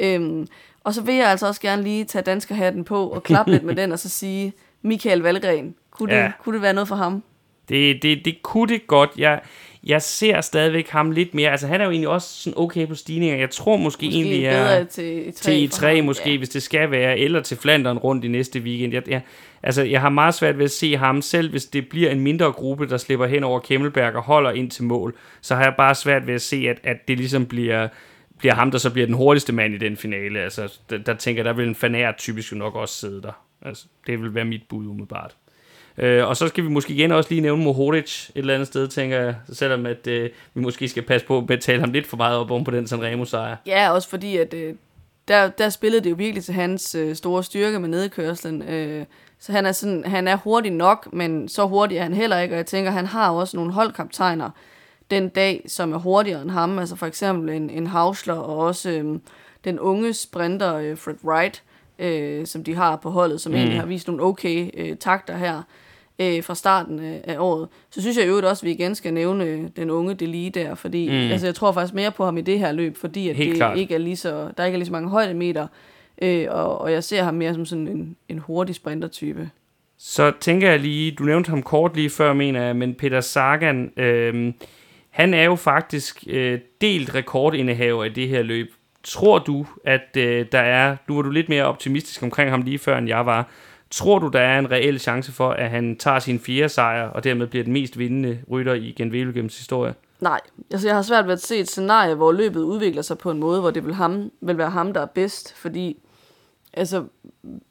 Øh, 0.00 0.14
øhm, 0.14 0.46
og 0.84 0.94
så 0.94 1.02
vil 1.02 1.14
jeg 1.14 1.30
altså 1.30 1.46
også 1.46 1.60
gerne 1.60 1.82
lige 1.82 2.04
tage 2.04 2.22
danskerhatten 2.22 2.84
på 2.84 3.08
og 3.08 3.22
klappe 3.22 3.50
lidt 3.50 3.62
med 3.62 3.76
den, 3.82 3.92
og 3.92 3.98
så 3.98 4.08
sige, 4.08 4.52
Michael 4.82 5.20
Valgren, 5.20 5.74
kunne, 5.90 6.14
ja. 6.14 6.24
det, 6.24 6.32
kunne 6.42 6.54
det 6.54 6.62
være 6.62 6.74
noget 6.74 6.88
for 6.88 6.96
ham? 6.96 7.22
Det, 7.68 8.02
det, 8.02 8.24
det 8.24 8.42
kunne 8.42 8.68
det 8.68 8.86
godt. 8.86 9.10
Jeg, 9.18 9.40
jeg 9.86 10.02
ser 10.02 10.40
stadigvæk 10.40 10.88
ham 10.88 11.10
lidt 11.10 11.34
mere. 11.34 11.50
Altså, 11.50 11.66
han 11.66 11.80
er 11.80 11.84
jo 11.84 11.90
egentlig 11.90 12.08
også 12.08 12.42
sådan 12.42 12.58
okay 12.58 12.88
på 12.88 12.94
stigninger. 12.94 13.36
Jeg 13.36 13.50
tror 13.50 13.76
måske, 13.76 14.06
måske 14.06 14.16
egentlig 14.16 14.44
er 14.44 14.84
til, 14.84 15.32
til 15.32 15.70
E3 15.72 16.02
måske, 16.02 16.30
ja. 16.30 16.38
hvis 16.38 16.48
det 16.48 16.62
skal 16.62 16.90
være, 16.90 17.18
eller 17.18 17.40
til 17.40 17.56
Flandern 17.56 17.98
rundt 17.98 18.24
i 18.24 18.28
næste 18.28 18.60
weekend. 18.60 18.92
Jeg, 18.92 19.08
jeg, 19.08 19.20
altså, 19.62 19.82
jeg 19.82 20.00
har 20.00 20.08
meget 20.08 20.34
svært 20.34 20.58
ved 20.58 20.64
at 20.64 20.70
se 20.70 20.96
ham, 20.96 21.22
selv 21.22 21.50
hvis 21.50 21.64
det 21.64 21.88
bliver 21.88 22.10
en 22.10 22.20
mindre 22.20 22.52
gruppe, 22.52 22.88
der 22.88 22.96
slipper 22.96 23.26
hen 23.26 23.44
over 23.44 23.60
Kemmelberg 23.60 24.14
og 24.14 24.22
holder 24.22 24.50
ind 24.50 24.70
til 24.70 24.84
mål, 24.84 25.14
så 25.40 25.54
har 25.54 25.62
jeg 25.62 25.74
bare 25.78 25.94
svært 25.94 26.26
ved 26.26 26.34
at 26.34 26.42
se, 26.42 26.66
at, 26.68 26.80
at 26.82 27.08
det 27.08 27.18
ligesom 27.18 27.46
bliver 27.46 27.88
bliver 28.38 28.54
ham, 28.54 28.70
der 28.70 28.78
så 28.78 28.90
bliver 28.90 29.06
den 29.06 29.14
hurtigste 29.14 29.52
mand 29.52 29.74
i 29.74 29.78
den 29.78 29.96
finale. 29.96 30.40
Altså, 30.40 30.78
der, 30.90 30.98
der 30.98 31.14
tænker 31.14 31.38
jeg, 31.38 31.44
der 31.44 31.52
vil 31.52 31.68
en 31.68 31.74
fanær 31.74 32.12
typisk 32.12 32.52
jo 32.52 32.56
nok 32.56 32.74
også 32.74 32.94
sidde 32.94 33.22
der. 33.22 33.32
Altså, 33.62 33.86
det 34.06 34.22
vil 34.22 34.34
være 34.34 34.44
mit 34.44 34.62
bud 34.68 34.86
umiddelbart. 34.86 35.36
Øh, 35.98 36.28
og 36.28 36.36
så 36.36 36.48
skal 36.48 36.64
vi 36.64 36.68
måske 36.68 36.94
igen 36.94 37.12
også 37.12 37.30
lige 37.30 37.40
nævne 37.40 37.64
Mohoric 37.64 38.28
et 38.28 38.36
eller 38.36 38.54
andet 38.54 38.68
sted, 38.68 38.88
tænker 38.88 39.20
jeg, 39.20 39.34
selvom 39.52 39.86
at 39.86 40.06
øh, 40.06 40.30
vi 40.54 40.60
måske 40.60 40.88
skal 40.88 41.02
passe 41.02 41.26
på 41.26 41.46
at 41.50 41.60
tale 41.60 41.80
ham 41.80 41.92
lidt 41.92 42.06
for 42.06 42.16
meget 42.16 42.38
op 42.38 42.50
om 42.50 42.64
på 42.64 42.70
den 42.70 42.86
Sanremo 42.86 43.24
sejr. 43.24 43.56
Ja, 43.66 43.90
også 43.90 44.08
fordi 44.08 44.36
at 44.36 44.54
øh, 44.54 44.74
der, 45.28 45.48
der 45.48 45.68
spillede 45.68 46.04
det 46.04 46.10
jo 46.10 46.14
virkelig 46.14 46.44
til 46.44 46.54
hans 46.54 46.94
øh, 46.94 47.16
store 47.16 47.44
styrke 47.44 47.78
med 47.78 47.88
nedkørslen. 47.88 48.62
Øh, 48.62 49.04
så 49.38 49.52
han 49.52 49.66
er, 49.66 49.72
sådan, 49.72 50.04
han 50.04 50.28
er 50.28 50.36
hurtig 50.36 50.72
nok, 50.72 51.08
men 51.12 51.48
så 51.48 51.66
hurtig 51.66 51.98
er 51.98 52.02
han 52.02 52.14
heller 52.14 52.40
ikke, 52.40 52.54
og 52.54 52.56
jeg 52.56 52.66
tænker, 52.66 52.90
han 52.90 53.06
har 53.06 53.30
også 53.30 53.56
nogle 53.56 53.72
holdkaptajner 53.72 54.50
den 55.10 55.28
dag, 55.28 55.64
som 55.68 55.92
er 55.92 55.98
hurtigere 55.98 56.42
end 56.42 56.50
ham, 56.50 56.78
altså 56.78 56.96
for 56.96 57.06
eksempel 57.06 57.54
en, 57.54 57.70
en 57.70 57.86
Hausler, 57.86 58.34
og 58.34 58.58
også 58.58 58.90
øh, 58.90 59.18
den 59.64 59.80
unge 59.80 60.12
sprinter 60.12 60.74
øh, 60.74 60.98
Fred 60.98 61.24
Wright, 61.24 61.62
øh, 61.98 62.46
som 62.46 62.64
de 62.64 62.74
har 62.74 62.96
på 62.96 63.10
holdet, 63.10 63.40
som 63.40 63.52
mm. 63.52 63.58
egentlig 63.58 63.80
har 63.80 63.86
vist 63.86 64.06
nogle 64.08 64.22
okay 64.22 64.70
øh, 64.74 64.96
takter 64.96 65.36
her 65.36 65.62
øh, 66.18 66.42
fra 66.42 66.54
starten 66.54 66.98
af, 66.98 67.20
af 67.24 67.36
året. 67.38 67.68
Så 67.90 68.00
synes 68.00 68.18
jeg 68.18 68.28
jo 68.28 68.36
også, 68.36 68.62
at 68.62 68.64
vi 68.64 68.70
igen 68.70 68.94
skal 68.94 69.14
nævne 69.14 69.44
øh, 69.44 69.64
den 69.76 69.90
unge 69.90 70.14
Deli 70.14 70.48
der, 70.48 70.74
fordi 70.74 71.08
mm. 71.08 71.32
altså, 71.32 71.46
jeg 71.46 71.54
tror 71.54 71.72
faktisk 71.72 71.94
mere 71.94 72.10
på 72.10 72.24
ham 72.24 72.38
i 72.38 72.40
det 72.40 72.58
her 72.58 72.72
løb, 72.72 72.96
fordi 72.96 73.28
at 73.28 73.36
det 73.36 73.76
ikke 73.76 73.94
er 73.94 73.98
lige 73.98 74.16
så, 74.16 74.50
der 74.56 74.64
ikke 74.64 74.76
er 74.76 74.78
lige 74.78 74.86
så 74.86 74.92
mange 74.92 75.08
højdemeter, 75.08 75.66
øh, 76.22 76.46
og, 76.48 76.80
og 76.80 76.92
jeg 76.92 77.04
ser 77.04 77.22
ham 77.22 77.34
mere 77.34 77.54
som 77.54 77.64
sådan 77.64 77.88
en, 77.88 78.16
en 78.28 78.38
hurtig 78.38 78.74
sprintertype. 78.74 79.50
Så 79.98 80.32
tænker 80.40 80.70
jeg 80.70 80.80
lige, 80.80 81.10
du 81.10 81.24
nævnte 81.24 81.50
ham 81.50 81.62
kort 81.62 81.96
lige 81.96 82.10
før, 82.10 82.32
mener 82.32 82.62
jeg, 82.62 82.76
men 82.76 82.94
Peter 82.94 83.20
Sagan, 83.20 83.92
øh, 83.96 84.52
han 85.10 85.34
er 85.34 85.44
jo 85.44 85.56
faktisk 85.56 86.24
øh, 86.26 86.60
delt 86.80 87.14
rekordindehaver 87.14 88.04
i 88.04 88.08
det 88.08 88.28
her 88.28 88.42
løb. 88.42 88.72
Tror 89.04 89.38
du, 89.38 89.66
at 89.84 90.16
øh, 90.16 90.46
der 90.52 90.58
er, 90.58 90.96
nu 91.08 91.14
var 91.14 91.22
du 91.22 91.30
lidt 91.30 91.48
mere 91.48 91.64
optimistisk 91.64 92.22
omkring 92.22 92.50
ham 92.50 92.62
lige 92.62 92.78
før, 92.78 92.98
end 92.98 93.08
jeg 93.08 93.26
var, 93.26 93.48
Tror 93.90 94.18
du, 94.18 94.28
der 94.28 94.40
er 94.40 94.58
en 94.58 94.70
reel 94.70 94.98
chance 94.98 95.32
for, 95.32 95.50
at 95.50 95.70
han 95.70 95.96
tager 95.96 96.18
sin 96.18 96.40
fjerde 96.40 96.68
sejr, 96.68 97.08
og 97.08 97.24
dermed 97.24 97.46
bliver 97.46 97.64
den 97.64 97.72
mest 97.72 97.98
vindende 97.98 98.38
rytter 98.50 98.74
i 98.74 98.94
Gen 98.96 99.12
historie? 99.44 99.94
Nej, 100.20 100.40
altså 100.70 100.88
jeg 100.88 100.94
har 100.94 101.02
svært 101.02 101.26
ved 101.26 101.32
at 101.32 101.42
se 101.42 101.56
et 101.56 101.68
scenarie, 101.68 102.14
hvor 102.14 102.32
løbet 102.32 102.60
udvikler 102.60 103.02
sig 103.02 103.18
på 103.18 103.30
en 103.30 103.38
måde, 103.38 103.60
hvor 103.60 103.70
det 103.70 103.86
vil, 103.86 103.94
ham, 103.94 104.30
vil 104.40 104.58
være 104.58 104.70
ham, 104.70 104.92
der 104.92 105.00
er 105.00 105.06
bedst, 105.06 105.56
fordi 105.56 105.96
altså, 106.72 107.04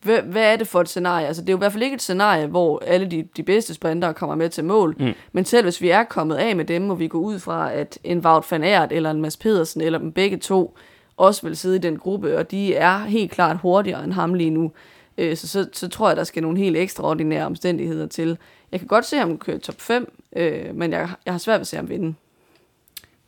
hvad, 0.02 0.22
hvad 0.22 0.54
er 0.54 0.56
det 0.56 0.68
for 0.68 0.82
et 0.82 0.90
scenarie? 0.90 1.28
Altså, 1.28 1.42
det 1.42 1.50
er 1.50 1.54
jo 1.54 1.58
i 1.58 1.60
hvert 1.60 1.72
fald 1.72 1.84
ikke 1.84 1.94
et 1.94 2.02
scenarie, 2.02 2.48
hvor 2.48 2.84
alle 2.86 3.12
de, 3.12 3.28
de 3.38 3.44
bedste 3.44 3.74
sprintere 3.74 4.14
kommer 4.14 4.36
med 4.36 4.50
til 4.50 4.64
mål, 4.64 4.96
mm. 5.00 5.14
men 5.32 5.46
selv 5.46 5.66
hvis 5.66 5.82
vi 5.82 5.90
er 5.90 6.04
kommet 6.04 6.36
af 6.36 6.56
med 6.56 6.66
dem, 6.66 6.82
må 6.82 6.96
vi 6.96 7.08
gå 7.08 7.18
ud 7.18 7.40
fra, 7.40 7.74
at 7.74 8.00
en 8.04 8.20
Wout 8.20 8.52
van 8.52 8.64
Aert 8.64 8.92
eller 8.92 9.12
en 9.12 9.22
Mads 9.22 9.38
Pedersen, 9.38 9.82
eller 9.82 10.00
dem 10.00 10.12
begge 10.12 10.38
to, 10.38 10.78
også 11.18 11.48
vil 11.48 11.58
sidde 11.58 11.76
i 11.76 11.80
den 11.80 11.98
gruppe, 11.98 12.38
og 12.38 12.52
de 12.52 12.76
er 12.76 12.98
helt 12.98 13.32
klart 13.32 13.58
hurtigere 13.58 14.04
end 14.04 14.14
ham 14.14 14.34
lige 14.34 14.50
nu. 14.50 14.72
Øh, 15.18 15.38
så, 15.38 15.48
så, 15.48 15.70
så 15.74 15.90
tror 15.90 16.10
jeg, 16.10 16.18
der 16.18 16.24
skal 16.24 16.44
nogle 16.44 16.58
helt 16.58 16.78
ekstraordinære 16.78 17.46
omstændigheder 17.46 18.08
til. 18.08 18.38
Jeg 18.72 18.80
kan 18.80 18.88
godt 18.88 19.06
se 19.06 19.18
ham 19.18 19.38
køre 19.38 19.58
top 19.58 19.82
5, 19.82 20.14
øh, 20.36 20.76
men 20.76 20.92
jeg, 20.92 21.10
jeg 21.26 21.34
har 21.34 21.38
svært 21.38 21.56
ved 21.56 21.62
at 21.62 21.68
se 21.68 21.78
ham 21.78 21.90
vinde. 21.90 22.14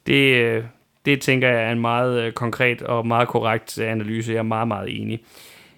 Det, 0.08 0.36
øh, 0.36 0.64
det 1.06 1.22
tænker 1.22 1.50
jeg 1.50 1.64
er 1.64 1.72
en 1.72 1.82
meget 1.82 2.22
øh, 2.22 2.32
konkret 2.32 2.82
og 2.82 3.08
meget 3.08 3.28
korrekt 3.28 3.80
øh, 3.80 3.92
analyse. 3.92 4.32
Jeg 4.32 4.40
er 4.40 4.44
meget, 4.44 4.68
meget 4.68 5.02
enig. 5.02 5.24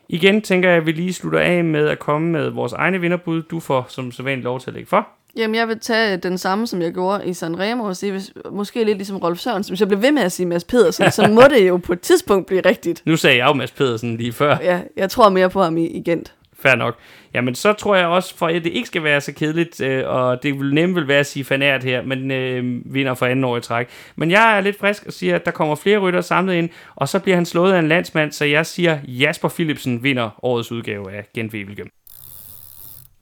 Igen 0.09 0.41
tænker 0.41 0.69
jeg, 0.69 0.77
at 0.77 0.85
vi 0.85 0.91
lige 0.91 1.13
slutter 1.13 1.39
af 1.39 1.63
med 1.63 1.87
at 1.87 1.99
komme 1.99 2.31
med 2.31 2.49
vores 2.49 2.73
egne 2.73 3.01
vinderbud. 3.01 3.41
Du 3.41 3.59
får 3.59 3.85
som 3.89 4.11
sædvanligt 4.11 4.43
lov 4.43 4.59
til 4.59 4.69
at 4.69 4.73
lægge 4.73 4.89
for. 4.89 5.18
Jamen, 5.35 5.55
jeg 5.55 5.67
vil 5.67 5.79
tage 5.79 6.17
den 6.17 6.37
samme, 6.37 6.67
som 6.67 6.81
jeg 6.81 6.93
gjorde 6.93 7.25
i 7.25 7.33
Sanremo, 7.33 7.83
og 7.83 7.95
sige, 7.95 8.11
hvis, 8.11 8.33
måske 8.51 8.83
lidt 8.83 8.97
ligesom 8.97 9.17
Rolf 9.17 9.39
Sørensen. 9.39 9.71
Hvis 9.71 9.79
jeg 9.79 9.87
bliver 9.87 10.01
ved 10.01 10.11
med 10.11 10.21
at 10.21 10.31
sige 10.31 10.45
Mads 10.45 10.63
Pedersen, 10.63 11.11
så 11.11 11.27
må 11.27 11.41
det 11.41 11.67
jo 11.67 11.77
på 11.77 11.93
et 11.93 12.01
tidspunkt 12.01 12.47
blive 12.47 12.61
rigtigt. 12.61 13.01
Nu 13.05 13.15
sagde 13.15 13.37
jeg 13.37 13.47
jo 13.47 13.53
Mads 13.53 13.71
Pedersen 13.71 14.17
lige 14.17 14.33
før. 14.33 14.57
Ja, 14.61 14.81
jeg 14.97 15.09
tror 15.09 15.29
mere 15.29 15.49
på 15.49 15.63
ham 15.63 15.77
i, 15.77 15.87
i 15.87 16.01
Gent. 16.01 16.33
Fair 16.61 16.75
nok. 16.75 16.97
Jamen, 17.33 17.55
så 17.55 17.73
tror 17.73 17.95
jeg 17.95 18.07
også, 18.07 18.37
for 18.37 18.47
at 18.47 18.63
det 18.63 18.71
ikke 18.71 18.87
skal 18.87 19.03
være 19.03 19.21
så 19.21 19.33
kedeligt, 19.33 19.81
øh, 19.81 20.03
og 20.07 20.43
det 20.43 20.59
vil 20.59 20.73
nemt 20.73 20.95
vil 20.95 21.07
være 21.07 21.19
at 21.19 21.25
sige 21.25 21.45
fanært 21.45 21.83
her, 21.83 22.01
men 22.01 22.31
øh, 22.31 22.81
vinder 22.93 23.13
for 23.13 23.25
anden 23.25 23.45
år 23.45 23.57
i 23.57 23.61
træk. 23.61 23.87
Men 24.15 24.31
jeg 24.31 24.57
er 24.57 24.61
lidt 24.61 24.79
frisk 24.79 25.05
og 25.05 25.13
siger, 25.13 25.35
at 25.35 25.45
der 25.45 25.51
kommer 25.51 25.75
flere 25.75 25.97
rytter 25.97 26.21
samlet 26.21 26.53
ind, 26.53 26.69
og 26.95 27.09
så 27.09 27.19
bliver 27.19 27.35
han 27.35 27.45
slået 27.45 27.73
af 27.73 27.79
en 27.79 27.87
landsmand, 27.87 28.31
så 28.31 28.45
jeg 28.45 28.65
siger, 28.65 28.99
Jasper 29.07 29.49
Philipsen 29.49 30.03
vinder 30.03 30.39
årets 30.43 30.71
udgave 30.71 31.11
af 31.11 31.27
Gent 31.33 31.53
Wevelgem. 31.53 31.89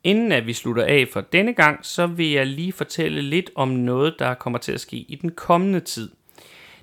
Inden 0.07 0.31
at 0.31 0.47
vi 0.47 0.53
slutter 0.53 0.83
af 0.83 1.07
for 1.11 1.21
denne 1.21 1.53
gang, 1.53 1.85
så 1.85 2.07
vil 2.07 2.31
jeg 2.31 2.45
lige 2.45 2.71
fortælle 2.71 3.21
lidt 3.21 3.51
om 3.55 3.67
noget, 3.67 4.15
der 4.19 4.33
kommer 4.33 4.59
til 4.59 4.71
at 4.71 4.79
ske 4.79 4.97
i 4.97 5.19
den 5.21 5.31
kommende 5.31 5.79
tid. 5.79 6.09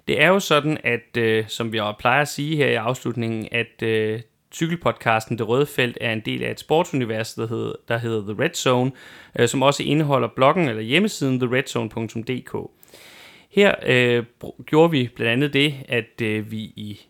Det 0.08 0.22
er 0.22 0.28
jo 0.28 0.40
sådan, 0.40 0.78
at 0.84 1.16
øh, 1.16 1.44
som 1.48 1.72
vi 1.72 1.78
også 1.78 1.98
plejer 1.98 2.22
at 2.22 2.28
sige 2.28 2.56
her 2.56 2.66
i 2.66 2.74
afslutningen, 2.74 3.48
at 3.52 3.82
øh, 3.82 4.20
cykelpodcasten 4.54 5.38
Det 5.38 5.48
Røde 5.48 5.66
Felt 5.66 5.98
er 6.00 6.12
en 6.12 6.20
del 6.20 6.42
af 6.42 6.50
et 6.50 6.60
sportsunivers, 6.60 7.34
der 7.34 7.46
hedder, 7.46 7.72
der 7.88 7.98
hedder 7.98 8.34
The 8.34 8.42
Red 8.42 8.54
Zone, 8.54 8.92
øh, 9.38 9.48
som 9.48 9.62
også 9.62 9.82
indeholder 9.82 10.28
bloggen 10.36 10.68
eller 10.68 10.82
hjemmesiden 10.82 11.40
theredzone.dk. 11.40 12.70
Her 13.50 13.74
øh, 13.86 14.24
gjorde 14.66 14.90
vi 14.90 15.10
blandt 15.16 15.32
andet 15.32 15.52
det, 15.52 15.74
at 15.88 16.20
øh, 16.22 16.50
vi 16.50 16.58
i 16.58 17.00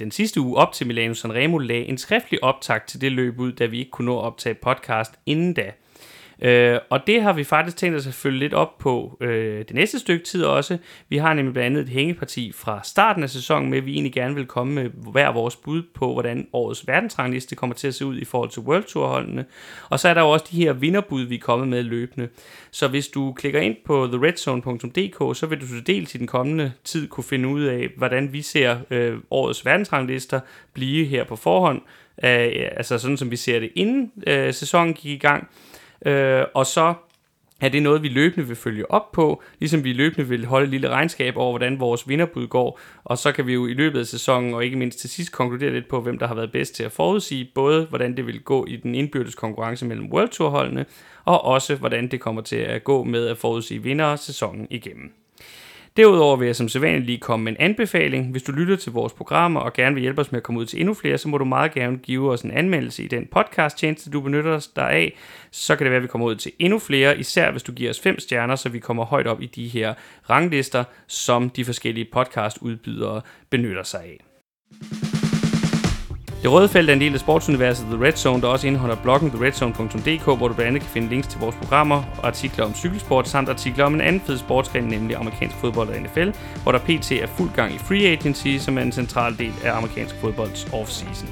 den 0.00 0.10
sidste 0.10 0.40
uge 0.40 0.56
op 0.56 0.72
til 0.72 0.86
Milano 0.86 1.14
Sanremo 1.14 1.58
lagde 1.58 1.84
en 1.84 1.98
skriftlig 1.98 2.44
optag 2.44 2.80
til 2.86 3.00
det 3.00 3.12
løb 3.12 3.40
ud, 3.40 3.52
da 3.52 3.66
vi 3.66 3.78
ikke 3.78 3.90
kunne 3.90 4.06
nå 4.06 4.18
at 4.18 4.24
optage 4.24 4.54
podcast 4.54 5.12
inden 5.26 5.54
da. 5.54 5.72
Øh, 6.42 6.78
og 6.90 7.06
det 7.06 7.22
har 7.22 7.32
vi 7.32 7.44
faktisk 7.44 7.76
tænkt 7.76 7.96
os 7.96 8.06
at 8.06 8.14
følge 8.14 8.38
lidt 8.38 8.54
op 8.54 8.78
på 8.78 9.16
øh, 9.20 9.58
det 9.58 9.74
næste 9.74 9.98
stykke 9.98 10.24
tid 10.24 10.44
også. 10.44 10.78
Vi 11.08 11.16
har 11.16 11.34
nemlig 11.34 11.52
blandt 11.52 11.66
andet 11.66 11.82
et 11.82 11.88
hængeparti 11.88 12.52
fra 12.52 12.80
starten 12.84 13.22
af 13.22 13.30
sæsonen 13.30 13.70
med, 13.70 13.78
at 13.78 13.86
vi 13.86 13.92
egentlig 13.92 14.12
gerne 14.12 14.34
vil 14.34 14.46
komme 14.46 14.74
med 14.74 14.90
hver 15.12 15.32
vores 15.32 15.56
bud 15.56 15.82
på, 15.94 16.12
hvordan 16.12 16.46
årets 16.52 16.86
verdensrangliste 16.86 17.56
kommer 17.56 17.74
til 17.74 17.88
at 17.88 17.94
se 17.94 18.06
ud 18.06 18.18
i 18.18 18.24
forhold 18.24 18.50
til 18.50 18.62
World 18.62 18.84
Tour 18.84 19.06
holdene. 19.06 19.44
Og 19.88 20.00
så 20.00 20.08
er 20.08 20.14
der 20.14 20.20
jo 20.20 20.30
også 20.30 20.46
de 20.50 20.56
her 20.56 20.72
vinderbud, 20.72 21.22
vi 21.22 21.34
er 21.34 21.40
kommet 21.40 21.68
med 21.68 21.82
løbende. 21.82 22.28
Så 22.70 22.88
hvis 22.88 23.08
du 23.08 23.32
klikker 23.32 23.60
ind 23.60 23.76
på 23.84 24.06
theredzone.dk, 24.06 25.36
så 25.38 25.46
vil 25.46 25.60
du 25.60 25.66
til 25.66 25.86
dels 25.86 26.14
i 26.14 26.18
den 26.18 26.26
kommende 26.26 26.72
tid 26.84 27.08
kunne 27.08 27.24
finde 27.24 27.48
ud 27.48 27.62
af, 27.62 27.88
hvordan 27.96 28.32
vi 28.32 28.42
ser 28.42 28.76
øh, 28.90 29.18
årets 29.30 29.66
verdensranglister 29.66 30.40
blive 30.72 31.04
her 31.04 31.24
på 31.24 31.36
forhånd. 31.36 31.82
Øh, 32.24 32.68
altså 32.76 32.98
sådan 32.98 33.16
som 33.16 33.30
vi 33.30 33.36
ser 33.36 33.60
det 33.60 33.70
inden 33.74 34.12
øh, 34.26 34.54
sæsonen 34.54 34.94
gik 34.94 35.12
i 35.12 35.18
gang. 35.18 35.48
Øh, 36.06 36.44
og 36.54 36.66
så 36.66 36.94
er 37.60 37.68
det 37.68 37.82
noget, 37.82 38.02
vi 38.02 38.08
løbende 38.08 38.46
vil 38.46 38.56
følge 38.56 38.90
op 38.90 39.12
på, 39.12 39.42
ligesom 39.58 39.84
vi 39.84 39.92
løbende 39.92 40.28
vil 40.28 40.46
holde 40.46 40.64
et 40.64 40.70
lille 40.70 40.88
regnskab 40.88 41.36
over, 41.36 41.52
hvordan 41.52 41.80
vores 41.80 42.08
vinderbud 42.08 42.46
går, 42.46 42.80
og 43.04 43.18
så 43.18 43.32
kan 43.32 43.46
vi 43.46 43.52
jo 43.52 43.66
i 43.66 43.72
løbet 43.72 44.00
af 44.00 44.06
sæsonen, 44.06 44.54
og 44.54 44.64
ikke 44.64 44.76
mindst 44.76 44.98
til 44.98 45.10
sidst, 45.10 45.32
konkludere 45.32 45.72
lidt 45.72 45.88
på, 45.88 46.00
hvem 46.00 46.18
der 46.18 46.26
har 46.26 46.34
været 46.34 46.52
bedst 46.52 46.74
til 46.74 46.82
at 46.82 46.92
forudsige, 46.92 47.50
både 47.54 47.86
hvordan 47.86 48.16
det 48.16 48.26
vil 48.26 48.42
gå 48.42 48.66
i 48.66 48.76
den 48.76 48.94
indbyrdes 48.94 49.34
konkurrence 49.34 49.86
mellem 49.86 50.12
World 50.12 50.28
Tour 50.28 50.48
holdene, 50.48 50.86
og 51.24 51.44
også 51.44 51.74
hvordan 51.74 52.08
det 52.08 52.20
kommer 52.20 52.42
til 52.42 52.56
at 52.56 52.84
gå 52.84 53.04
med 53.04 53.26
at 53.26 53.38
forudsige 53.38 53.82
vinder 53.82 54.16
sæsonen 54.16 54.66
igennem. 54.70 55.12
Derudover 56.00 56.36
vil 56.36 56.46
jeg 56.46 56.56
som 56.56 56.68
sædvanligt 56.68 57.06
lige 57.06 57.18
komme 57.18 57.44
med 57.44 57.52
en 57.52 57.56
anbefaling. 57.60 58.30
Hvis 58.30 58.42
du 58.42 58.52
lytter 58.52 58.76
til 58.76 58.92
vores 58.92 59.12
programmer 59.12 59.60
og 59.60 59.72
gerne 59.72 59.94
vil 59.94 60.00
hjælpe 60.00 60.20
os 60.20 60.32
med 60.32 60.38
at 60.38 60.42
komme 60.42 60.60
ud 60.60 60.66
til 60.66 60.80
endnu 60.80 60.94
flere, 60.94 61.18
så 61.18 61.28
må 61.28 61.38
du 61.38 61.44
meget 61.44 61.72
gerne 61.72 61.98
give 61.98 62.32
os 62.32 62.42
en 62.42 62.50
anmeldelse 62.50 63.04
i 63.04 63.08
den 63.08 63.26
podcast 63.26 63.78
tjeneste, 63.78 64.10
du 64.10 64.20
benytter 64.20 64.68
dig 64.76 64.90
af. 64.90 65.16
Så 65.50 65.76
kan 65.76 65.84
det 65.84 65.90
være, 65.90 65.96
at 65.96 66.02
vi 66.02 66.08
kommer 66.08 66.26
ud 66.26 66.34
til 66.34 66.52
endnu 66.58 66.78
flere, 66.78 67.18
især 67.18 67.50
hvis 67.50 67.62
du 67.62 67.72
giver 67.72 67.90
os 67.90 68.00
fem 68.00 68.18
stjerner, 68.18 68.56
så 68.56 68.68
vi 68.68 68.78
kommer 68.78 69.04
højt 69.04 69.26
op 69.26 69.42
i 69.42 69.46
de 69.46 69.68
her 69.68 69.94
ranglister, 70.30 70.84
som 71.06 71.50
de 71.50 71.64
forskellige 71.64 72.08
podcast-udbydere 72.12 73.20
benytter 73.50 73.82
sig 73.82 74.00
af. 74.00 74.20
Det 76.42 76.52
røde 76.52 76.68
felt 76.68 76.90
er 76.90 76.94
en 76.94 77.00
del 77.00 77.14
af 77.14 77.20
sportsuniverset 77.20 77.86
The 77.86 78.04
Red 78.04 78.12
Zone, 78.12 78.42
der 78.42 78.48
også 78.48 78.66
indeholder 78.66 78.96
bloggen 78.96 79.30
theredzone.dk, 79.30 80.24
hvor 80.24 80.48
du 80.48 80.54
blandt 80.54 80.68
andet 80.68 80.82
kan 80.82 80.90
finde 80.90 81.08
links 81.08 81.26
til 81.28 81.40
vores 81.40 81.56
programmer 81.56 82.02
og 82.18 82.26
artikler 82.26 82.64
om 82.64 82.74
cykelsport, 82.74 83.28
samt 83.28 83.48
artikler 83.48 83.84
om 83.84 83.94
en 83.94 84.00
anden 84.00 84.22
fed 84.26 84.38
sportsgren, 84.38 84.84
nemlig 84.84 85.16
amerikansk 85.16 85.56
fodbold 85.56 85.88
og 85.88 86.00
NFL, 86.00 86.28
hvor 86.62 86.72
der 86.72 86.78
pt. 86.78 87.12
er 87.12 87.26
fuld 87.26 87.50
gang 87.56 87.74
i 87.74 87.78
free 87.78 88.06
agency, 88.06 88.48
som 88.58 88.78
er 88.78 88.82
en 88.82 88.92
central 88.92 89.38
del 89.38 89.52
af 89.64 89.76
amerikansk 89.76 90.14
fodbolds 90.20 90.64
off-season. 90.64 91.28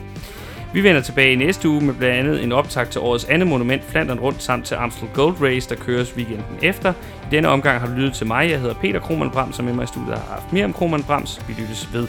Vi 0.73 0.83
vender 0.83 1.01
tilbage 1.01 1.33
i 1.33 1.37
næste 1.37 1.69
uge 1.69 1.81
med 1.81 1.95
blandt 1.95 2.17
andet 2.17 2.43
en 2.43 2.53
optag 2.53 2.89
til 2.89 3.01
årets 3.01 3.25
andet 3.25 3.49
monument, 3.49 3.85
Flandern 3.85 4.19
Rundt, 4.19 4.43
samt 4.43 4.67
til 4.67 4.75
Amstel 4.75 5.09
Gold 5.15 5.35
Race, 5.43 5.69
der 5.69 5.77
køres 5.77 6.17
weekenden 6.17 6.59
efter. 6.63 6.93
I 7.23 7.27
denne 7.31 7.49
omgang 7.49 7.81
har 7.81 7.87
du 7.87 7.93
lyttet 7.93 8.15
til 8.15 8.27
mig. 8.27 8.51
Jeg 8.51 8.61
hedder 8.61 8.75
Peter 8.75 9.01
Krohmann 9.01 9.31
Brams, 9.31 9.59
og 9.59 9.65
med 9.65 9.73
mig 9.73 9.85
i 9.85 9.87
studiet 9.87 10.19
har 10.19 10.35
haft 10.35 10.53
mere 10.53 10.65
om 10.65 10.73
Krohmann 10.73 11.05
Brams. 11.05 11.43
Vi 11.49 11.53
lyttes 11.59 11.89
ved. 11.93 12.09